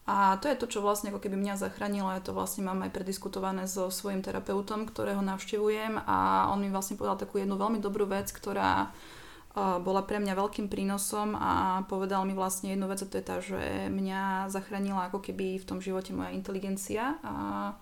A 0.10 0.42
to 0.42 0.50
je 0.50 0.58
to, 0.58 0.66
čo 0.66 0.80
vlastne 0.82 1.14
ako 1.14 1.22
keby 1.22 1.38
mňa 1.38 1.62
zachránilo. 1.62 2.10
Ja 2.10 2.24
to 2.24 2.34
vlastne 2.34 2.66
mám 2.66 2.82
aj 2.82 2.96
prediskutované 2.96 3.70
so 3.70 3.94
svojim 3.94 4.26
terapeutom, 4.26 4.90
ktorého 4.90 5.22
navštevujem 5.22 6.02
a 6.02 6.50
on 6.50 6.66
mi 6.66 6.74
vlastne 6.74 6.98
povedal 6.98 7.20
takú 7.20 7.38
jednu 7.38 7.60
veľmi 7.60 7.78
dobrú 7.78 8.10
vec, 8.10 8.32
ktorá 8.34 8.90
bola 9.58 10.06
pre 10.06 10.22
mňa 10.22 10.38
veľkým 10.38 10.70
prínosom 10.70 11.34
a 11.34 11.82
povedal 11.90 12.22
mi 12.24 12.38
vlastne 12.38 12.74
jednu 12.74 12.86
vec 12.86 13.02
a 13.02 13.10
to 13.10 13.18
je 13.18 13.26
tá, 13.26 13.38
že 13.42 13.90
mňa 13.90 14.48
zachránila 14.54 15.10
ako 15.10 15.26
keby 15.26 15.58
v 15.58 15.68
tom 15.68 15.82
živote 15.82 16.14
moja 16.14 16.30
inteligencia 16.30 17.18
a, 17.26 17.74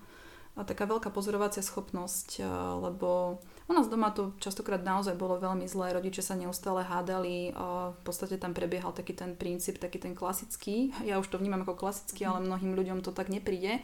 a 0.56 0.62
taká 0.64 0.88
veľká 0.88 1.12
pozorovacia 1.12 1.60
schopnosť, 1.60 2.40
lebo 2.82 3.44
u 3.68 3.74
nás 3.76 3.92
doma 3.92 4.16
to 4.16 4.32
častokrát 4.40 4.80
naozaj 4.80 5.20
bolo 5.20 5.44
veľmi 5.44 5.68
zlé, 5.68 5.92
rodičia 5.92 6.24
sa 6.24 6.40
neustále 6.40 6.88
hádali, 6.88 7.52
v 7.94 8.00
podstate 8.08 8.40
tam 8.40 8.56
prebiehal 8.56 8.96
taký 8.96 9.12
ten 9.12 9.36
princíp, 9.36 9.78
taký 9.78 10.00
ten 10.00 10.16
klasický, 10.16 10.96
ja 11.04 11.20
už 11.20 11.28
to 11.28 11.38
vnímam 11.38 11.68
ako 11.68 11.76
klasický, 11.76 12.24
ale 12.26 12.48
mnohým 12.48 12.74
ľuďom 12.80 13.04
to 13.04 13.12
tak 13.12 13.28
nepríde, 13.28 13.84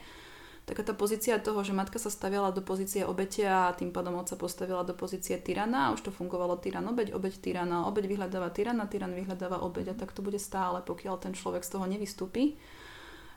taká 0.63 0.81
tá 0.83 0.95
pozícia 0.95 1.35
toho, 1.39 1.59
že 1.63 1.75
matka 1.75 1.99
sa 1.99 2.07
staviala 2.07 2.55
do 2.55 2.63
pozície 2.63 3.03
obete 3.03 3.43
a 3.43 3.75
tým 3.75 3.91
pádom 3.91 4.15
otca 4.15 4.39
postavila 4.39 4.87
do 4.87 4.95
pozície 4.95 5.35
tyrana 5.35 5.87
a 5.87 5.93
už 5.93 6.07
to 6.07 6.11
fungovalo 6.15 6.55
tyran 6.59 6.87
obeď, 6.87 7.11
obeď 7.11 7.33
tyrana, 7.43 7.83
obeď 7.87 8.07
vyhľadáva 8.07 8.49
tyrana, 8.55 8.87
tyran 8.87 9.11
vyhľadáva 9.11 9.59
obeď 9.59 9.91
a 9.91 9.99
tak 9.99 10.15
to 10.15 10.23
bude 10.23 10.39
stále, 10.39 10.79
pokiaľ 10.79 11.19
ten 11.19 11.35
človek 11.35 11.67
z 11.67 11.71
toho 11.75 11.85
nevystúpi. 11.85 12.55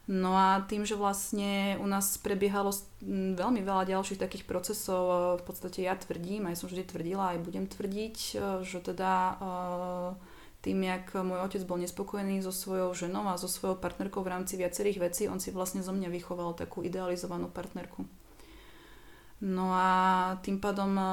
No 0.07 0.39
a 0.39 0.63
tým, 0.71 0.87
že 0.87 0.95
vlastne 0.95 1.83
u 1.83 1.87
nás 1.91 2.15
prebiehalo 2.23 2.71
veľmi 3.35 3.59
veľa 3.59 3.91
ďalších 3.91 4.23
takých 4.23 4.47
procesov, 4.47 5.43
v 5.43 5.45
podstate 5.45 5.83
ja 5.83 5.99
tvrdím, 5.99 6.47
aj 6.47 6.63
som 6.63 6.71
vždy 6.71 6.87
tvrdila, 6.87 7.35
aj 7.35 7.43
budem 7.43 7.67
tvrdiť, 7.67 8.17
že 8.63 8.79
teda 8.87 9.13
uh, 9.43 10.11
tým, 10.67 10.83
jak 10.83 11.15
môj 11.15 11.47
otec 11.47 11.63
bol 11.63 11.79
nespokojný 11.79 12.43
so 12.43 12.51
svojou 12.51 12.91
ženou 12.91 13.23
a 13.31 13.39
so 13.39 13.47
svojou 13.47 13.79
partnerkou 13.79 14.27
v 14.27 14.35
rámci 14.35 14.59
viacerých 14.59 14.99
vecí, 14.99 15.31
on 15.31 15.39
si 15.39 15.55
vlastne 15.55 15.87
zo 15.87 15.95
mňa 15.95 16.11
vychoval 16.11 16.59
takú 16.59 16.83
idealizovanú 16.83 17.47
partnerku. 17.47 18.03
No 19.37 19.69
a 19.69 19.89
tým 20.41 20.65
pádom 20.65 20.97
e, 20.97 21.05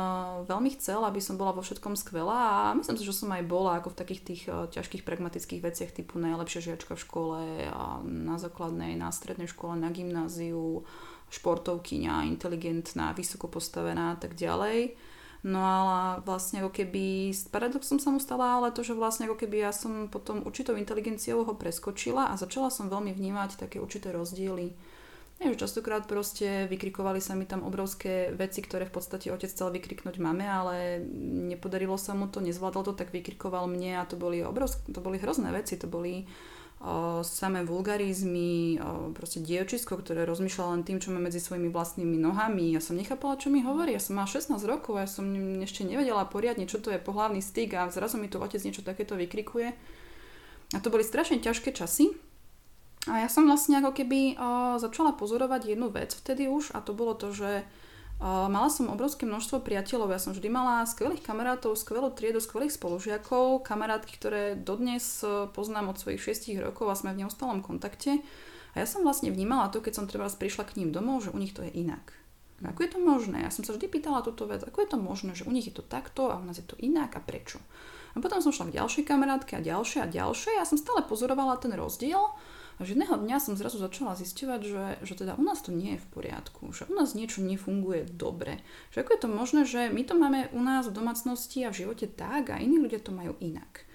veľmi 0.48 0.72
chcel, 0.80 1.04
aby 1.04 1.20
som 1.20 1.36
bola 1.36 1.52
vo 1.52 1.60
všetkom 1.60 2.00
skvelá 2.00 2.72
a 2.72 2.76
myslím 2.80 2.96
si, 2.96 3.04
že 3.04 3.12
som 3.12 3.28
aj 3.36 3.44
bola 3.44 3.84
ako 3.84 3.92
v 3.92 4.00
takých 4.00 4.22
tých 4.24 4.42
e, 4.48 4.72
ťažkých 4.72 5.04
pragmatických 5.04 5.60
veciach 5.60 5.92
typu 5.92 6.24
najlepšia 6.24 6.72
žiačka 6.72 6.96
v 6.96 7.04
škole, 7.04 7.40
a 7.68 8.00
na 8.00 8.40
základnej, 8.40 8.96
na 8.96 9.12
strednej 9.12 9.52
škole, 9.52 9.76
na 9.76 9.92
gymnáziu, 9.92 10.88
športovkyňa, 11.36 12.32
inteligentná, 12.32 13.12
vysoko 13.12 13.52
postavená 13.52 14.16
a 14.16 14.18
tak 14.18 14.40
ďalej. 14.40 14.96
No 15.44 15.60
ale 15.60 16.24
vlastne 16.24 16.64
ako 16.64 16.72
keby, 16.72 17.36
paradoxom 17.52 18.00
sa 18.00 18.16
mu 18.16 18.20
stala 18.24 18.64
ale 18.64 18.72
to, 18.72 18.80
že 18.80 18.96
vlastne 18.96 19.28
ako 19.28 19.44
keby 19.44 19.68
ja 19.68 19.76
som 19.76 20.08
potom 20.08 20.40
určitou 20.48 20.80
inteligenciou 20.80 21.44
ho 21.44 21.54
preskočila 21.60 22.32
a 22.32 22.40
začala 22.40 22.72
som 22.72 22.88
veľmi 22.88 23.12
vnímať 23.12 23.60
také 23.60 23.84
určité 23.84 24.16
rozdiely. 24.16 24.72
Nie, 25.44 25.52
že 25.52 25.68
častokrát 25.68 26.08
proste 26.08 26.72
vykrikovali 26.72 27.20
sa 27.20 27.36
mi 27.36 27.44
tam 27.44 27.68
obrovské 27.68 28.32
veci, 28.32 28.64
ktoré 28.64 28.88
v 28.88 28.96
podstate 28.96 29.28
otec 29.28 29.52
chcel 29.52 29.76
vykriknúť 29.76 30.16
mame, 30.24 30.48
ale 30.48 31.04
nepodarilo 31.52 32.00
sa 32.00 32.16
mu 32.16 32.32
to, 32.32 32.40
nezvládol 32.40 32.88
to, 32.88 32.94
tak 32.96 33.12
vykrikoval 33.12 33.68
mne 33.68 34.00
a 34.00 34.08
to 34.08 34.16
boli, 34.16 34.40
obrovské, 34.40 34.80
to 34.96 35.04
boli 35.04 35.20
hrozné 35.20 35.52
veci, 35.52 35.76
to 35.76 35.92
boli 35.92 36.24
o, 36.84 37.24
samé 37.24 37.64
vulgarizmy, 37.64 38.76
o, 38.76 39.16
proste 39.16 39.40
dievčisko, 39.40 39.96
ktoré 39.96 40.28
rozmýšľa 40.28 40.76
len 40.76 40.84
tým, 40.84 41.00
čo 41.00 41.16
má 41.16 41.24
medzi 41.24 41.40
svojimi 41.40 41.72
vlastnými 41.72 42.20
nohami. 42.20 42.76
Ja 42.76 42.84
som 42.84 43.00
nechápala, 43.00 43.40
čo 43.40 43.48
mi 43.48 43.64
hovorí. 43.64 43.96
Ja 43.96 44.04
som 44.04 44.20
mala 44.20 44.28
16 44.28 44.60
rokov, 44.68 45.00
ja 45.00 45.08
som 45.08 45.24
ešte 45.64 45.88
nevedela 45.88 46.28
poriadne, 46.28 46.68
čo 46.68 46.84
to 46.84 46.92
je 46.92 47.00
pohľavný 47.00 47.40
styk 47.40 47.80
a 47.80 47.88
zrazu 47.88 48.20
mi 48.20 48.28
tu 48.28 48.44
otec 48.44 48.60
niečo 48.60 48.84
takéto 48.84 49.16
vykrikuje. 49.16 49.72
A 50.74 50.78
to 50.84 50.92
boli 50.92 51.08
strašne 51.08 51.40
ťažké 51.40 51.72
časy. 51.72 52.12
A 53.08 53.24
ja 53.24 53.30
som 53.32 53.48
vlastne 53.48 53.80
ako 53.80 53.92
keby 53.92 54.40
začala 54.80 55.12
pozorovať 55.16 55.76
jednu 55.76 55.92
vec 55.92 56.16
vtedy 56.16 56.48
už 56.48 56.72
a 56.72 56.80
to 56.80 56.96
bolo 56.96 57.16
to, 57.16 57.36
že 57.36 57.68
Mala 58.24 58.70
som 58.72 58.88
obrovské 58.88 59.28
množstvo 59.28 59.66
priateľov, 59.66 60.16
ja 60.16 60.20
som 60.22 60.32
vždy 60.32 60.48
mala 60.48 60.88
skvelých 60.88 61.26
kamarátov, 61.26 61.76
skvelú 61.76 62.08
triedu, 62.14 62.40
skvelých 62.40 62.72
spolužiakov, 62.80 63.68
kamarátky, 63.68 64.14
ktoré 64.16 64.44
dodnes 64.56 65.20
e, 65.26 65.52
poznám 65.52 65.92
od 65.92 66.00
svojich 66.00 66.24
6 66.24 66.56
rokov 66.64 66.88
a 66.88 66.96
sme 66.96 67.12
v 67.12 67.28
neustálom 67.28 67.60
kontakte. 67.60 68.24
A 68.74 68.76
ja 68.80 68.88
som 68.88 69.04
vlastne 69.04 69.28
vnímala 69.28 69.68
to, 69.68 69.84
keď 69.84 69.94
som 70.00 70.06
treba 70.08 70.32
prišla 70.32 70.64
k 70.72 70.80
ním 70.80 70.96
domov, 70.96 71.28
že 71.28 71.36
u 71.36 71.38
nich 71.38 71.52
to 71.52 71.68
je 71.68 71.72
inak. 71.76 72.16
Ako 72.64 72.80
je 72.88 72.96
to 72.96 73.00
možné? 73.04 73.44
Ja 73.44 73.52
som 73.52 73.68
sa 73.68 73.76
vždy 73.76 73.92
pýtala 73.92 74.24
túto 74.24 74.48
vec, 74.48 74.64
ako 74.64 74.88
je 74.88 74.90
to 74.96 74.98
možné, 75.02 75.36
že 75.36 75.44
u 75.44 75.52
nich 75.52 75.68
je 75.68 75.76
to 75.76 75.84
takto 75.84 76.32
a 76.32 76.40
u 76.40 76.44
nás 76.48 76.56
je 76.56 76.64
to 76.64 76.80
inak 76.80 77.12
a 77.18 77.22
prečo? 77.22 77.60
A 78.16 78.24
potom 78.24 78.40
som 78.40 78.56
šla 78.56 78.72
k 78.72 78.78
ďalšej 78.80 79.04
kamarátke 79.04 79.60
a 79.60 79.66
ďalšie 79.66 80.00
a 80.06 80.08
ďalšie 80.08 80.56
a 80.56 80.64
ja 80.64 80.66
som 80.66 80.80
stále 80.80 81.04
pozorovala 81.04 81.60
ten 81.60 81.76
rozdiel 81.76 82.22
a 82.78 82.86
jedného 82.86 83.16
dňa 83.22 83.38
som 83.38 83.54
zrazu 83.54 83.78
začala 83.78 84.18
zisťovať, 84.18 84.62
že, 84.66 84.86
že 85.06 85.14
teda 85.14 85.38
u 85.38 85.44
nás 85.46 85.62
to 85.62 85.70
nie 85.70 85.96
je 85.96 86.04
v 86.04 86.10
poriadku, 86.10 86.74
že 86.74 86.90
u 86.90 86.94
nás 86.98 87.14
niečo 87.14 87.46
nefunguje 87.46 88.10
dobre. 88.10 88.66
Že 88.90 89.06
ako 89.06 89.10
je 89.14 89.22
to 89.22 89.30
možné, 89.30 89.62
že 89.70 89.82
my 89.94 90.02
to 90.02 90.18
máme 90.18 90.50
u 90.52 90.62
nás 90.62 90.90
v 90.90 90.98
domácnosti 90.98 91.62
a 91.64 91.70
v 91.70 91.86
živote 91.86 92.10
tak 92.10 92.50
a 92.50 92.58
iní 92.58 92.82
ľudia 92.82 92.98
to 92.98 93.14
majú 93.14 93.38
inak. 93.38 93.86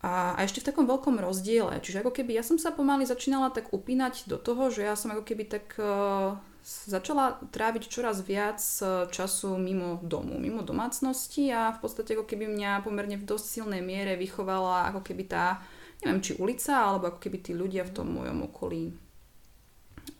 A, 0.00 0.32
a 0.32 0.40
ešte 0.48 0.64
v 0.64 0.72
takom 0.72 0.88
veľkom 0.88 1.20
rozdiele. 1.20 1.76
Čiže 1.84 2.00
ako 2.00 2.16
keby 2.16 2.40
ja 2.40 2.44
som 2.44 2.56
sa 2.56 2.72
pomaly 2.72 3.04
začínala 3.04 3.52
tak 3.52 3.68
upínať 3.76 4.32
do 4.32 4.40
toho, 4.40 4.72
že 4.72 4.88
ja 4.88 4.96
som 4.96 5.12
ako 5.12 5.28
keby 5.28 5.44
tak 5.44 5.76
uh, 5.76 6.40
začala 6.64 7.40
tráviť 7.52 7.88
čoraz 7.88 8.20
viac 8.20 8.60
e, 8.60 9.08
času 9.08 9.56
mimo 9.56 9.96
domu, 10.04 10.36
mimo 10.36 10.60
domácnosti 10.60 11.48
a 11.48 11.72
v 11.72 11.78
podstate 11.80 12.12
ako 12.12 12.28
keby 12.28 12.52
mňa 12.52 12.84
pomerne 12.84 13.16
v 13.16 13.24
dosť 13.24 13.46
silnej 13.48 13.80
miere 13.80 14.20
vychovala 14.20 14.92
ako 14.92 15.00
keby 15.00 15.24
tá 15.24 15.64
neviem, 16.04 16.24
či 16.24 16.38
ulica, 16.40 16.80
alebo 16.80 17.12
ako 17.12 17.18
keby 17.20 17.38
tí 17.44 17.52
ľudia 17.52 17.84
v 17.84 17.94
tom 17.94 18.08
mojom 18.12 18.48
okolí. 18.48 18.92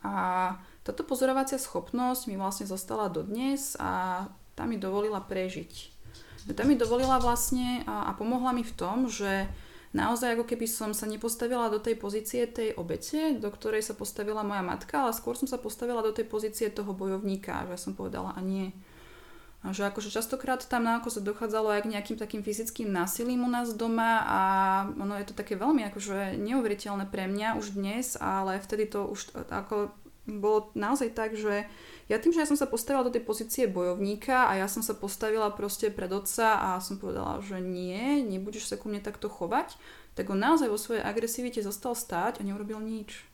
A 0.04 0.14
táto 0.84 1.04
pozorovacia 1.04 1.60
schopnosť 1.60 2.28
mi 2.28 2.36
vlastne 2.40 2.64
zostala 2.64 3.12
dodnes 3.12 3.76
a 3.76 4.24
tá 4.56 4.64
mi 4.64 4.80
dovolila 4.80 5.20
prežiť. 5.20 6.00
Tá 6.56 6.64
mi 6.64 6.76
dovolila 6.76 7.20
vlastne 7.20 7.84
a, 7.84 8.08
a 8.08 8.16
pomohla 8.16 8.56
mi 8.56 8.64
v 8.64 8.72
tom, 8.72 9.08
že 9.08 9.44
naozaj 9.92 10.38
ako 10.38 10.44
keby 10.48 10.66
som 10.68 10.90
sa 10.96 11.04
nepostavila 11.04 11.68
do 11.68 11.82
tej 11.82 12.00
pozície 12.00 12.48
tej 12.48 12.72
obete, 12.80 13.36
do 13.36 13.52
ktorej 13.52 13.84
sa 13.84 13.92
postavila 13.92 14.40
moja 14.40 14.64
matka, 14.64 15.04
ale 15.04 15.12
skôr 15.12 15.36
som 15.36 15.44
sa 15.44 15.60
postavila 15.60 16.00
do 16.00 16.16
tej 16.16 16.24
pozície 16.24 16.72
toho 16.72 16.96
bojovníka, 16.96 17.68
že 17.68 17.76
som 17.76 17.92
povedala 17.92 18.32
a 18.32 18.40
nie, 18.40 18.72
a 19.60 19.76
že 19.76 19.84
akože 19.84 20.08
častokrát 20.08 20.64
tam 20.64 20.88
na 20.88 21.04
sa 21.04 21.20
dochádzalo 21.20 21.68
aj 21.76 21.80
k 21.84 21.92
nejakým 21.92 22.16
takým 22.16 22.40
fyzickým 22.40 22.88
násilím 22.88 23.44
u 23.44 23.50
nás 23.52 23.76
doma 23.76 24.24
a 24.24 24.40
ono 24.96 25.20
je 25.20 25.28
to 25.28 25.36
také 25.36 25.52
veľmi 25.52 25.84
akože 25.92 26.40
neuveriteľné 26.40 27.04
pre 27.12 27.28
mňa 27.28 27.60
už 27.60 27.76
dnes, 27.76 28.16
ale 28.16 28.56
vtedy 28.56 28.88
to 28.88 29.04
už 29.04 29.36
ako 29.52 29.92
bolo 30.24 30.72
naozaj 30.72 31.12
tak, 31.12 31.36
že 31.36 31.66
ja 32.08 32.16
tým, 32.16 32.32
že 32.32 32.40
ja 32.40 32.48
som 32.48 32.56
sa 32.56 32.68
postavila 32.68 33.04
do 33.04 33.12
tej 33.12 33.24
pozície 33.24 33.64
bojovníka 33.66 34.46
a 34.48 34.56
ja 34.56 34.66
som 34.70 34.80
sa 34.80 34.96
postavila 34.96 35.52
proste 35.52 35.92
pred 35.92 36.08
otca 36.08 36.56
a 36.56 36.68
som 36.80 36.96
povedala, 36.96 37.42
že 37.44 37.58
nie, 37.58 38.24
nebudeš 38.24 38.70
sa 38.70 38.76
ku 38.80 38.88
mne 38.88 39.02
takto 39.04 39.28
chovať, 39.28 39.76
tak 40.14 40.30
on 40.32 40.40
naozaj 40.40 40.72
vo 40.72 40.80
svojej 40.80 41.04
agresivite 41.04 41.60
zostal 41.60 41.92
stáť 41.92 42.40
a 42.40 42.46
neurobil 42.46 42.80
nič. 42.80 43.24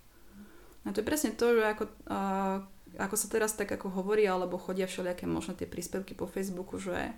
A 0.87 0.95
to 0.95 1.03
je 1.03 1.09
presne 1.09 1.35
to, 1.35 1.57
že 1.59 1.63
ako, 1.67 1.85
uh, 2.07 2.63
ako 2.99 3.17
sa 3.17 3.29
teraz 3.29 3.53
tak 3.55 3.71
ako 3.71 3.93
hovorí, 3.93 4.25
alebo 4.27 4.61
chodia 4.61 4.89
všelijaké 4.89 5.29
možno 5.29 5.55
tie 5.55 5.69
príspevky 5.69 6.17
po 6.17 6.27
Facebooku, 6.27 6.81
že, 6.81 7.13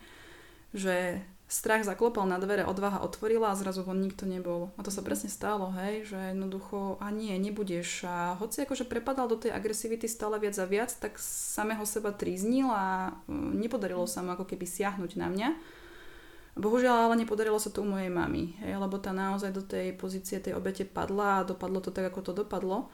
že 0.74 1.22
strach 1.48 1.80
zaklopal 1.80 2.28
na 2.28 2.36
dvere, 2.36 2.68
odvaha 2.68 3.00
otvorila 3.00 3.50
a 3.50 3.58
zrazu 3.58 3.80
von 3.80 4.04
nikto 4.04 4.28
nebol. 4.28 4.68
A 4.76 4.84
to 4.84 4.92
sa 4.92 5.00
presne 5.00 5.32
stalo, 5.32 5.72
hej, 5.80 6.04
že 6.04 6.36
jednoducho, 6.36 7.00
a 7.00 7.08
nie, 7.08 7.32
nebudeš. 7.40 8.04
A 8.04 8.36
hoci 8.36 8.68
akože 8.68 8.84
prepadal 8.84 9.32
do 9.32 9.40
tej 9.40 9.56
agresivity 9.56 10.04
stále 10.04 10.36
viac 10.36 10.60
a 10.60 10.68
viac, 10.68 10.92
tak 10.92 11.16
samého 11.22 11.88
seba 11.88 12.12
tríznil 12.12 12.68
a 12.68 13.16
mm, 13.26 13.64
nepodarilo 13.64 14.04
sa 14.04 14.20
mu 14.20 14.36
ako 14.36 14.44
keby 14.44 14.68
siahnuť 14.68 15.16
na 15.16 15.32
mňa. 15.32 15.48
Bohužiaľ, 16.58 17.08
ale 17.08 17.22
nepodarilo 17.24 17.56
sa 17.56 17.72
to 17.72 17.80
u 17.80 17.88
mojej 17.88 18.12
mamy, 18.12 18.58
hej, 18.60 18.76
lebo 18.76 18.98
tá 19.00 19.14
naozaj 19.14 19.54
do 19.54 19.62
tej 19.64 19.96
pozície 19.96 20.42
tej 20.42 20.58
obete 20.58 20.82
padla 20.84 21.40
a 21.40 21.46
dopadlo 21.48 21.80
to 21.80 21.94
tak, 21.94 22.12
ako 22.12 22.20
to 22.20 22.32
dopadlo. 22.44 22.92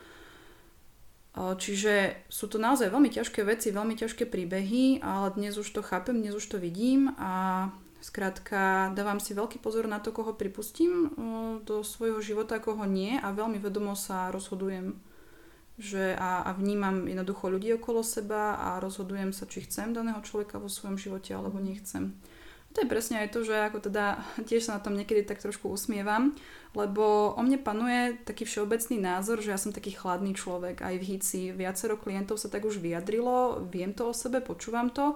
Čiže 1.34 2.14
sú 2.30 2.46
to 2.46 2.62
naozaj 2.62 2.94
veľmi 2.94 3.10
ťažké 3.10 3.42
veci, 3.42 3.74
veľmi 3.74 3.98
ťažké 3.98 4.22
príbehy, 4.22 5.02
ale 5.02 5.34
dnes 5.34 5.58
už 5.58 5.66
to 5.66 5.82
chápem, 5.82 6.22
dnes 6.22 6.38
už 6.38 6.46
to 6.46 6.62
vidím 6.62 7.10
a 7.18 7.74
skrátka 7.98 8.94
dávam 8.94 9.18
si 9.18 9.34
veľký 9.34 9.58
pozor 9.58 9.90
na 9.90 9.98
to, 9.98 10.14
koho 10.14 10.30
pripustím 10.30 11.10
do 11.66 11.82
svojho 11.82 12.22
života, 12.22 12.62
koho 12.62 12.86
nie 12.86 13.18
a 13.18 13.34
veľmi 13.34 13.58
vedomo 13.58 13.98
sa 13.98 14.30
rozhodujem 14.30 14.94
že 15.74 16.14
a, 16.14 16.46
a 16.46 16.50
vnímam 16.54 17.10
jednoducho 17.10 17.50
ľudí 17.50 17.74
okolo 17.74 18.06
seba 18.06 18.54
a 18.54 18.78
rozhodujem 18.78 19.34
sa, 19.34 19.50
či 19.50 19.66
chcem 19.66 19.90
daného 19.90 20.22
človeka 20.22 20.62
vo 20.62 20.70
svojom 20.70 20.94
živote 20.94 21.34
alebo 21.34 21.58
nechcem. 21.58 22.14
To 22.74 22.82
je 22.82 22.90
presne 22.90 23.22
aj 23.22 23.30
to, 23.30 23.46
že 23.46 23.54
ako 23.54 23.86
teda 23.86 24.18
tiež 24.48 24.66
sa 24.66 24.78
na 24.78 24.82
tom 24.82 24.98
niekedy 24.98 25.22
tak 25.22 25.38
trošku 25.38 25.70
usmievam, 25.70 26.34
lebo 26.74 27.32
o 27.38 27.40
mne 27.40 27.62
panuje 27.62 28.18
taký 28.26 28.42
všeobecný 28.44 28.98
názor, 28.98 29.38
že 29.38 29.54
ja 29.54 29.58
som 29.58 29.70
taký 29.70 29.94
chladný 29.94 30.34
človek 30.34 30.82
aj 30.82 30.94
v 30.98 31.06
HICI. 31.14 31.42
Viacero 31.54 31.94
klientov 31.94 32.42
sa 32.42 32.50
tak 32.50 32.66
už 32.66 32.82
vyjadrilo, 32.82 33.62
viem 33.70 33.94
to 33.94 34.10
o 34.10 34.14
sebe, 34.14 34.42
počúvam 34.42 34.90
to, 34.90 35.14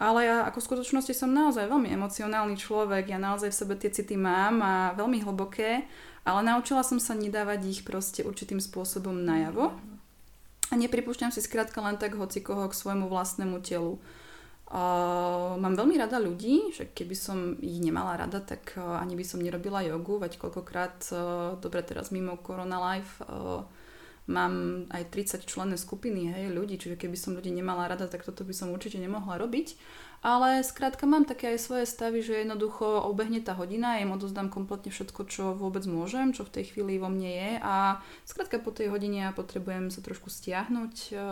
ale 0.00 0.30
ja 0.30 0.46
ako 0.48 0.62
v 0.62 0.68
skutočnosti 0.72 1.12
som 1.12 1.34
naozaj 1.34 1.68
veľmi 1.68 1.92
emocionálny 1.92 2.56
človek, 2.56 3.12
ja 3.12 3.18
naozaj 3.20 3.52
v 3.52 3.58
sebe 3.60 3.74
tie 3.76 3.90
city 3.92 4.16
mám 4.16 4.62
a 4.64 4.74
veľmi 4.96 5.26
hlboké, 5.26 5.84
ale 6.24 6.40
naučila 6.40 6.80
som 6.86 6.96
sa 6.96 7.12
nedávať 7.18 7.60
ich 7.68 7.80
proste 7.84 8.24
určitým 8.24 8.62
spôsobom 8.62 9.12
najavo 9.12 9.74
a 10.70 10.74
nepripúšťam 10.76 11.34
si 11.34 11.42
skrátka 11.42 11.82
len 11.82 11.98
tak 11.98 12.14
hocikoho 12.14 12.68
k 12.70 12.78
svojmu 12.78 13.10
vlastnému 13.10 13.58
telu. 13.64 13.98
Mám 14.68 15.80
veľmi 15.80 15.96
rada 15.96 16.20
ľudí, 16.20 16.76
že 16.76 16.92
keby 16.92 17.16
som 17.16 17.56
ich 17.56 17.80
nemala 17.80 18.20
rada, 18.20 18.44
tak 18.44 18.76
uh, 18.76 19.00
ani 19.00 19.16
by 19.16 19.24
som 19.24 19.40
nerobila 19.40 19.80
jogu, 19.80 20.20
veď 20.20 20.36
koľkokrát, 20.36 21.08
uh, 21.08 21.56
dobre 21.56 21.80
teraz 21.80 22.12
mimo 22.12 22.36
Corona 22.44 22.76
Life, 22.76 23.24
uh, 23.24 23.64
mám 24.28 24.84
aj 24.92 25.08
30 25.08 25.48
členné 25.48 25.80
skupiny 25.80 26.28
hej, 26.36 26.52
ľudí, 26.52 26.76
čiže 26.76 27.00
keby 27.00 27.16
som 27.16 27.32
ľudí 27.32 27.48
nemala 27.48 27.88
rada, 27.88 28.12
tak 28.12 28.28
toto 28.28 28.44
by 28.44 28.52
som 28.52 28.68
určite 28.68 29.00
nemohla 29.00 29.40
robiť. 29.40 29.72
Ale 30.18 30.66
skrátka 30.66 31.06
mám 31.06 31.22
také 31.22 31.54
aj 31.54 31.62
svoje 31.62 31.84
stavy, 31.86 32.26
že 32.26 32.42
jednoducho 32.42 33.06
obehne 33.06 33.38
tá 33.38 33.54
hodina, 33.54 34.02
im 34.02 34.10
odozdám 34.10 34.50
kompletne 34.50 34.90
všetko, 34.90 35.20
čo 35.30 35.54
vôbec 35.54 35.86
môžem, 35.86 36.34
čo 36.34 36.42
v 36.42 36.58
tej 36.58 36.74
chvíli 36.74 36.98
vo 36.98 37.06
mne 37.06 37.30
je. 37.30 37.50
A 37.62 38.02
skrátka 38.26 38.58
po 38.58 38.74
tej 38.74 38.90
hodine 38.90 39.24
ja 39.24 39.30
potrebujem 39.30 39.94
sa 39.94 40.02
trošku 40.02 40.26
stiahnuť, 40.26 40.94
e, 41.10 41.22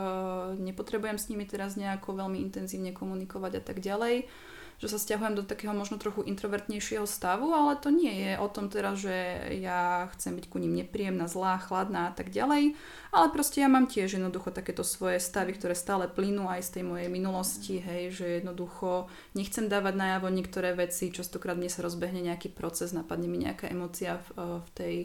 nepotrebujem 0.62 1.18
s 1.18 1.28
nimi 1.34 1.51
teraz 1.51 1.74
nejako 1.74 2.14
veľmi 2.14 2.39
intenzívne 2.39 2.95
komunikovať 2.95 3.59
a 3.59 3.62
tak 3.62 3.82
ďalej 3.82 4.30
že 4.77 4.93
sa 4.93 5.01
stiahujem 5.01 5.33
do 5.33 5.45
takého 5.45 5.72
možno 5.72 5.97
trochu 5.97 6.20
introvertnejšieho 6.29 7.09
stavu, 7.09 7.53
ale 7.57 7.81
to 7.81 7.89
nie 7.89 8.12
je 8.12 8.33
o 8.37 8.49
tom 8.49 8.68
teraz, 8.68 9.01
že 9.01 9.12
ja 9.57 10.12
chcem 10.16 10.37
byť 10.37 10.47
ku 10.53 10.61
ním 10.61 10.77
nepríjemná, 10.77 11.24
zlá, 11.27 11.57
chladná 11.57 12.11
a 12.11 12.12
tak 12.12 12.29
ďalej, 12.29 12.77
ale 13.12 13.27
proste 13.33 13.64
ja 13.64 13.68
mám 13.72 13.89
tiež 13.89 14.20
jednoducho 14.20 14.53
takéto 14.53 14.85
svoje 14.85 15.16
stavy, 15.16 15.57
ktoré 15.57 15.72
stále 15.72 16.05
plynú 16.07 16.45
aj 16.53 16.61
z 16.68 16.70
tej 16.81 16.85
mojej 16.85 17.09
minulosti, 17.09 17.81
hej, 17.81 18.12
že 18.12 18.27
jednoducho 18.45 19.09
nechcem 19.33 19.72
dávať 19.72 19.97
najavo 19.97 20.29
niektoré 20.29 20.77
veci, 20.77 21.09
častokrát 21.09 21.57
mne 21.57 21.72
sa 21.72 21.81
rozbehne 21.81 22.20
nejaký 22.20 22.53
proces, 22.53 22.93
napadne 22.93 23.33
mi 23.33 23.41
nejaká 23.41 23.72
emocia 23.72 24.20
v, 24.20 24.61
v 24.61 24.70
tej 24.77 24.97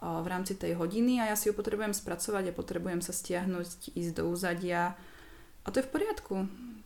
v 0.00 0.26
rámci 0.32 0.56
tej 0.56 0.80
hodiny 0.80 1.20
a 1.20 1.28
ja 1.28 1.36
si 1.36 1.52
ju 1.52 1.54
potrebujem 1.54 1.92
spracovať 1.92 2.50
a 2.50 2.56
potrebujem 2.56 3.04
sa 3.04 3.12
stiahnuť, 3.12 3.92
ísť 3.92 4.12
do 4.16 4.32
úzadia. 4.32 4.96
A 5.60 5.68
to 5.68 5.84
je 5.84 5.86
v 5.86 5.92
poriadku. 5.92 6.34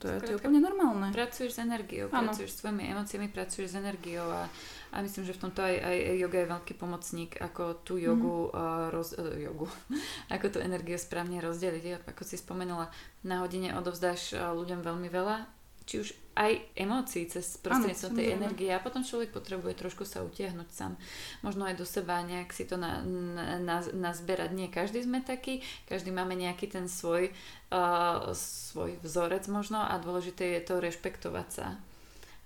To 0.05 0.13
je, 0.13 0.21
to 0.21 0.31
je 0.31 0.37
úplne 0.37 0.61
normálne. 0.61 1.09
Pracuješ 1.17 1.57
s 1.57 1.59
energiou, 1.65 2.13
ano. 2.13 2.29
pracuješ 2.29 2.53
s 2.53 2.57
svojimi 2.61 2.93
emóciami, 2.93 3.33
pracuješ 3.33 3.73
s 3.73 3.77
energiou 3.81 4.29
a, 4.29 4.45
a 4.93 4.97
myslím, 5.01 5.25
že 5.25 5.33
v 5.33 5.41
tomto 5.49 5.65
aj, 5.65 5.81
aj 5.81 5.97
yoga 6.21 6.39
je 6.45 6.53
veľký 6.53 6.75
pomocník, 6.77 7.33
ako 7.41 7.81
tú 7.81 7.97
jogu, 7.97 8.53
mm-hmm. 8.53 8.61
uh, 8.61 8.93
roz, 8.93 9.17
uh, 9.17 9.33
jogu 9.41 9.65
ako 10.35 10.47
tú 10.53 10.59
energiu 10.61 11.01
správne 11.01 11.41
rozdeliť. 11.41 12.05
Ako 12.05 12.21
si 12.21 12.37
spomenula, 12.37 12.93
na 13.25 13.41
hodine 13.41 13.73
odovzdáš 13.73 14.37
ľuďom 14.37 14.85
veľmi 14.85 15.09
veľa 15.09 15.49
či 15.85 16.01
už 16.01 16.09
aj 16.35 16.53
emócií 16.75 17.31
cez 17.31 17.59
prostredníctvom 17.63 18.13
tej 18.19 18.29
energie 18.35 18.71
a 18.75 18.83
potom 18.83 19.07
človek 19.07 19.31
potrebuje 19.31 19.79
trošku 19.79 20.03
sa 20.03 20.27
utiahnuť 20.27 20.69
sám. 20.71 20.99
Možno 21.47 21.63
aj 21.67 21.79
do 21.79 21.87
seba 21.87 22.23
nejak 22.27 22.51
si 22.51 22.67
to 22.67 22.75
na, 22.75 23.03
na, 23.07 23.63
na, 23.63 23.79
nazberať. 23.95 24.51
Nie 24.51 24.69
každý 24.71 25.07
sme 25.07 25.23
taký, 25.23 25.63
každý 25.87 26.11
máme 26.11 26.35
nejaký 26.35 26.67
ten 26.67 26.91
svoj, 26.91 27.31
uh, 27.71 28.35
svoj 28.35 28.99
vzorec 29.03 29.47
možno 29.47 29.79
a 29.79 29.95
dôležité 30.03 30.59
je 30.59 30.63
to 30.67 30.83
rešpektovať 30.83 31.49
sa 31.51 31.79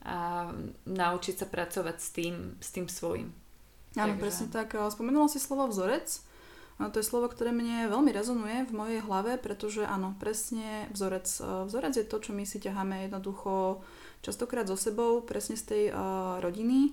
a 0.08 0.48
naučiť 0.86 1.34
sa 1.42 1.46
pracovať 1.50 1.96
s 1.98 2.08
tým, 2.14 2.34
s 2.62 2.68
tým 2.70 2.86
svojim. 2.86 3.28
Áno, 3.98 4.14
Takže... 4.14 4.22
presne 4.22 4.46
tak. 4.48 4.78
Spomenula 4.78 5.26
si 5.26 5.42
slovo 5.42 5.66
vzorec. 5.66 6.22
To 6.78 6.94
je 6.94 7.02
slovo, 7.02 7.26
ktoré 7.26 7.50
mne 7.50 7.90
veľmi 7.90 8.14
rezonuje 8.14 8.70
v 8.70 8.72
mojej 8.72 9.00
hlave, 9.02 9.34
pretože 9.42 9.82
áno, 9.82 10.14
presne 10.22 10.86
vzorec. 10.94 11.26
E, 11.26 11.66
vzorec 11.66 11.98
je 11.98 12.06
to, 12.06 12.22
čo 12.22 12.30
my 12.30 12.46
si 12.46 12.62
ťaháme 12.62 13.10
jednoducho 13.10 13.82
častokrát 14.22 14.62
so 14.70 14.78
sebou, 14.78 15.26
presne 15.26 15.58
z 15.58 15.64
tej 15.66 15.84
uh, 15.90 16.38
rodiny. 16.42 16.90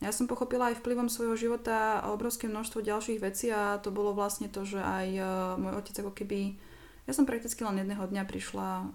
Ja 0.00 0.08
som 0.08 0.24
pochopila 0.24 0.72
aj 0.72 0.80
vplyvom 0.80 1.12
svojho 1.12 1.36
života 1.36 2.00
obrovské 2.08 2.48
množstvo 2.48 2.80
ďalších 2.80 3.20
vecí 3.20 3.52
a 3.52 3.76
to 3.76 3.92
bolo 3.92 4.16
vlastne 4.16 4.48
to, 4.48 4.64
že 4.64 4.80
aj 4.80 5.06
uh, 5.20 5.26
môj 5.60 5.80
otec 5.84 6.00
ako 6.00 6.12
keby... 6.16 6.56
Ja 7.02 7.12
som 7.12 7.26
prakticky 7.26 7.60
len 7.66 7.82
jedného 7.82 8.06
dňa 8.06 8.22
prišla 8.30 8.94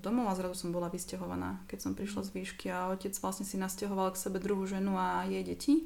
domov 0.00 0.32
a 0.32 0.38
zrazu 0.40 0.56
som 0.56 0.72
bola 0.72 0.88
vysťahovaná, 0.88 1.60
keď 1.68 1.78
som 1.84 1.92
prišla 1.92 2.24
z 2.24 2.30
výšky 2.32 2.72
a 2.72 2.88
otec 2.88 3.12
vlastne 3.20 3.44
si 3.44 3.60
nasťahoval 3.60 4.16
k 4.16 4.22
sebe 4.24 4.40
druhú 4.40 4.64
ženu 4.64 4.96
a 4.96 5.28
jej 5.28 5.44
deti. 5.44 5.84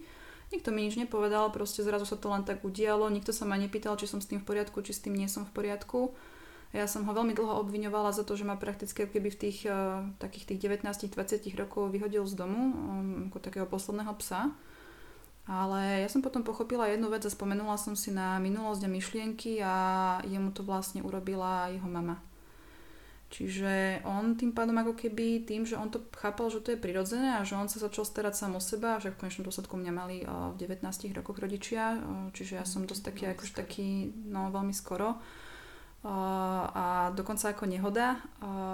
Nikto 0.55 0.71
mi 0.71 0.87
nič 0.87 0.95
nepovedal, 0.95 1.51
proste 1.51 1.83
zrazu 1.83 2.07
sa 2.07 2.15
to 2.15 2.31
len 2.31 2.47
tak 2.47 2.63
udialo, 2.63 3.11
nikto 3.11 3.35
sa 3.35 3.43
ma 3.43 3.59
nepýtal, 3.59 3.99
či 3.99 4.07
som 4.07 4.23
s 4.23 4.31
tým 4.31 4.39
v 4.39 4.47
poriadku, 4.47 4.79
či 4.79 4.95
s 4.95 5.03
tým 5.03 5.19
nie 5.19 5.27
som 5.27 5.43
v 5.43 5.51
poriadku. 5.51 6.15
Ja 6.71 6.87
som 6.87 7.07
ho 7.07 7.13
veľmi 7.15 7.35
dlho 7.35 7.63
obviňovala 7.67 8.15
za 8.15 8.23
to, 8.23 8.39
že 8.39 8.47
ma 8.47 8.59
prakticky 8.59 9.07
keby 9.07 9.33
v 9.33 9.39
tých 9.39 9.59
uh, 9.67 10.07
takých 10.19 10.55
tých 10.55 10.83
19-20 10.83 11.51
rokov 11.59 11.91
vyhodil 11.91 12.27
z 12.27 12.35
domu 12.37 12.63
um, 12.75 12.75
ako 13.31 13.39
takého 13.43 13.67
posledného 13.67 14.13
psa. 14.23 14.55
Ale 15.47 16.03
ja 16.03 16.09
som 16.11 16.27
potom 16.27 16.43
pochopila 16.43 16.91
jednu 16.91 17.07
vec 17.07 17.23
a 17.23 17.31
spomenula 17.31 17.79
som 17.79 17.95
si 17.95 18.11
na 18.11 18.35
minulosť 18.43 18.83
a 18.83 18.91
myšlienky 18.91 19.53
a 19.63 19.75
jemu 20.27 20.51
to 20.51 20.67
vlastne 20.67 21.07
urobila 21.07 21.71
jeho 21.71 21.87
mama. 21.87 22.19
Čiže 23.27 24.07
on 24.07 24.39
tým 24.39 24.55
pádom 24.55 24.79
ako 24.79 24.95
keby 24.95 25.43
tým, 25.43 25.67
že 25.67 25.75
on 25.75 25.91
to 25.91 25.99
chápal, 26.15 26.47
že 26.47 26.63
to 26.63 26.73
je 26.73 26.79
prirodzené 26.79 27.35
a 27.35 27.43
že 27.43 27.59
on 27.59 27.67
sa 27.67 27.83
začal 27.83 28.07
starať 28.07 28.39
sám 28.39 28.55
o 28.55 28.63
seba, 28.63 29.03
že 29.03 29.11
v 29.11 29.19
konečnom 29.19 29.51
dôsledku 29.51 29.75
mňa 29.75 29.93
mali 29.93 30.23
v 30.23 30.55
19 30.55 30.87
rokoch 31.11 31.43
rodičia, 31.43 31.99
čiže 32.31 32.63
ja 32.63 32.65
som 32.65 32.87
dosť 32.87 33.03
taký, 33.11 33.35
akože 33.35 33.53
taký, 33.59 34.15
no 34.31 34.55
veľmi 34.55 34.71
skoro. 34.71 35.19
A 36.07 37.11
dokonca 37.19 37.51
ako 37.51 37.67
nehoda 37.67 38.23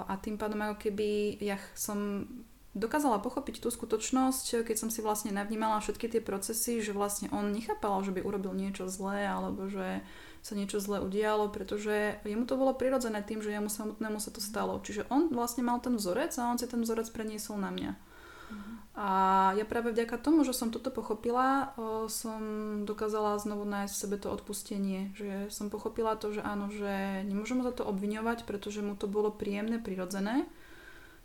a 0.05 0.13
tým 0.21 0.37
pádom 0.37 0.61
ako 0.61 0.77
keby 0.85 1.41
ja 1.41 1.57
som 1.73 2.29
dokázala 2.77 3.21
pochopiť 3.25 3.57
tú 3.57 3.73
skutočnosť, 3.73 4.65
keď 4.69 4.75
som 4.77 4.89
si 4.93 5.01
vlastne 5.01 5.33
navnímala 5.33 5.81
všetky 5.81 6.13
tie 6.13 6.21
procesy, 6.21 6.81
že 6.81 6.93
vlastne 6.93 7.29
on 7.33 7.49
nechápal, 7.49 8.05
že 8.05 8.13
by 8.13 8.21
urobil 8.21 8.53
niečo 8.53 8.85
zlé 8.85 9.25
alebo 9.25 9.65
že 9.65 10.05
sa 10.43 10.59
niečo 10.59 10.83
zlé 10.83 10.99
udialo, 10.99 11.47
pretože 11.47 12.19
jemu 12.27 12.43
to 12.43 12.59
bolo 12.59 12.75
prirodzené 12.75 13.23
tým, 13.23 13.39
že 13.39 13.55
jemu 13.55 13.71
samotnému 13.71 14.19
sa 14.19 14.27
to 14.27 14.43
stalo. 14.43 14.75
Čiže 14.83 15.07
on 15.07 15.31
vlastne 15.31 15.63
mal 15.63 15.79
ten 15.79 15.95
vzorec 15.95 16.35
a 16.35 16.51
on 16.51 16.59
si 16.59 16.67
ten 16.67 16.83
vzorec 16.83 17.07
preniesol 17.15 17.55
na 17.63 17.71
mňa. 17.71 17.91
Uh-huh. 17.95 18.75
A 18.99 19.07
ja 19.55 19.63
práve 19.63 19.95
vďaka 19.95 20.19
tomu, 20.19 20.43
že 20.43 20.51
som 20.51 20.67
toto 20.67 20.91
pochopila, 20.91 21.71
som 22.11 22.43
dokázala 22.83 23.39
znovu 23.39 23.63
nájsť 23.63 23.93
v 23.95 24.01
sebe 24.03 24.17
to 24.19 24.27
odpustenie. 24.35 25.15
Že 25.15 25.47
som 25.47 25.71
pochopila 25.71 26.19
to, 26.19 26.35
že 26.35 26.43
áno, 26.43 26.67
že 26.67 27.23
nemôžem 27.23 27.63
za 27.63 27.71
to 27.71 27.87
obviňovať, 27.87 28.43
pretože 28.43 28.83
mu 28.83 28.99
to 28.99 29.07
bolo 29.07 29.31
príjemné, 29.31 29.79
prirodzené 29.79 30.43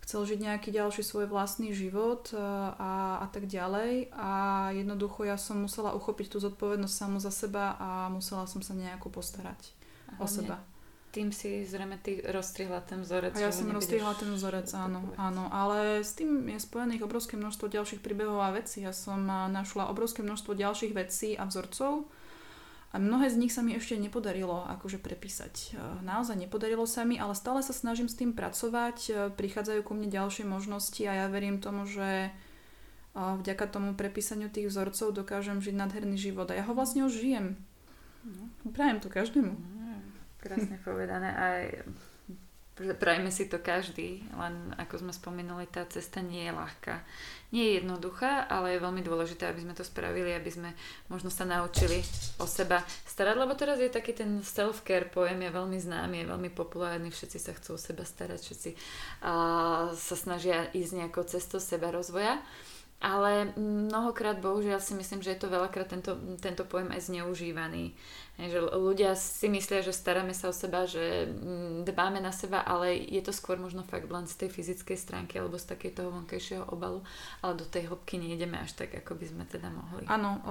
chcel 0.08 0.24
žiť 0.24 0.40
nejaký 0.40 0.72
ďalší 0.72 1.04
svoj 1.04 1.28
vlastný 1.28 1.76
život 1.76 2.32
e, 2.32 2.40
a, 2.40 3.20
a 3.20 3.26
tak 3.28 3.44
ďalej 3.44 4.08
a 4.16 4.30
jednoducho 4.72 5.28
ja 5.28 5.36
som 5.36 5.60
musela 5.60 5.92
uchopiť 5.92 6.32
tú 6.32 6.40
zodpovednosť 6.40 6.94
samu 6.96 7.20
za 7.20 7.28
seba 7.28 7.76
a 7.76 8.08
musela 8.08 8.48
som 8.48 8.64
sa 8.64 8.72
nejako 8.72 9.12
postarať 9.12 9.76
o 10.16 10.24
seba. 10.24 10.64
Tým 11.12 11.28
si 11.28 11.60
zrejme 11.60 12.00
ty 12.00 12.24
rozstrihla 12.24 12.80
ten 12.88 13.04
vzorec. 13.04 13.36
A 13.36 13.48
ja 13.48 13.52
som 13.52 13.68
rozstrihla 13.68 14.16
ten 14.16 14.32
vzorec, 14.32 14.72
áno, 14.72 15.12
áno. 15.20 15.52
Ale 15.52 16.00
s 16.00 16.16
tým 16.16 16.48
je 16.52 16.60
spojených 16.60 17.04
obrovské 17.04 17.36
množstvo 17.36 17.68
ďalších 17.68 18.00
príbehov 18.00 18.40
a 18.40 18.52
vecí. 18.52 18.84
Ja 18.84 18.96
som 18.96 19.28
našla 19.28 19.92
obrovské 19.92 20.24
množstvo 20.24 20.56
ďalších 20.56 20.92
vecí 20.96 21.36
a 21.36 21.48
vzorcov, 21.48 22.08
a 22.88 22.96
mnohé 22.96 23.28
z 23.28 23.36
nich 23.36 23.52
sa 23.52 23.60
mi 23.60 23.76
ešte 23.76 24.00
nepodarilo 24.00 24.64
akože 24.64 24.96
prepísať. 24.96 25.76
E, 25.76 26.00
naozaj 26.00 26.40
nepodarilo 26.40 26.88
sa 26.88 27.04
mi, 27.04 27.20
ale 27.20 27.36
stále 27.36 27.60
sa 27.60 27.76
snažím 27.76 28.08
s 28.08 28.16
tým 28.16 28.32
pracovať. 28.32 28.96
E, 29.04 29.12
prichádzajú 29.28 29.84
ku 29.84 29.92
mne 29.92 30.08
ďalšie 30.08 30.48
možnosti 30.48 31.04
a 31.04 31.12
ja 31.12 31.26
verím 31.28 31.60
tomu, 31.60 31.84
že 31.84 32.28
e, 32.28 32.30
vďaka 33.12 33.68
tomu 33.68 33.92
prepísaniu 33.92 34.48
tých 34.48 34.72
vzorcov 34.72 35.12
dokážem 35.12 35.60
žiť 35.60 35.76
nadherný 35.76 36.16
život. 36.16 36.48
A 36.48 36.56
ja 36.56 36.64
ho 36.64 36.72
vlastne 36.72 37.04
už 37.04 37.20
žijem. 37.20 37.60
No. 38.24 38.48
Prajem 38.72 39.04
to 39.04 39.12
každému. 39.12 39.52
No, 39.52 39.88
krásne 40.40 40.80
povedané. 40.80 41.28
A 41.36 41.46
Prajme 42.78 43.34
si 43.34 43.50
to 43.50 43.58
každý, 43.58 44.22
len 44.38 44.70
ako 44.78 45.02
sme 45.02 45.12
spomínali, 45.12 45.66
tá 45.66 45.82
cesta 45.90 46.22
nie 46.22 46.46
je 46.46 46.52
ľahká. 46.54 47.02
Nie 47.50 47.64
je 47.64 47.76
jednoduchá, 47.82 48.46
ale 48.46 48.76
je 48.76 48.84
veľmi 48.84 49.02
dôležité, 49.02 49.48
aby 49.48 49.64
sme 49.64 49.74
to 49.74 49.82
spravili, 49.82 50.30
aby 50.36 50.46
sme 50.52 50.70
možno 51.10 51.32
sa 51.32 51.42
naučili 51.42 52.04
o 52.38 52.46
seba 52.46 52.84
starať, 53.08 53.34
lebo 53.40 53.56
teraz 53.58 53.82
je 53.82 53.90
taký 53.90 54.14
ten 54.14 54.44
self-care 54.44 55.10
pojem, 55.10 55.42
je 55.42 55.56
veľmi 55.56 55.78
známy, 55.80 56.22
je 56.22 56.30
veľmi 56.30 56.50
populárny, 56.52 57.08
všetci 57.10 57.38
sa 57.40 57.56
chcú 57.56 57.74
o 57.74 57.80
seba 57.80 58.04
starať, 58.06 58.40
všetci 58.46 58.70
uh, 59.24 59.90
sa 59.96 60.16
snažia 60.16 60.70
ísť 60.70 60.92
nejakou 61.02 61.24
cestou 61.24 61.58
seba 61.58 61.90
rozvoja. 61.90 62.38
Ale 62.98 63.54
mnohokrát, 63.54 64.42
bohužiaľ 64.42 64.82
si 64.82 64.90
myslím, 64.98 65.22
že 65.22 65.30
je 65.30 65.46
to 65.46 65.54
veľakrát 65.54 65.86
tento, 65.86 66.18
tento 66.42 66.66
pojem 66.66 66.90
aj 66.90 67.06
zneužívaný. 67.06 67.94
Že 68.38 68.74
ľudia 68.74 69.14
si 69.14 69.46
myslia, 69.46 69.86
že 69.86 69.94
staráme 69.94 70.34
sa 70.34 70.50
o 70.50 70.54
seba, 70.54 70.82
že 70.82 71.30
mm, 71.30 71.86
dbáme 71.86 72.18
na 72.18 72.34
seba, 72.34 72.58
ale 72.58 72.98
je 72.98 73.22
to 73.22 73.30
skôr 73.30 73.54
možno 73.54 73.86
fakt 73.86 74.10
len 74.10 74.26
z 74.26 74.34
tej 74.42 74.50
fyzickej 74.50 74.98
stránky 74.98 75.38
alebo 75.38 75.62
z 75.62 75.70
takej 75.70 75.94
toho 75.94 76.10
vonkajšieho 76.10 76.66
obalu, 76.74 77.06
ale 77.38 77.54
do 77.58 77.66
tej 77.66 77.86
hĺbky 77.86 78.18
nejdeme 78.18 78.58
až 78.58 78.74
tak, 78.74 78.90
ako 78.94 79.14
by 79.14 79.26
sme 79.30 79.44
teda 79.46 79.70
mohli. 79.70 80.02
Áno, 80.10 80.42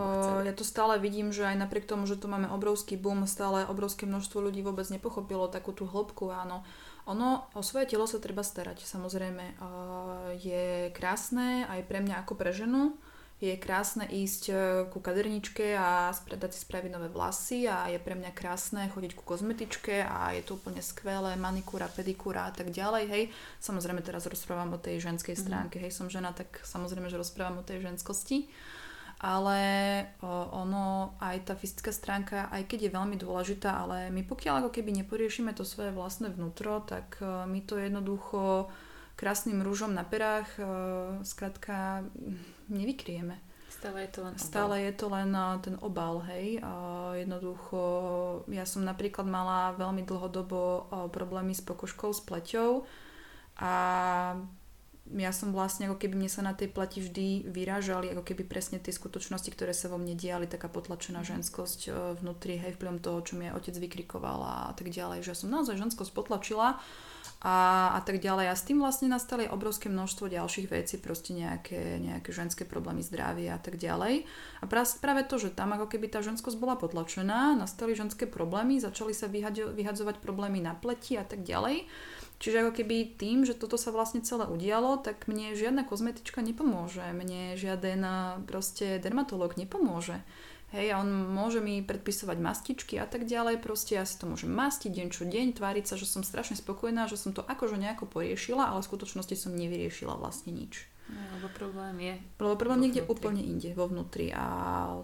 ja 0.44 0.56
to 0.56 0.64
stále 0.64 0.96
vidím, 1.04 1.36
že 1.36 1.48
aj 1.48 1.68
napriek 1.68 1.84
tomu, 1.84 2.08
že 2.08 2.16
tu 2.16 2.32
máme 2.32 2.48
obrovský 2.48 2.96
boom, 2.96 3.28
stále 3.28 3.68
obrovské 3.68 4.08
množstvo 4.08 4.40
ľudí 4.40 4.64
vôbec 4.64 4.88
nepochopilo 4.88 5.52
takú 5.52 5.76
tú 5.76 5.84
hĺbku, 5.84 6.32
áno 6.32 6.64
ono, 7.08 7.48
o 7.56 7.64
svoje 7.64 7.88
telo 7.88 8.04
sa 8.04 8.20
treba 8.20 8.44
starať, 8.44 8.84
samozrejme. 8.84 9.56
Je 10.44 10.92
krásne 10.92 11.64
aj 11.72 11.88
pre 11.88 12.04
mňa 12.04 12.28
ako 12.28 12.36
pre 12.36 12.52
ženu. 12.52 13.00
Je 13.38 13.54
krásne 13.54 14.02
ísť 14.10 14.44
e, 14.50 14.54
ku 14.90 14.98
kaderničke 14.98 15.78
a 15.78 16.10
dať 16.10 16.58
si 16.58 16.66
spraviť 16.66 16.90
nové 16.90 17.06
vlasy 17.06 17.70
a 17.70 17.86
je 17.86 18.02
pre 18.02 18.18
mňa 18.18 18.34
krásne 18.34 18.90
chodiť 18.90 19.14
ku 19.14 19.22
kozmetičke 19.22 20.02
a 20.02 20.34
je 20.34 20.42
to 20.42 20.58
úplne 20.58 20.82
skvelé, 20.82 21.38
manikúra, 21.38 21.86
pedikúra 21.86 22.50
a 22.50 22.52
tak 22.52 22.74
ďalej, 22.74 23.04
hej. 23.06 23.24
Samozrejme 23.62 24.02
teraz 24.02 24.26
rozprávam 24.26 24.74
o 24.74 24.82
tej 24.82 25.06
ženskej 25.06 25.38
mhm. 25.38 25.42
stránke, 25.46 25.78
mm. 25.78 25.84
hej, 25.86 25.92
som 25.94 26.10
žena, 26.10 26.34
tak 26.34 26.50
samozrejme, 26.66 27.14
že 27.14 27.22
rozprávam 27.22 27.62
o 27.62 27.68
tej 27.68 27.86
ženskosti 27.86 28.50
ale 29.18 29.62
ono, 30.54 31.18
aj 31.18 31.50
tá 31.50 31.54
fyzická 31.58 31.90
stránka, 31.90 32.50
aj 32.54 32.70
keď 32.70 32.80
je 32.86 32.96
veľmi 32.96 33.18
dôležitá, 33.18 33.82
ale 33.86 34.14
my 34.14 34.22
pokiaľ 34.22 34.62
ako 34.62 34.72
keby 34.78 34.94
neporiešime 35.02 35.58
to 35.58 35.66
svoje 35.66 35.90
vlastné 35.90 36.30
vnútro, 36.30 36.86
tak 36.86 37.18
e, 37.18 37.50
my 37.50 37.60
to 37.66 37.82
jednoducho 37.82 38.70
krásnym 39.18 39.66
rúžom 39.66 39.98
na 39.98 40.06
perách 40.06 40.62
skrátka 41.26 42.06
nevykrieme. 42.70 43.42
Stále 43.68 44.06
je 44.06 44.12
to 44.14 44.22
len 44.22 44.34
obal. 44.34 44.46
Stále 44.46 44.76
je 44.86 44.94
to 44.94 45.06
len 45.10 45.30
ten 45.62 45.76
obal, 45.82 46.16
hej. 46.30 46.62
Jednoducho, 47.18 47.82
ja 48.50 48.66
som 48.66 48.82
napríklad 48.86 49.26
mala 49.26 49.74
veľmi 49.78 50.06
dlhodobo 50.06 50.90
problémy 51.10 51.54
s 51.54 51.62
pokožkou, 51.62 52.14
s 52.14 52.22
pleťou 52.22 52.86
a 53.58 53.74
ja 55.16 55.32
som 55.32 55.56
vlastne, 55.56 55.88
ako 55.88 56.04
keby 56.04 56.20
mne 56.20 56.32
sa 56.32 56.44
na 56.44 56.52
tej 56.52 56.68
plati 56.68 57.00
vždy 57.00 57.48
vyrážali, 57.48 58.12
ako 58.12 58.28
keby 58.28 58.44
presne 58.44 58.82
tie 58.82 58.92
skutočnosti, 58.92 59.48
ktoré 59.56 59.72
sa 59.72 59.88
vo 59.88 59.96
mne 59.96 60.20
diali, 60.20 60.50
taká 60.50 60.68
potlačená 60.68 61.24
mhm. 61.24 61.28
ženskosť 61.28 61.80
e, 61.88 61.90
vnútri, 62.20 62.60
hej, 62.60 62.76
vplyvom 62.76 63.00
toho, 63.00 63.24
čo 63.24 63.40
mi 63.40 63.48
otec 63.48 63.76
vykrikoval 63.78 64.40
a 64.44 64.56
tak 64.76 64.92
ďalej, 64.92 65.24
že 65.24 65.32
ja 65.32 65.38
som 65.40 65.54
naozaj 65.54 65.80
ženskosť 65.80 66.12
potlačila 66.12 66.82
a, 67.38 67.56
a 67.94 68.00
tak 68.02 68.18
ďalej. 68.18 68.50
A 68.50 68.56
s 68.58 68.66
tým 68.66 68.82
vlastne 68.82 69.14
nastali 69.14 69.46
obrovské 69.46 69.94
množstvo 69.94 70.26
ďalších 70.26 70.68
vecí, 70.74 70.98
proste 70.98 71.38
nejaké, 71.38 72.02
nejaké 72.02 72.34
ženské 72.34 72.66
problémy 72.66 73.06
zdravia 73.06 73.56
a 73.56 73.62
tak 73.62 73.78
ďalej. 73.78 74.26
A 74.62 74.66
práve 74.66 75.22
to, 75.30 75.38
že 75.38 75.54
tam 75.54 75.78
ako 75.78 75.86
keby 75.86 76.10
tá 76.10 76.26
ženskosť 76.26 76.58
bola 76.58 76.74
potlačená, 76.76 77.54
nastali 77.54 77.94
ženské 77.94 78.26
problémy, 78.26 78.82
začali 78.82 79.14
sa 79.14 79.30
vyhadzovať 79.30 80.18
problémy 80.18 80.66
na 80.66 80.74
pleti 80.74 81.14
a 81.14 81.26
tak 81.26 81.46
ďalej. 81.46 81.86
Čiže 82.38 82.70
ako 82.70 82.74
keby 82.78 83.18
tým, 83.18 83.50
že 83.50 83.58
toto 83.58 83.82
sa 83.82 83.90
vlastne 83.90 84.22
celé 84.22 84.46
udialo, 84.46 85.02
tak 85.02 85.26
mne 85.26 85.58
žiadna 85.58 85.90
kozmetička 85.90 86.46
nepomôže, 86.46 87.02
mne 87.10 87.58
žiaden 87.58 88.06
proste 88.46 89.02
dermatológ 89.02 89.58
nepomôže. 89.58 90.22
Hej, 90.76 90.94
a 90.94 91.00
on 91.00 91.32
môže 91.32 91.64
mi 91.64 91.80
predpisovať 91.80 92.38
mastičky 92.44 93.00
a 93.00 93.08
tak 93.08 93.24
ďalej, 93.24 93.64
proste 93.64 93.96
ja 93.96 94.04
si 94.04 94.20
to 94.20 94.28
môžem 94.28 94.52
mastiť 94.52 94.92
deň 94.92 95.08
čo 95.16 95.24
deň, 95.24 95.56
tváriť 95.56 95.88
sa, 95.88 95.96
že 95.96 96.04
som 96.04 96.28
strašne 96.28 96.60
spokojná, 96.60 97.08
že 97.08 97.16
som 97.16 97.32
to 97.32 97.40
akože 97.40 97.80
nejako 97.80 98.04
poriešila, 98.04 98.76
ale 98.76 98.84
v 98.84 98.90
skutočnosti 98.92 99.36
som 99.40 99.56
nevyriešila 99.56 100.20
vlastne 100.20 100.52
nič. 100.52 100.84
No, 101.08 101.24
lebo 101.40 101.48
problém 101.56 101.96
je. 102.04 102.16
Lebo 102.36 102.60
problém 102.60 102.84
niekde 102.84 103.08
vnútri. 103.08 103.16
úplne 103.16 103.40
inde, 103.40 103.72
vo 103.72 103.88
vnútri. 103.88 104.28
A 104.36 104.44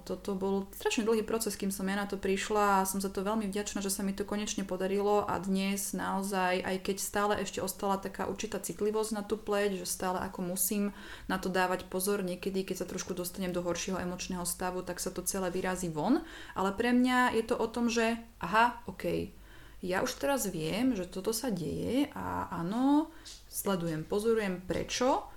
toto 0.04 0.36
bol 0.36 0.68
strašne 0.76 1.08
dlhý 1.08 1.24
proces, 1.24 1.56
kým 1.56 1.72
som 1.72 1.88
ja 1.88 1.96
na 1.96 2.04
to 2.04 2.20
prišla 2.20 2.84
a 2.84 2.88
som 2.88 3.00
za 3.00 3.08
to 3.08 3.24
veľmi 3.24 3.48
vďačná, 3.48 3.80
že 3.80 3.88
sa 3.88 4.04
mi 4.04 4.12
to 4.12 4.28
konečne 4.28 4.68
podarilo 4.68 5.24
a 5.24 5.40
dnes 5.40 5.96
naozaj, 5.96 6.60
aj 6.60 6.78
keď 6.84 6.98
stále 7.00 7.34
ešte 7.40 7.64
ostala 7.64 7.96
taká 7.96 8.28
určitá 8.28 8.60
citlivosť 8.60 9.16
na 9.16 9.24
tú 9.24 9.40
pleť, 9.40 9.80
že 9.80 9.88
stále 9.88 10.20
ako 10.20 10.44
musím 10.44 10.92
na 11.32 11.40
to 11.40 11.48
dávať 11.48 11.88
pozor, 11.88 12.20
niekedy 12.20 12.68
keď 12.68 12.84
sa 12.84 12.90
trošku 12.90 13.16
dostanem 13.16 13.56
do 13.56 13.64
horšieho 13.64 13.96
emočného 14.04 14.44
stavu, 14.44 14.84
tak 14.84 15.00
sa 15.00 15.08
to 15.08 15.24
celé 15.24 15.56
vyrazí 15.56 15.88
von. 15.88 16.20
Ale 16.52 16.76
pre 16.76 16.92
mňa 16.92 17.32
je 17.40 17.44
to 17.48 17.56
o 17.56 17.68
tom, 17.72 17.88
že 17.88 18.20
aha, 18.44 18.84
ok, 18.92 19.32
ja 19.80 20.04
už 20.04 20.20
teraz 20.20 20.52
viem, 20.52 21.00
že 21.00 21.08
toto 21.08 21.32
sa 21.32 21.48
deje 21.48 22.12
a 22.12 22.52
áno, 22.52 23.08
sledujem, 23.48 24.04
pozorujem 24.04 24.60
prečo 24.64 25.32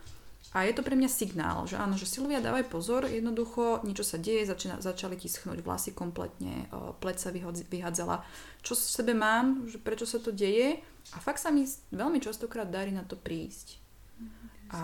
a 0.55 0.63
je 0.63 0.73
to 0.73 0.87
pre 0.87 0.95
mňa 0.95 1.11
signál, 1.11 1.67
že 1.67 1.75
áno, 1.77 1.99
že 1.99 2.07
Silvia, 2.07 2.39
dávaj 2.39 2.71
pozor, 2.71 3.05
jednoducho 3.05 3.83
niečo 3.83 4.07
sa 4.07 4.17
deje, 4.17 4.47
začína, 4.47 4.79
začali 4.79 5.19
ti 5.19 5.27
schnúť 5.27 5.61
vlasy 5.61 5.91
kompletne, 5.93 6.71
pleť 7.03 7.17
sa 7.19 7.29
vyhadzala. 7.67 8.23
Čo 8.63 8.79
v 8.79 8.83
sebe 8.83 9.13
mám, 9.13 9.67
že 9.67 9.83
prečo 9.83 10.07
sa 10.07 10.23
to 10.23 10.31
deje 10.31 10.81
a 11.13 11.19
fakt 11.19 11.43
sa 11.43 11.51
mi 11.51 11.67
veľmi 11.93 12.23
častokrát 12.23 12.71
darí 12.71 12.95
na 12.95 13.03
to 13.03 13.19
prísť. 13.19 13.79
Mm, 14.17 14.73
a 14.73 14.83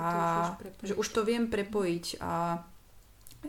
že 0.82 0.98
už 0.98 1.06
to 1.08 1.24
viem 1.24 1.48
prepojiť 1.48 2.20
a 2.20 2.62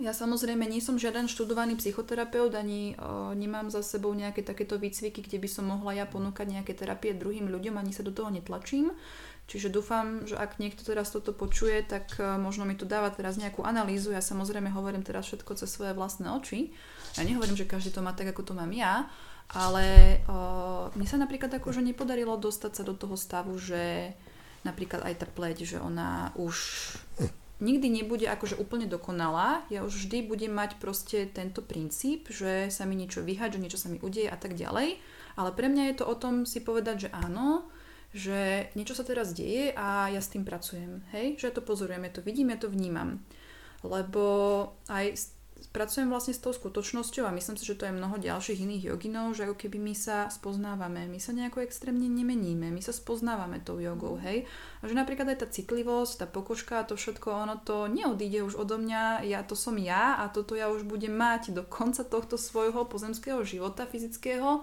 ja 0.02 0.10
samozrejme 0.10 0.66
nie 0.66 0.82
som 0.82 0.98
žiaden 0.98 1.30
študovaný 1.30 1.78
psychoterapeut, 1.78 2.58
ani 2.58 2.98
o, 2.98 3.38
nemám 3.38 3.70
za 3.70 3.86
sebou 3.86 4.10
nejaké 4.18 4.42
takéto 4.42 4.82
výcviky, 4.82 5.22
kde 5.22 5.38
by 5.38 5.46
som 5.46 5.70
mohla 5.70 5.94
ja 5.94 6.10
ponúkať 6.10 6.50
nejaké 6.50 6.74
terapie 6.74 7.14
druhým 7.14 7.46
ľuďom, 7.46 7.78
ani 7.78 7.94
sa 7.94 8.02
do 8.02 8.10
toho 8.10 8.34
netlačím. 8.34 8.90
Čiže 9.44 9.76
dúfam, 9.76 10.24
že 10.24 10.40
ak 10.40 10.56
niekto 10.58 10.88
teraz 10.88 11.12
toto 11.12 11.36
počuje, 11.36 11.84
tak 11.84 12.16
e, 12.16 12.40
možno 12.40 12.64
mi 12.64 12.80
tu 12.80 12.88
dáva 12.88 13.12
teraz 13.12 13.36
nejakú 13.36 13.60
analýzu. 13.62 14.16
Ja 14.16 14.24
samozrejme 14.24 14.72
hovorím 14.72 15.04
teraz 15.04 15.28
všetko 15.28 15.60
cez 15.60 15.68
svoje 15.68 15.92
vlastné 15.92 16.32
oči. 16.32 16.72
Ja 17.20 17.28
nehovorím, 17.28 17.60
že 17.60 17.68
každý 17.68 17.92
to 17.92 18.00
má 18.00 18.16
tak, 18.16 18.32
ako 18.32 18.42
to 18.42 18.54
mám 18.56 18.72
ja, 18.72 19.12
ale 19.52 20.18
o, 20.26 20.90
mne 20.96 21.06
sa 21.06 21.20
napríklad 21.20 21.52
akože 21.54 21.84
nepodarilo 21.84 22.40
dostať 22.40 22.72
sa 22.72 22.84
do 22.88 22.96
toho 22.98 23.14
stavu, 23.20 23.54
že 23.60 24.16
napríklad 24.66 25.04
aj 25.06 25.14
tá 25.22 25.28
pleť, 25.28 25.68
že 25.68 25.78
ona 25.78 26.32
už 26.40 26.56
nikdy 27.62 27.88
nebude 27.92 28.26
akože 28.26 28.58
úplne 28.58 28.90
dokonalá. 28.90 29.68
Ja 29.70 29.86
už 29.86 30.08
vždy 30.08 30.26
budem 30.26 30.56
mať 30.56 30.80
proste 30.82 31.30
tento 31.30 31.62
princíp, 31.62 32.32
že 32.32 32.72
sa 32.74 32.84
mi 32.88 32.98
niečo 32.98 33.22
vyhať, 33.22 33.60
že 33.60 33.62
niečo 33.62 33.80
sa 33.80 33.92
mi 33.92 34.00
udeje 34.02 34.32
a 34.32 34.40
tak 34.40 34.56
ďalej. 34.58 34.98
Ale 35.38 35.50
pre 35.54 35.70
mňa 35.70 35.94
je 35.94 35.96
to 36.02 36.06
o 36.08 36.16
tom 36.18 36.50
si 36.50 36.64
povedať, 36.64 37.08
že 37.08 37.14
áno, 37.14 37.68
že 38.14 38.70
niečo 38.78 38.94
sa 38.94 39.02
teraz 39.02 39.34
deje 39.34 39.74
a 39.74 40.08
ja 40.14 40.22
s 40.22 40.30
tým 40.30 40.46
pracujem. 40.46 41.02
Hej? 41.12 41.42
Že 41.42 41.46
ja 41.50 41.54
to 41.58 41.66
pozorujem, 41.66 42.06
ja 42.06 42.14
to 42.14 42.22
vidím, 42.22 42.54
ja 42.54 42.62
to 42.62 42.70
vnímam. 42.70 43.26
Lebo 43.82 44.24
aj 44.88 45.18
pracujem 45.74 46.12
vlastne 46.12 46.38
s 46.38 46.44
tou 46.44 46.54
skutočnosťou 46.54 47.26
a 47.26 47.34
myslím 47.34 47.58
si, 47.58 47.66
že 47.66 47.74
to 47.74 47.90
je 47.90 47.98
mnoho 47.98 48.22
ďalších 48.22 48.62
iných 48.62 48.94
joginov, 48.94 49.34
že 49.34 49.50
ako 49.50 49.56
keby 49.58 49.82
my 49.82 49.96
sa 49.98 50.30
spoznávame, 50.30 51.10
my 51.10 51.18
sa 51.18 51.34
nejako 51.34 51.66
extrémne 51.66 52.06
nemeníme, 52.06 52.70
my 52.70 52.82
sa 52.84 52.94
spoznávame 52.94 53.64
tou 53.66 53.82
jogou, 53.82 54.20
hej. 54.22 54.46
A 54.84 54.92
že 54.92 54.94
napríklad 54.94 55.34
aj 55.34 55.42
tá 55.42 55.48
citlivosť, 55.50 56.22
tá 56.22 56.26
pokožka 56.30 56.86
to 56.86 56.94
všetko, 56.94 57.50
ono 57.50 57.58
to 57.66 57.90
neodíde 57.90 58.46
už 58.46 58.60
odo 58.60 58.78
mňa, 58.78 59.26
ja 59.26 59.42
to 59.42 59.58
som 59.58 59.80
ja 59.82 60.22
a 60.22 60.30
toto 60.30 60.54
ja 60.54 60.68
už 60.70 60.86
budem 60.86 61.18
mať 61.18 61.56
do 61.56 61.66
konca 61.66 62.06
tohto 62.06 62.38
svojho 62.38 62.86
pozemského 62.86 63.42
života 63.42 63.90
fyzického 63.90 64.62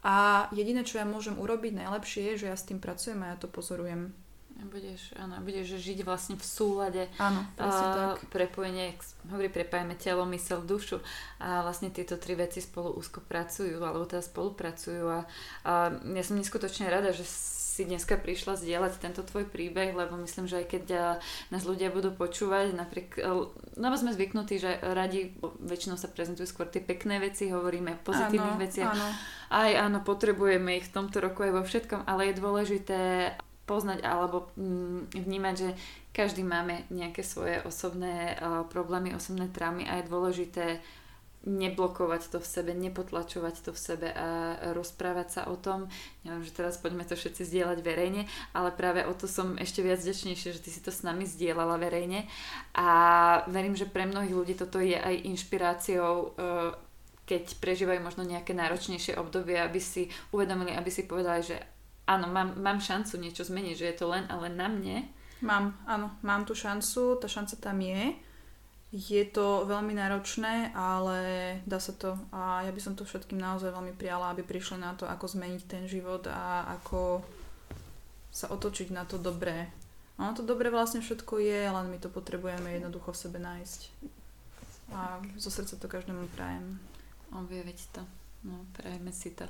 a 0.00 0.48
jediné, 0.56 0.80
čo 0.80 0.96
ja 0.96 1.04
môžem 1.04 1.36
urobiť 1.36 1.76
najlepšie 1.76 2.32
je, 2.32 2.46
že 2.46 2.46
ja 2.48 2.56
s 2.56 2.64
tým 2.64 2.80
pracujem 2.80 3.20
a 3.20 3.32
ja 3.32 3.36
to 3.36 3.48
pozorujem. 3.48 4.16
Budeš, 4.60 5.16
áno, 5.16 5.40
budeš 5.40 5.80
žiť 5.80 6.04
vlastne 6.04 6.36
v 6.36 6.44
súlade. 6.44 7.02
Áno, 7.16 7.48
uh, 7.56 7.64
tak. 7.64 8.28
Prepojenie, 8.28 8.92
hovorí, 9.32 9.48
prepájame 9.48 9.96
telo, 9.96 10.28
mysel, 10.28 10.60
dušu 10.60 11.00
a 11.40 11.64
vlastne 11.64 11.88
tieto 11.88 12.20
tri 12.20 12.36
veci 12.36 12.60
spolu 12.60 12.92
úzko 12.92 13.24
pracujú, 13.24 13.80
alebo 13.80 14.04
teda 14.04 14.20
spolupracujú 14.20 15.04
a, 15.08 15.24
a 15.64 15.72
ja 15.96 16.22
som 16.24 16.36
neskutočne 16.36 16.92
rada, 16.92 17.16
že 17.16 17.24
si 17.70 17.86
dneska 17.86 18.18
prišla 18.18 18.58
zdieľať 18.58 18.98
tento 18.98 19.22
tvoj 19.22 19.46
príbeh, 19.46 19.94
lebo 19.94 20.18
myslím, 20.18 20.50
že 20.50 20.58
aj 20.58 20.66
keď 20.66 20.84
nás 21.54 21.62
ľudia 21.62 21.94
budú 21.94 22.10
počúvať, 22.10 22.74
napriek, 22.74 23.22
lebo 23.78 23.94
sme 23.94 24.10
zvyknutí, 24.10 24.58
že 24.58 24.82
radi 24.82 25.30
väčšinou 25.62 25.94
sa 25.94 26.10
prezentujú 26.10 26.50
skôr 26.50 26.66
tie 26.66 26.82
pekné 26.82 27.22
veci, 27.22 27.46
hovoríme 27.46 27.94
o 27.94 28.02
pozitívnych 28.02 28.58
áno, 28.58 28.64
veciach. 28.66 28.90
Áno. 28.90 29.08
Aj 29.54 29.70
áno, 29.78 30.02
potrebujeme 30.02 30.82
ich 30.82 30.90
v 30.90 30.94
tomto 30.98 31.22
roku 31.22 31.46
aj 31.46 31.52
vo 31.54 31.62
všetkom, 31.62 32.10
ale 32.10 32.34
je 32.34 32.40
dôležité 32.42 33.00
poznať 33.70 34.02
alebo 34.02 34.50
mm, 34.58 35.14
vnímať, 35.14 35.54
že 35.54 35.70
každý 36.10 36.42
máme 36.42 36.90
nejaké 36.90 37.22
svoje 37.22 37.62
osobné 37.62 38.34
uh, 38.34 38.66
problémy, 38.66 39.14
osobné 39.14 39.46
traumy 39.46 39.86
a 39.86 40.02
je 40.02 40.10
dôležité 40.10 40.66
neblokovať 41.40 42.36
to 42.36 42.38
v 42.38 42.46
sebe, 42.46 42.76
nepotlačovať 42.76 43.64
to 43.64 43.70
v 43.72 43.80
sebe 43.80 44.08
a 44.12 44.60
rozprávať 44.76 45.28
sa 45.32 45.42
o 45.48 45.56
tom. 45.56 45.88
Neviem, 46.20 46.44
že 46.44 46.52
teraz 46.52 46.76
poďme 46.76 47.08
to 47.08 47.16
všetci 47.16 47.48
zdieľať 47.48 47.80
verejne, 47.80 48.28
ale 48.52 48.68
práve 48.76 49.08
o 49.08 49.12
to 49.16 49.24
som 49.24 49.56
ešte 49.56 49.80
viac 49.80 50.04
ďačnejšia, 50.04 50.60
že 50.60 50.60
ty 50.60 50.68
si 50.68 50.84
to 50.84 50.92
s 50.92 51.00
nami 51.00 51.24
zdieľala 51.24 51.80
verejne 51.80 52.28
a 52.76 52.88
verím, 53.48 53.72
že 53.72 53.88
pre 53.88 54.04
mnohých 54.04 54.36
ľudí 54.36 54.52
toto 54.52 54.84
je 54.84 55.00
aj 55.00 55.16
inšpiráciou 55.32 56.12
e, 56.12 56.28
keď 57.24 57.62
prežívajú 57.62 58.00
možno 58.04 58.26
nejaké 58.26 58.52
náročnejšie 58.52 59.16
obdobie, 59.16 59.56
aby 59.56 59.78
si 59.80 60.10
uvedomili, 60.34 60.74
aby 60.74 60.90
si 60.92 61.06
povedali, 61.06 61.40
že 61.40 61.56
áno, 62.04 62.26
mám, 62.28 62.58
mám 62.58 62.82
šancu 62.82 63.16
niečo 63.16 63.46
zmeniť, 63.46 63.74
že 63.78 63.88
je 63.88 63.96
to 63.96 64.10
len 64.10 64.26
a 64.26 64.34
len 64.42 64.58
na 64.58 64.66
mne. 64.66 65.06
Mám, 65.40 65.72
áno, 65.88 66.12
mám 66.20 66.44
tú 66.44 66.52
šancu, 66.52 67.16
tá 67.16 67.30
šanca 67.30 67.54
tam 67.56 67.80
je 67.80 68.12
je 68.90 69.22
to 69.30 69.70
veľmi 69.70 69.94
náročné, 69.94 70.74
ale 70.74 71.18
dá 71.62 71.78
sa 71.78 71.94
to 71.94 72.18
a 72.34 72.66
ja 72.66 72.72
by 72.74 72.80
som 72.82 72.98
to 72.98 73.06
všetkým 73.06 73.38
naozaj 73.38 73.70
veľmi 73.70 73.94
prijala, 73.94 74.34
aby 74.34 74.42
prišli 74.42 74.82
na 74.82 74.98
to, 74.98 75.06
ako 75.06 75.30
zmeniť 75.30 75.62
ten 75.70 75.86
život 75.86 76.26
a 76.26 76.66
ako 76.74 77.22
sa 78.34 78.50
otočiť 78.50 78.90
na 78.90 79.06
to 79.06 79.14
dobré. 79.18 79.70
Ono 80.18 80.34
to 80.34 80.42
dobré 80.42 80.74
vlastne 80.74 81.00
všetko 81.00 81.38
je, 81.38 81.70
len 81.70 81.86
my 81.86 81.98
to 82.02 82.10
potrebujeme 82.10 82.66
jednoducho 82.66 83.14
v 83.14 83.20
sebe 83.24 83.38
nájsť. 83.38 83.80
A 84.90 85.22
zo 85.38 85.54
srdca 85.54 85.78
to 85.78 85.86
každému 85.86 86.26
prajem. 86.34 86.82
Objaviť 87.30 87.80
to. 87.94 88.02
No, 88.42 88.66
prajeme 88.74 89.14
si 89.14 89.30
to. 89.30 89.46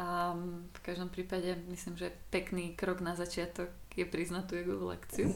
A 0.00 0.32
v 0.72 0.80
každom 0.80 1.12
prípade 1.12 1.52
myslím, 1.68 2.00
že 2.00 2.16
pekný 2.32 2.72
krok 2.72 3.04
na 3.04 3.12
začiatok 3.12 3.68
je 3.92 4.08
priznať 4.08 4.48
tú 4.48 4.52
jogovú 4.56 4.88
lekciu. 4.88 5.28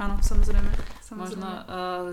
Áno, 0.00 0.16
samozrejme. 0.24 0.72
samozrejme. 1.04 1.20
Možno 1.20 1.48
uh, 1.52 1.64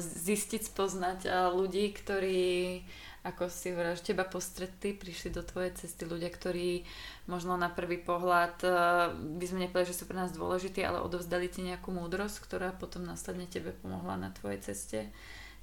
zistiť, 0.04 0.62
spoznať 0.68 1.20
uh, 1.24 1.56
ľudí, 1.56 1.96
ktorí, 1.96 2.84
ako 3.24 3.48
si 3.48 3.72
hovoríš, 3.72 4.04
teba 4.04 4.28
postretli, 4.28 4.92
prišli 4.92 5.32
do 5.32 5.40
tvojej 5.40 5.72
cesty, 5.72 6.04
ľudia, 6.04 6.28
ktorí 6.28 6.84
možno 7.32 7.56
na 7.56 7.72
prvý 7.72 7.96
pohľad 7.96 8.56
uh, 8.68 9.16
by 9.16 9.46
sme 9.48 9.64
nepovedali, 9.64 9.88
že 9.88 9.96
sú 9.96 10.04
pre 10.04 10.20
nás 10.20 10.36
dôležití, 10.36 10.84
ale 10.84 11.00
odovzdali 11.00 11.48
ti 11.48 11.64
nejakú 11.64 11.96
múdrosť, 11.96 12.44
ktorá 12.44 12.76
potom 12.76 13.08
následne 13.08 13.48
tebe 13.48 13.72
pomohla 13.72 14.20
na 14.20 14.36
tvojej 14.36 14.60
ceste. 14.68 15.08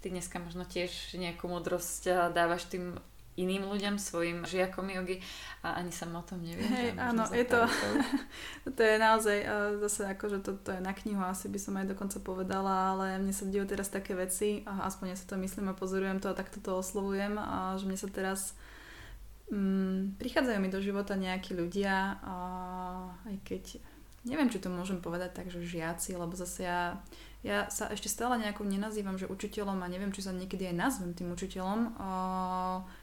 Ty 0.00 0.08
dneska 0.08 0.40
možno 0.40 0.64
tiež 0.64 1.20
nejakú 1.20 1.44
múdrosť 1.44 2.32
dávaš 2.32 2.72
tým 2.72 2.96
iným 3.34 3.66
ľuďom, 3.66 3.98
svojim 3.98 4.46
žiakom 4.46 4.86
jogy 4.94 5.18
a 5.66 5.82
ani 5.82 5.90
sa 5.90 6.06
o 6.06 6.22
tom 6.22 6.38
neviem. 6.38 6.70
Hej, 6.70 6.88
áno, 6.94 7.26
je 7.34 7.44
to, 7.46 7.66
to 8.78 8.82
je 8.82 8.96
naozaj 8.96 9.38
zase 9.82 10.02
ako, 10.06 10.24
že 10.30 10.38
to, 10.46 10.50
to 10.62 10.70
je 10.74 10.80
na 10.80 10.94
knihu, 10.94 11.18
asi 11.22 11.50
by 11.50 11.58
som 11.58 11.74
aj 11.74 11.90
dokonca 11.90 12.22
povedala, 12.22 12.94
ale 12.94 13.18
mne 13.18 13.34
sa 13.34 13.46
dejú 13.46 13.66
teraz 13.66 13.90
také 13.90 14.14
veci, 14.14 14.62
a 14.62 14.86
aspoň 14.86 15.14
ja 15.14 15.16
si 15.18 15.26
to 15.26 15.34
myslím 15.34 15.74
a 15.74 15.78
pozorujem 15.78 16.22
to 16.22 16.30
a 16.30 16.38
takto 16.38 16.62
to 16.62 16.78
oslovujem, 16.78 17.34
a 17.38 17.74
že 17.74 17.90
mne 17.90 17.98
sa 17.98 18.06
teraz 18.06 18.54
mm, 19.50 20.22
prichádzajú 20.22 20.58
mi 20.62 20.70
do 20.70 20.78
života 20.78 21.18
nejakí 21.18 21.58
ľudia, 21.58 22.22
a 22.22 22.34
aj 23.26 23.36
keď 23.42 23.64
neviem, 24.24 24.48
či 24.48 24.62
to 24.62 24.72
môžem 24.72 25.02
povedať 25.02 25.36
tak, 25.36 25.52
že 25.52 25.60
žiaci, 25.60 26.16
lebo 26.16 26.32
zase 26.38 26.64
ja 26.64 27.02
ja 27.44 27.68
sa 27.68 27.92
ešte 27.92 28.08
stále 28.08 28.40
nejako 28.40 28.64
nenazývam, 28.64 29.20
že 29.20 29.28
učiteľom 29.28 29.76
a 29.84 29.92
neviem, 29.92 30.08
či 30.16 30.24
sa 30.24 30.32
niekedy 30.32 30.72
aj 30.72 30.80
nazvem 30.80 31.12
tým 31.12 31.28
učiteľom. 31.36 31.92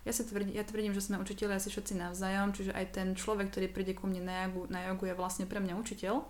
Ja, 0.02 0.12
si 0.12 0.26
tvrdím, 0.26 0.58
ja 0.58 0.66
tvrdím, 0.66 0.98
že 0.98 1.06
sme 1.06 1.22
učiteľi 1.22 1.62
asi 1.62 1.70
všetci 1.70 1.94
navzájom, 2.02 2.50
čiže 2.58 2.74
aj 2.74 2.86
ten 2.90 3.14
človek, 3.14 3.54
ktorý 3.54 3.70
príde 3.70 3.94
ku 3.94 4.10
mne 4.10 4.26
na 4.26 4.36
jogu, 4.50 4.66
na 4.74 4.90
jogu 4.90 5.14
je 5.14 5.16
vlastne 5.16 5.46
pre 5.46 5.62
mňa 5.62 5.78
učiteľ 5.78 6.26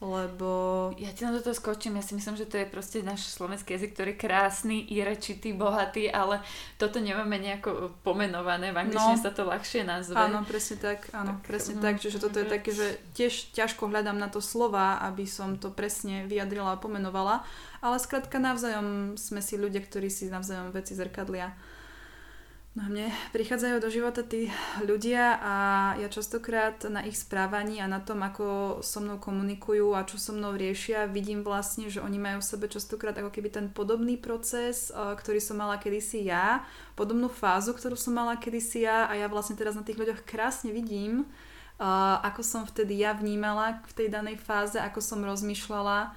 lebo... 0.00 0.92
Ja 1.00 1.08
ti 1.16 1.24
na 1.24 1.32
toto 1.32 1.56
skočím, 1.56 1.96
ja 1.96 2.04
si 2.04 2.12
myslím, 2.12 2.36
že 2.36 2.44
to 2.44 2.60
je 2.60 2.68
proste 2.68 3.00
náš 3.00 3.32
slovenský 3.32 3.80
jazyk, 3.80 3.96
ktorý 3.96 4.10
je 4.12 4.20
krásny, 4.20 4.76
i 4.92 5.00
rečitý, 5.00 5.56
bohatý, 5.56 6.12
ale 6.12 6.44
toto 6.76 7.00
nemáme 7.00 7.40
nejako 7.40 7.96
pomenované, 8.04 8.76
v 8.76 8.84
angličtine 8.84 9.16
no, 9.16 9.24
sa 9.24 9.32
to 9.32 9.48
ľahšie 9.48 9.88
nazve. 9.88 10.20
Áno, 10.20 10.44
presne 10.44 10.76
tak, 10.76 11.08
áno, 11.16 11.40
tak, 11.40 11.48
presne 11.48 11.74
no, 11.76 11.82
tak, 11.82 11.96
čiže 11.96 12.20
toto 12.20 12.36
je 12.36 12.46
také, 12.48 12.70
že 12.76 13.00
tiež 13.16 13.56
ťažko 13.56 13.88
hľadám 13.88 14.20
na 14.20 14.28
to 14.28 14.44
slova, 14.44 15.00
aby 15.00 15.24
som 15.24 15.56
to 15.56 15.72
presne 15.72 16.28
vyjadrila 16.28 16.76
a 16.76 16.82
pomenovala, 16.82 17.40
ale 17.80 17.96
skrátka 17.96 18.36
navzájom 18.36 19.16
sme 19.16 19.40
si 19.40 19.56
ľudia, 19.56 19.80
ktorí 19.80 20.12
si 20.12 20.28
navzájom 20.28 20.76
veci 20.76 20.92
zrkadlia. 20.92 21.56
No 22.76 22.92
mne 22.92 23.08
prichádzajú 23.32 23.80
do 23.80 23.88
života 23.88 24.20
tí 24.20 24.52
ľudia 24.84 25.40
a 25.40 25.54
ja 25.96 26.12
častokrát 26.12 26.84
na 26.92 27.08
ich 27.08 27.16
správaní 27.16 27.80
a 27.80 27.88
na 27.88 28.04
tom, 28.04 28.20
ako 28.20 28.78
so 28.84 29.00
mnou 29.00 29.16
komunikujú 29.16 29.96
a 29.96 30.04
čo 30.04 30.20
so 30.20 30.36
mnou 30.36 30.52
riešia, 30.52 31.08
vidím 31.08 31.40
vlastne, 31.40 31.88
že 31.88 32.04
oni 32.04 32.20
majú 32.20 32.44
v 32.44 32.50
sebe 32.52 32.68
častokrát 32.68 33.16
ako 33.16 33.32
keby 33.32 33.48
ten 33.48 33.66
podobný 33.72 34.20
proces, 34.20 34.92
ktorý 34.92 35.40
som 35.40 35.56
mala 35.56 35.80
kedysi 35.80 36.28
ja, 36.28 36.68
podobnú 36.92 37.32
fázu, 37.32 37.72
ktorú 37.72 37.96
som 37.96 38.12
mala 38.12 38.36
kedysi 38.36 38.84
ja 38.84 39.08
a 39.08 39.16
ja 39.16 39.24
vlastne 39.32 39.56
teraz 39.56 39.72
na 39.72 39.80
tých 39.80 39.96
ľuďoch 39.96 40.28
krásne 40.28 40.68
vidím, 40.68 41.24
ako 41.80 42.44
som 42.44 42.68
vtedy 42.68 43.00
ja 43.00 43.16
vnímala 43.16 43.80
v 43.88 43.92
tej 44.04 44.08
danej 44.12 44.36
fáze, 44.36 44.76
ako 44.76 45.00
som 45.00 45.24
rozmýšľala 45.24 46.12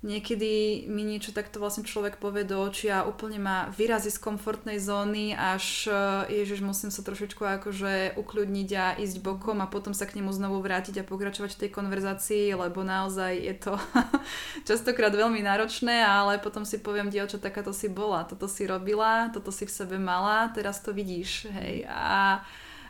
niekedy 0.00 0.84
mi 0.88 1.04
niečo 1.04 1.36
takto 1.36 1.60
vlastne 1.60 1.84
človek 1.84 2.16
povie 2.16 2.48
do 2.48 2.56
očí 2.56 2.88
a 2.88 3.04
úplne 3.04 3.36
ma 3.36 3.68
vyrazí 3.68 4.08
z 4.08 4.16
komfortnej 4.16 4.80
zóny, 4.80 5.36
až 5.36 5.92
eh, 5.92 6.40
ježiš, 6.40 6.64
musím 6.64 6.88
sa 6.88 7.04
trošičku 7.04 7.44
akože 7.44 8.16
ukľudniť 8.16 8.70
a 8.80 8.86
ísť 8.96 9.20
bokom 9.20 9.60
a 9.60 9.68
potom 9.68 9.92
sa 9.92 10.08
k 10.08 10.16
nemu 10.16 10.32
znovu 10.32 10.64
vrátiť 10.64 11.04
a 11.04 11.08
pokračovať 11.08 11.52
v 11.52 11.60
tej 11.66 11.70
konverzácii, 11.76 12.56
lebo 12.56 12.80
naozaj 12.80 13.32
je 13.36 13.54
to 13.60 13.76
častokrát 14.68 15.12
veľmi 15.12 15.44
náročné, 15.44 16.00
ale 16.00 16.40
potom 16.40 16.64
si 16.64 16.80
poviem, 16.80 17.12
dievča, 17.12 17.36
takáto 17.36 17.76
si 17.76 17.92
bola, 17.92 18.24
toto 18.24 18.48
si 18.48 18.64
robila, 18.64 19.28
toto 19.28 19.52
si 19.52 19.68
v 19.68 19.72
sebe 19.72 20.00
mala, 20.00 20.48
teraz 20.56 20.80
to 20.80 20.96
vidíš, 20.96 21.52
hej. 21.52 21.84
A 21.84 22.40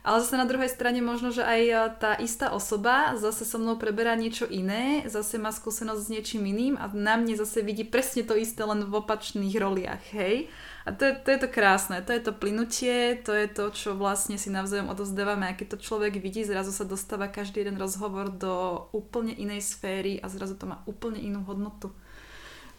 ale 0.01 0.25
zase 0.25 0.41
na 0.41 0.49
druhej 0.49 0.73
strane 0.73 1.05
možno, 1.05 1.29
že 1.29 1.45
aj 1.45 1.61
e, 1.61 1.75
tá 2.01 2.13
istá 2.17 2.57
osoba 2.57 3.17
zase 3.21 3.45
so 3.45 3.61
mnou 3.61 3.77
preberá 3.77 4.17
niečo 4.17 4.49
iné, 4.49 5.05
zase 5.05 5.37
má 5.37 5.53
skúsenosť 5.53 6.01
s 6.01 6.13
niečím 6.13 6.49
iným 6.49 6.75
a 6.81 6.89
na 6.97 7.21
mne 7.21 7.37
zase 7.37 7.61
vidí 7.61 7.85
presne 7.85 8.25
to 8.25 8.33
isté 8.33 8.65
len 8.65 8.89
v 8.89 8.93
opačných 8.97 9.53
roliach, 9.61 10.05
hej. 10.17 10.49
A 10.89 10.97
to 10.97 11.05
je, 11.05 11.13
to 11.21 11.29
je 11.37 11.39
to 11.45 11.49
krásne, 11.53 12.01
to 12.01 12.17
je 12.17 12.23
to 12.25 12.33
plynutie, 12.33 13.21
to 13.21 13.37
je 13.37 13.47
to, 13.53 13.69
čo 13.69 13.93
vlastne 13.93 14.41
si 14.41 14.49
navzájom 14.49 14.89
odozdávame 14.89 15.53
a 15.53 15.57
keď 15.57 15.77
to 15.77 15.85
človek 15.85 16.17
vidí, 16.17 16.41
zrazu 16.49 16.73
sa 16.73 16.89
dostáva 16.89 17.29
každý 17.29 17.61
jeden 17.61 17.77
rozhovor 17.77 18.33
do 18.33 18.89
úplne 18.97 19.37
inej 19.37 19.77
sféry 19.77 20.17
a 20.25 20.33
zrazu 20.33 20.57
to 20.57 20.65
má 20.65 20.81
úplne 20.89 21.21
inú 21.21 21.45
hodnotu. 21.45 21.93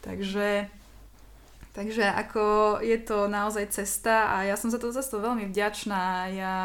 Takže 0.01 0.74
Takže 1.72 2.03
ako 2.03 2.43
je 2.84 2.99
to 2.99 3.32
naozaj 3.32 3.72
cesta 3.72 4.28
a 4.36 4.43
ja 4.43 4.59
som 4.59 4.67
za 4.67 4.76
to 4.76 4.91
zase 4.91 5.15
veľmi 5.15 5.47
vďačná. 5.47 6.28
Ja, 6.36 6.55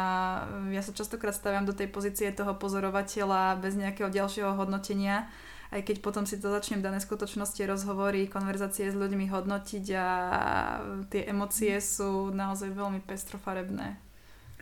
ja 0.67 0.81
sa 0.83 0.91
častokrát 0.91 1.31
staviam 1.31 1.63
do 1.63 1.71
tej 1.71 1.87
pozície 1.87 2.27
toho 2.35 2.51
pozorovateľa 2.59 3.55
bez 3.63 3.79
nejakého 3.79 4.11
ďalšieho 4.11 4.59
hodnotenia, 4.59 5.31
aj 5.71 5.87
keď 5.87 6.03
potom 6.03 6.27
si 6.27 6.35
to 6.35 6.51
začnem 6.51 6.83
dané 6.83 6.99
skutočnosti, 6.99 7.59
rozhovory, 7.63 8.27
konverzácie 8.27 8.91
s 8.91 8.99
ľuďmi 8.99 9.31
hodnotiť 9.31 9.85
a 9.95 10.07
tie 11.07 11.23
emócie 11.31 11.79
sú 11.79 12.35
naozaj 12.35 12.75
veľmi 12.75 12.99
pestrofarebné. 13.07 14.06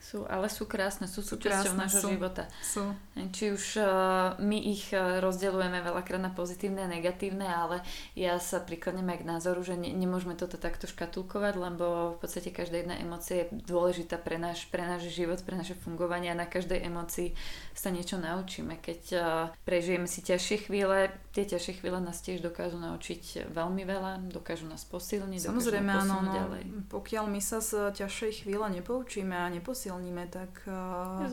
Sú, 0.05 0.21
ale 0.29 0.53
sú 0.53 0.69
krásne, 0.69 1.09
sú, 1.09 1.25
sú 1.25 1.33
súčasťou 1.33 1.73
nášho 1.73 2.05
sú, 2.05 2.09
života. 2.13 2.45
Sú. 2.61 2.93
Či 3.33 3.57
už 3.57 3.81
uh, 3.81 4.37
my 4.37 4.53
ich 4.61 4.93
uh, 4.93 5.17
rozdeľujeme 5.17 5.81
veľakrát 5.81 6.21
na 6.21 6.29
pozitívne 6.29 6.85
a 6.85 6.93
negatívne, 6.93 7.49
ale 7.49 7.81
ja 8.13 8.37
sa 8.37 8.61
prikladnem 8.61 9.09
aj 9.09 9.25
k 9.25 9.29
názoru, 9.33 9.65
že 9.65 9.73
ne, 9.73 9.89
nemôžeme 9.97 10.37
toto 10.37 10.61
takto 10.61 10.85
škatulkovať, 10.85 11.57
lebo 11.57 11.85
v 12.13 12.17
podstate 12.21 12.53
každá 12.53 12.85
jedna 12.85 13.01
emócia 13.01 13.49
je 13.49 13.65
dôležitá 13.65 14.21
pre 14.21 14.37
náš, 14.37 14.69
pre 14.69 14.85
náš 14.85 15.09
život, 15.09 15.41
pre 15.41 15.57
naše 15.57 15.73
fungovanie 15.73 16.29
a 16.29 16.37
na 16.37 16.45
každej 16.45 16.85
emócii 16.85 17.33
sa 17.73 17.89
niečo 17.89 18.21
naučíme. 18.21 18.77
Keď 18.77 19.01
uh, 19.17 19.49
prežijeme 19.65 20.05
si 20.05 20.21
ťažšie 20.21 20.69
chvíle, 20.69 21.09
tie 21.33 21.49
ťažšie 21.49 21.81
chvíle 21.81 21.97
nás 21.97 22.21
tiež 22.21 22.45
dokážu 22.45 22.77
naučiť 22.77 23.49
veľmi 23.49 23.81
veľa, 23.81 24.21
dokážu 24.29 24.69
nás 24.69 24.85
posilniť, 24.85 25.49
Samozrejme, 25.49 25.97
dokážu 25.97 26.13
áno, 26.13 26.17
no, 26.21 26.33
ďalej. 26.37 26.63
Pokiaľ 26.93 27.25
my 27.25 27.41
sa 27.41 27.57
z 27.57 27.89
ťažšej 27.89 28.45
chvíle 28.45 28.69
nepoučíme 28.69 29.33
a 29.33 29.49
neposilníme, 29.49 29.94
zviditeľníme, 29.95 30.23
tak 30.27 30.51
uh, 30.67 31.23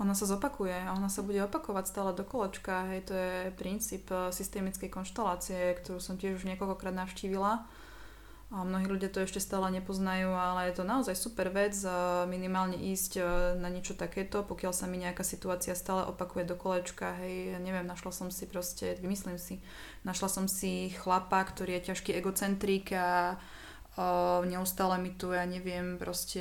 ona 0.00 0.14
sa 0.14 0.26
zopakuje 0.26 0.74
a 0.74 0.94
ona 0.94 1.08
sa 1.08 1.22
bude 1.22 1.38
opakovať 1.46 1.84
stále 1.86 2.10
do 2.14 2.24
kolečka. 2.26 2.90
Hej, 2.90 3.00
to 3.06 3.14
je 3.14 3.54
princíp 3.54 4.10
uh, 4.10 4.34
systemickej 4.34 4.90
konštelácie, 4.90 5.78
ktorú 5.82 6.02
som 6.02 6.18
tiež 6.18 6.42
už 6.42 6.48
niekoľkokrát 6.50 6.94
navštívila. 6.94 7.64
A 8.52 8.68
mnohí 8.68 8.84
ľudia 8.84 9.08
to 9.08 9.24
ešte 9.24 9.40
stále 9.40 9.72
nepoznajú, 9.72 10.28
ale 10.28 10.68
je 10.68 10.76
to 10.76 10.84
naozaj 10.84 11.16
super 11.16 11.48
vec 11.48 11.72
uh, 11.88 12.28
minimálne 12.28 12.76
ísť 12.76 13.24
na 13.56 13.72
niečo 13.72 13.96
takéto, 13.96 14.44
pokiaľ 14.44 14.72
sa 14.76 14.84
mi 14.84 15.00
nejaká 15.00 15.24
situácia 15.24 15.72
stále 15.72 16.04
opakuje 16.04 16.44
do 16.44 16.56
kolečka. 16.58 17.16
Hej, 17.24 17.56
neviem, 17.64 17.88
našla 17.88 18.12
som 18.12 18.28
si 18.28 18.44
proste, 18.44 18.98
vymyslím 19.00 19.40
si, 19.40 19.64
našla 20.04 20.28
som 20.28 20.44
si 20.44 20.92
chlapa, 20.92 21.40
ktorý 21.48 21.80
je 21.80 21.96
ťažký 21.96 22.12
egocentrik 22.12 22.92
a 22.92 23.40
Neustále 24.48 24.96
mi 24.96 25.12
tu, 25.12 25.36
ja 25.36 25.44
neviem, 25.44 26.00
proste 26.00 26.40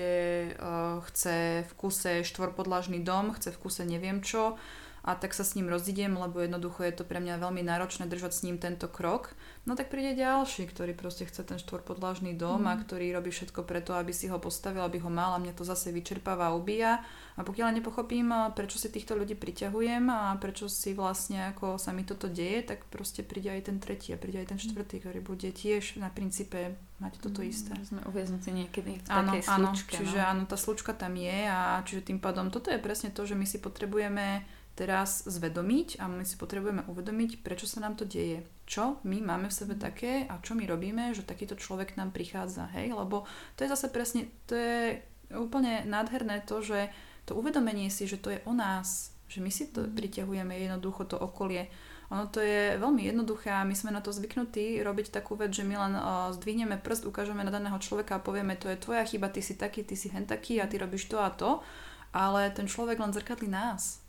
chce 1.11 1.67
v 1.67 1.71
kuse 1.75 2.23
štvorpodlažný 2.23 3.03
dom, 3.03 3.35
chce 3.35 3.51
v 3.51 3.59
kuse 3.59 3.83
neviem 3.83 4.23
čo 4.23 4.55
a 5.01 5.17
tak 5.17 5.33
sa 5.33 5.41
s 5.41 5.57
ním 5.57 5.65
rozidiem, 5.65 6.13
lebo 6.13 6.37
jednoducho 6.37 6.85
je 6.85 6.93
to 6.93 7.03
pre 7.03 7.17
mňa 7.17 7.41
veľmi 7.41 7.65
náročné 7.65 8.05
držať 8.05 8.31
s 8.37 8.43
ním 8.45 8.61
tento 8.61 8.85
krok, 8.85 9.33
no 9.65 9.73
tak 9.73 9.89
príde 9.89 10.13
ďalší, 10.13 10.69
ktorý 10.69 10.93
proste 10.93 11.25
chce 11.25 11.41
ten 11.41 11.57
štvorpodlažný 11.57 12.37
dom 12.37 12.65
mm. 12.65 12.69
a 12.69 12.73
ktorý 12.77 13.09
robí 13.17 13.33
všetko 13.33 13.65
preto, 13.65 13.97
aby 13.97 14.13
si 14.13 14.29
ho 14.29 14.37
postavil, 14.37 14.85
aby 14.85 15.01
ho 15.01 15.09
mal 15.09 15.33
a 15.33 15.41
mňa 15.41 15.57
to 15.57 15.65
zase 15.65 15.89
vyčerpáva 15.89 16.53
a 16.53 16.55
ubíja. 16.55 17.01
A 17.33 17.41
pokiaľ 17.41 17.81
nepochopím, 17.81 18.29
prečo 18.53 18.77
si 18.77 18.93
týchto 18.93 19.17
ľudí 19.17 19.33
priťahujem 19.33 20.05
a 20.11 20.37
prečo 20.37 20.69
si 20.69 20.93
vlastne 20.93 21.49
ako 21.49 21.81
sa 21.81 21.89
mi 21.89 22.05
toto 22.05 22.29
deje, 22.29 22.61
tak 22.61 22.85
proste 22.93 23.25
príde 23.25 23.49
aj 23.49 23.73
ten 23.73 23.77
tretí 23.81 24.13
a 24.13 24.21
príde 24.21 24.45
aj 24.45 24.53
ten 24.53 24.59
mhm. 24.61 24.65
štvrtý, 24.69 24.95
ktorý 25.01 25.19
bude 25.25 25.49
tiež 25.49 25.97
na 25.97 26.13
princípe 26.13 26.77
mať 27.01 27.17
toto 27.17 27.41
mm, 27.41 27.49
isté. 27.49 27.73
Sme 27.81 28.05
uviaznutí 28.05 28.53
niekedy 28.53 29.01
v 29.01 29.09
áno, 29.09 29.33
takej 29.33 29.41
áno, 29.49 29.73
slučke. 29.73 29.93
Čiže 29.97 30.19
no. 30.21 30.29
áno, 30.29 30.43
tá 30.45 30.53
slučka 30.53 30.93
tam 30.93 31.17
je 31.17 31.39
a 31.49 31.81
čiže 31.81 32.13
tým 32.13 32.21
pádom 32.21 32.53
toto 32.53 32.69
je 32.69 32.77
presne 32.77 33.09
to, 33.09 33.25
že 33.25 33.33
my 33.33 33.49
si 33.49 33.57
potrebujeme 33.57 34.45
teraz 34.75 35.27
zvedomiť 35.27 35.99
a 35.99 36.07
my 36.07 36.23
si 36.23 36.39
potrebujeme 36.39 36.87
uvedomiť, 36.87 37.43
prečo 37.43 37.67
sa 37.67 37.83
nám 37.83 37.99
to 37.99 38.07
deje. 38.07 38.47
Čo 38.63 39.03
my 39.03 39.19
máme 39.19 39.51
v 39.51 39.57
sebe 39.57 39.75
mhm. 39.75 39.81
také 39.81 40.13
a 40.25 40.39
čo 40.39 40.55
my 40.55 40.63
robíme, 40.63 41.11
že 41.11 41.27
takýto 41.27 41.59
človek 41.59 41.99
nám 41.99 42.15
prichádza, 42.15 42.71
hej? 42.73 42.95
Lebo 42.95 43.27
to 43.59 43.67
je 43.67 43.71
zase 43.71 43.91
presne, 43.91 44.31
to 44.47 44.55
je 44.55 45.03
úplne 45.35 45.83
nádherné 45.87 46.43
to, 46.47 46.63
že 46.63 46.91
to 47.27 47.35
uvedomenie 47.35 47.91
si, 47.91 48.07
že 48.07 48.19
to 48.19 48.31
je 48.31 48.43
o 48.47 48.53
nás, 48.55 49.15
že 49.27 49.39
my 49.43 49.51
si 49.51 49.71
to 49.71 49.87
mhm. 49.87 49.95
priťahujeme 49.95 50.53
jednoducho 50.55 51.07
to 51.07 51.17
okolie. 51.19 51.67
Ono 52.11 52.27
to 52.27 52.43
je 52.43 52.75
veľmi 52.75 53.07
jednoduché 53.07 53.55
a 53.55 53.63
my 53.63 53.71
sme 53.71 53.95
na 53.95 54.03
to 54.03 54.11
zvyknutí 54.11 54.83
robiť 54.83 55.15
takú 55.15 55.39
vec, 55.39 55.55
že 55.55 55.63
my 55.63 55.79
len 55.79 55.93
uh, 55.95 56.27
zdvihneme 56.35 56.75
prst, 56.83 57.07
ukážeme 57.07 57.39
na 57.39 57.55
daného 57.55 57.79
človeka 57.79 58.19
a 58.19 58.23
povieme, 58.23 58.59
to 58.59 58.67
je 58.67 58.75
tvoja 58.75 59.07
chyba, 59.07 59.31
ty 59.31 59.39
si 59.39 59.55
taký, 59.55 59.87
ty 59.87 59.95
si 59.95 60.11
hen 60.11 60.27
taký 60.27 60.59
a 60.59 60.67
ty 60.67 60.75
robíš 60.75 61.07
to 61.07 61.23
a 61.23 61.31
to, 61.31 61.63
ale 62.11 62.51
ten 62.51 62.67
človek 62.67 62.99
len 62.99 63.15
zrkadlí 63.15 63.47
nás. 63.47 64.00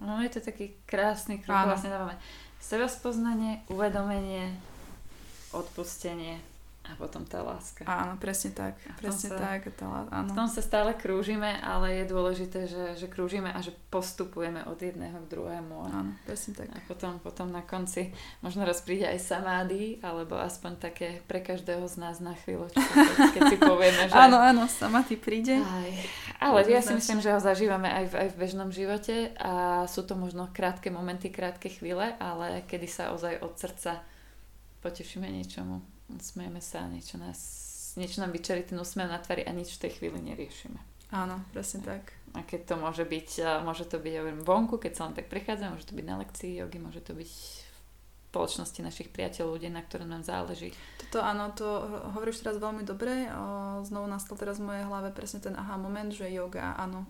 No 0.00 0.22
je 0.22 0.30
to 0.30 0.40
taký 0.40 0.78
krásny 0.86 1.42
krok, 1.42 1.68
vlastne 1.68 1.90
dávame 1.90 2.14
seba 2.62 2.88
spoznanie, 2.88 3.60
uvedomenie, 3.68 4.56
odpustenie 5.52 6.53
a 6.84 6.92
potom 7.00 7.24
tá 7.24 7.40
láska. 7.40 7.80
Áno, 7.88 8.20
presne 8.20 8.52
tak. 8.52 8.76
Presne 9.00 9.32
sa, 9.32 9.40
tak. 9.40 9.72
Tá, 9.72 10.04
áno. 10.12 10.28
V 10.28 10.36
tom 10.36 10.48
sa 10.52 10.60
stále 10.60 10.92
krúžime, 10.92 11.56
ale 11.64 12.04
je 12.04 12.04
dôležité, 12.12 12.68
že, 12.68 12.84
že 13.00 13.06
krúžime 13.08 13.48
a 13.48 13.64
že 13.64 13.72
postupujeme 13.88 14.60
od 14.68 14.76
jedného 14.76 15.16
k 15.24 15.30
druhému. 15.32 15.74
A, 15.80 15.88
áno, 15.88 16.12
presne 16.28 16.52
tak. 16.52 16.68
A 16.76 16.84
potom, 16.84 17.16
potom 17.24 17.48
na 17.48 17.64
konci 17.64 18.12
možno 18.44 18.68
raz 18.68 18.84
príde 18.84 19.08
aj 19.08 19.16
samády, 19.16 19.96
alebo 20.04 20.36
aspoň 20.36 20.76
také 20.76 21.24
pre 21.24 21.40
každého 21.40 21.88
z 21.88 21.96
nás 21.96 22.20
na 22.20 22.36
chvíľočku, 22.36 22.84
keď 23.32 23.42
si 23.48 23.56
povieme, 23.72 24.04
že... 24.04 24.12
áno, 24.12 24.36
áno, 24.36 24.68
samády 24.68 25.16
príde. 25.16 25.56
Aj, 25.56 25.90
ale 26.36 26.68
ja 26.68 26.84
si 26.84 26.92
myslím, 26.92 27.24
že 27.24 27.32
ho 27.32 27.40
zažívame 27.40 27.88
aj 27.88 28.12
v, 28.12 28.14
aj 28.20 28.28
v 28.28 28.36
bežnom 28.36 28.68
živote 28.68 29.32
a 29.40 29.88
sú 29.88 30.04
to 30.04 30.20
možno 30.20 30.52
krátke 30.52 30.92
momenty, 30.92 31.32
krátke 31.32 31.72
chvíle, 31.72 32.12
ale 32.20 32.60
kedy 32.68 32.84
sa 32.84 33.16
ozaj 33.16 33.40
od 33.40 33.56
srdca 33.56 34.04
potešíme 34.84 35.24
niečomu 35.24 35.93
smejeme 36.20 36.60
sa, 36.60 36.84
niečo, 36.86 37.16
nás, 37.16 37.40
niečo 37.96 38.20
nám 38.20 38.32
vyčarí 38.32 38.64
ten 38.64 38.76
úsmev 38.80 39.08
na 39.08 39.18
tvári 39.18 39.44
a 39.44 39.52
nič 39.52 39.76
v 39.76 39.88
tej 39.88 40.00
chvíli 40.00 40.20
neriešime. 40.20 40.78
Áno, 41.14 41.40
presne 41.54 41.84
tak. 41.84 42.16
A 42.34 42.42
keď 42.42 42.60
to 42.66 42.74
môže 42.74 43.06
byť, 43.06 43.62
môže 43.62 43.86
to 43.86 44.02
byť 44.02 44.12
ja 44.12 44.22
viem, 44.26 44.42
vonku, 44.42 44.82
keď 44.82 44.92
sa 44.98 45.06
len 45.06 45.14
tak 45.14 45.30
prechádzame, 45.30 45.78
môže 45.78 45.86
to 45.86 45.94
byť 45.94 46.06
na 46.08 46.18
lekcii 46.18 46.58
jogy, 46.58 46.78
môže 46.82 46.98
to 47.06 47.14
byť 47.14 47.30
v 47.30 47.78
spoločnosti 48.34 48.80
našich 48.82 49.14
priateľov, 49.14 49.54
ľudí, 49.54 49.70
na 49.70 49.78
ktorom 49.78 50.10
nám 50.10 50.26
záleží. 50.26 50.74
Toto 50.98 51.22
áno, 51.22 51.54
to 51.54 51.86
hovoríš 52.18 52.42
teraz 52.42 52.58
veľmi 52.58 52.82
dobre. 52.82 53.30
Znovu 53.86 54.10
nastal 54.10 54.34
teraz 54.34 54.58
v 54.58 54.74
mojej 54.74 54.84
hlave 54.90 55.14
presne 55.14 55.38
ten 55.38 55.54
aha 55.54 55.78
moment, 55.78 56.10
že 56.10 56.26
yoga, 56.26 56.74
áno. 56.74 57.06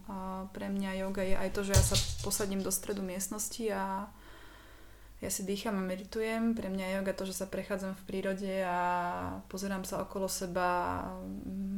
Pre 0.52 0.68
mňa 0.68 1.00
yoga 1.00 1.24
je 1.24 1.40
aj 1.40 1.50
to, 1.56 1.64
že 1.64 1.72
ja 1.72 1.80
sa 1.80 1.96
posadím 2.20 2.60
do 2.60 2.68
stredu 2.68 3.00
miestnosti 3.00 3.64
a 3.72 4.04
ja 5.24 5.32
si 5.32 5.48
dýcham 5.48 5.80
a 5.80 5.82
meditujem. 5.82 6.52
Pre 6.52 6.68
mňa 6.68 6.84
je 6.84 6.94
yoga 7.00 7.16
to, 7.16 7.24
že 7.24 7.40
sa 7.40 7.48
prechádzam 7.48 7.96
v 7.96 8.06
prírode 8.06 8.52
a 8.60 8.78
pozerám 9.48 9.88
sa 9.88 10.04
okolo 10.04 10.28
seba. 10.28 11.00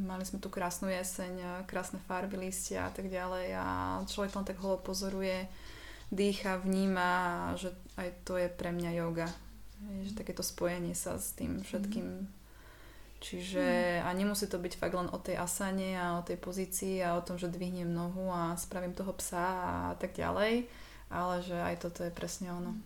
Mali 0.03 0.27
sme 0.27 0.43
tu 0.43 0.51
krásnu 0.51 0.91
jeseň, 0.91 1.63
krásne 1.63 2.03
farby, 2.03 2.35
listia 2.35 2.87
a 2.87 2.91
tak 2.91 3.07
ďalej 3.07 3.55
a 3.55 3.65
človek 4.03 4.35
len 4.35 4.45
tak 4.45 4.59
holo 4.59 4.83
pozoruje, 4.83 5.47
dýcha, 6.11 6.59
vníma, 6.59 7.11
že 7.55 7.71
aj 7.95 8.27
to 8.27 8.35
je 8.35 8.51
pre 8.51 8.75
mňa 8.75 8.91
yoga. 8.99 9.31
Že 9.79 10.19
takéto 10.19 10.43
spojenie 10.43 10.91
sa 10.91 11.15
s 11.15 11.31
tým 11.31 11.63
všetkým. 11.63 12.27
Čiže 13.17 13.97
a 14.05 14.13
nemusí 14.13 14.45
to 14.45 14.61
byť 14.61 14.77
fakt 14.77 14.93
len 14.93 15.09
o 15.09 15.17
tej 15.17 15.41
asane 15.41 15.97
a 15.97 16.21
o 16.21 16.25
tej 16.27 16.37
pozícii 16.37 17.01
a 17.01 17.17
o 17.17 17.25
tom, 17.25 17.39
že 17.39 17.49
dvihnem 17.49 17.89
nohu 17.89 18.29
a 18.29 18.53
spravím 18.59 18.93
toho 18.93 19.09
psa 19.17 19.47
a 19.89 19.95
tak 19.97 20.13
ďalej, 20.13 20.69
ale 21.09 21.35
že 21.41 21.57
aj 21.57 21.81
toto 21.81 22.05
je 22.05 22.13
presne 22.13 22.53
ono. 22.53 22.77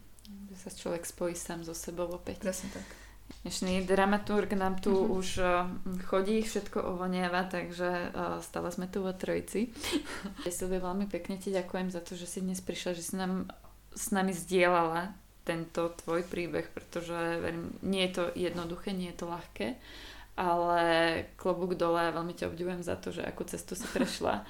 Že 0.52 0.56
sa 0.58 0.70
človek 0.72 1.04
spojí 1.08 1.34
sám 1.36 1.64
so 1.64 1.76
sebou 1.76 2.08
opäť. 2.12 2.44
Presne 2.44 2.70
tak. 2.76 2.88
Dnešný 3.42 3.88
dramaturg 3.88 4.54
nám 4.54 4.84
tu 4.84 4.92
uh-huh. 4.92 5.18
už 5.18 5.28
uh, 5.40 5.66
chodí, 6.06 6.44
všetko 6.44 6.84
ovoniava, 6.84 7.48
takže 7.48 8.12
uh, 8.12 8.38
stále 8.44 8.70
sme 8.70 8.92
tu 8.92 9.02
vo 9.02 9.16
trojici. 9.16 9.72
Silvia, 10.52 10.84
veľmi 10.84 11.08
pekne 11.08 11.40
ti 11.40 11.50
ďakujem 11.50 11.90
za 11.90 12.04
to, 12.04 12.20
že 12.20 12.28
si 12.28 12.40
dnes 12.44 12.60
prišla, 12.60 12.92
že 12.94 13.04
si 13.08 13.16
nám 13.16 13.48
s 13.96 14.12
nami 14.12 14.36
zdieľala 14.36 15.16
tento 15.42 15.90
tvoj 16.06 16.22
príbeh, 16.28 16.70
pretože 16.70 17.42
verím, 17.42 17.74
nie 17.82 18.06
je 18.08 18.14
to 18.14 18.24
jednoduché, 18.38 18.94
nie 18.94 19.10
je 19.10 19.18
to 19.18 19.26
ľahké, 19.26 19.68
ale 20.38 20.82
klobúk 21.40 21.74
dole 21.74 22.14
veľmi 22.14 22.38
ťa 22.38 22.52
obdivujem 22.52 22.86
za 22.86 22.94
to, 23.00 23.10
že 23.10 23.26
akú 23.26 23.42
cestu 23.48 23.74
si 23.74 23.88
prešla 23.90 24.46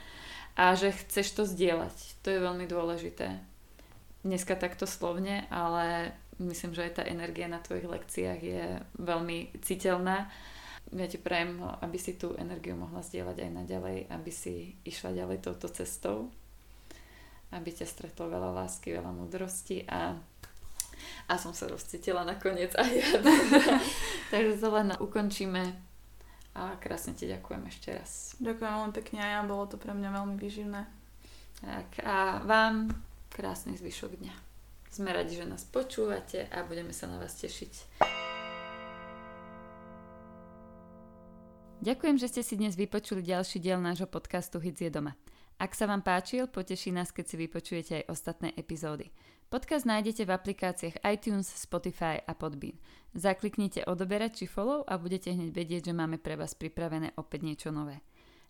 a 0.60 0.64
že 0.76 0.92
chceš 0.92 1.32
to 1.32 1.44
zdieľať. 1.48 1.96
To 2.22 2.28
je 2.28 2.44
veľmi 2.44 2.66
dôležité 2.68 3.51
dneska 4.22 4.56
takto 4.56 4.86
slovne, 4.86 5.46
ale 5.50 6.14
myslím, 6.42 6.74
že 6.74 6.90
aj 6.90 7.02
tá 7.02 7.04
energia 7.06 7.46
na 7.50 7.62
tvojich 7.62 7.86
lekciách 7.86 8.40
je 8.42 8.66
veľmi 8.98 9.62
citeľná. 9.62 10.30
Ja 10.92 11.08
ti 11.08 11.22
prajem, 11.22 11.62
aby 11.62 11.98
si 12.02 12.18
tú 12.18 12.34
energiu 12.36 12.76
mohla 12.76 13.06
zdieľať 13.06 13.38
aj 13.48 13.52
naďalej, 13.64 13.98
aby 14.10 14.32
si 14.34 14.76
išla 14.84 15.16
ďalej 15.16 15.46
touto 15.46 15.70
cestou, 15.72 16.34
aby 17.54 17.70
ťa 17.70 17.88
stretlo 17.88 18.28
veľa 18.28 18.52
lásky, 18.66 18.92
veľa 18.92 19.14
múdrosti 19.14 19.86
a, 19.88 20.18
a 21.30 21.34
som 21.38 21.54
sa 21.56 21.70
rozcítila 21.70 22.26
nakoniec 22.26 22.74
aj 22.76 22.92
ja. 22.92 23.10
Takže 24.34 24.60
to 24.60 24.68
len 24.74 24.90
ukončíme 25.00 25.64
a 26.52 26.76
krásne 26.84 27.16
ti 27.16 27.32
ďakujem 27.32 27.64
ešte 27.72 27.90
raz. 27.96 28.36
Ďakujem 28.44 28.72
veľmi 28.76 28.94
pekne 28.96 29.20
a 29.24 29.28
ja, 29.38 29.40
bolo 29.48 29.72
to 29.72 29.80
pre 29.80 29.96
mňa 29.96 30.10
veľmi 30.12 30.36
výživné. 30.36 30.82
Tak 31.62 32.04
a 32.04 32.44
vám 32.44 32.92
krásny 33.32 33.80
zvyšok 33.80 34.20
dňa. 34.20 34.36
Sme 34.92 35.16
radi, 35.16 35.40
že 35.40 35.48
nás 35.48 35.64
počúvate 35.64 36.52
a 36.52 36.68
budeme 36.68 36.92
sa 36.92 37.08
na 37.08 37.16
vás 37.16 37.40
tešiť. 37.40 37.74
Ďakujem, 41.82 42.18
že 42.22 42.28
ste 42.30 42.42
si 42.46 42.60
dnes 42.60 42.78
vypočuli 42.78 43.26
ďalší 43.26 43.58
diel 43.58 43.82
nášho 43.82 44.06
podcastu 44.06 44.62
Hits 44.62 44.86
je 44.86 44.92
doma. 44.92 45.18
Ak 45.58 45.74
sa 45.74 45.90
vám 45.90 46.06
páčil, 46.06 46.46
poteší 46.46 46.94
nás, 46.94 47.10
keď 47.10 47.26
si 47.26 47.36
vypočujete 47.42 47.92
aj 48.04 48.10
ostatné 48.12 48.54
epizódy. 48.54 49.10
Podcast 49.50 49.90
nájdete 49.90 50.24
v 50.28 50.32
aplikáciách 50.32 51.02
iTunes, 51.10 51.50
Spotify 51.50 52.22
a 52.22 52.38
Podbean. 52.38 52.78
Zakliknite 53.18 53.84
odoberať 53.84 54.44
či 54.44 54.46
follow 54.46 54.86
a 54.86 54.96
budete 54.96 55.34
hneď 55.34 55.50
vedieť, 55.52 55.82
že 55.90 55.98
máme 55.98 56.22
pre 56.22 56.38
vás 56.38 56.54
pripravené 56.54 57.18
opäť 57.18 57.40
niečo 57.44 57.70
nové. 57.74 58.00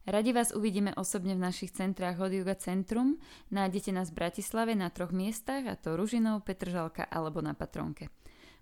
Radi 0.02 0.34
vás 0.34 0.50
uvidíme 0.50 0.98
osobne 0.98 1.38
v 1.38 1.46
našich 1.46 1.78
centrách 1.78 2.18
Hot 2.18 2.34
Yoga 2.34 2.58
Centrum. 2.58 3.22
Nájdete 3.54 3.94
nás 3.94 4.10
v 4.10 4.26
Bratislave 4.26 4.74
na 4.74 4.90
troch 4.90 5.14
miestach, 5.14 5.62
a 5.70 5.78
to 5.78 5.94
Ružinov, 5.94 6.42
Petržalka 6.42 7.06
alebo 7.06 7.38
na 7.46 7.54
Patronke. 7.54 8.10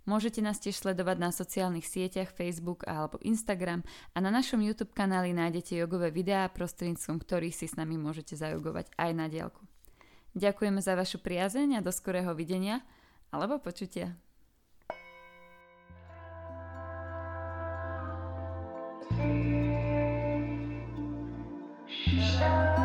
Môžete 0.03 0.43
nás 0.43 0.59
tiež 0.59 0.75
sledovať 0.75 1.15
na 1.15 1.31
sociálnych 1.31 1.87
sieťach 1.87 2.35
Facebook 2.35 2.83
alebo 2.83 3.23
Instagram 3.23 3.87
a 4.11 4.19
na 4.19 4.35
našom 4.35 4.59
YouTube 4.59 4.91
kanáli 4.91 5.31
nájdete 5.31 5.79
jogové 5.79 6.11
videá, 6.11 6.51
prostredníctvom 6.51 7.23
ktorých 7.23 7.55
si 7.55 7.71
s 7.71 7.79
nami 7.79 7.95
môžete 7.95 8.35
zajogovať 8.35 8.91
aj 8.99 9.11
na 9.15 9.31
diálku. 9.31 9.63
Ďakujeme 10.35 10.83
za 10.83 10.99
vašu 10.99 11.23
priazeň 11.23 11.79
a 11.79 11.85
do 11.85 11.95
skorého 11.95 12.35
videnia 12.35 12.83
alebo 13.31 13.63
počutia. 13.63 14.11
Shine. 21.89 22.78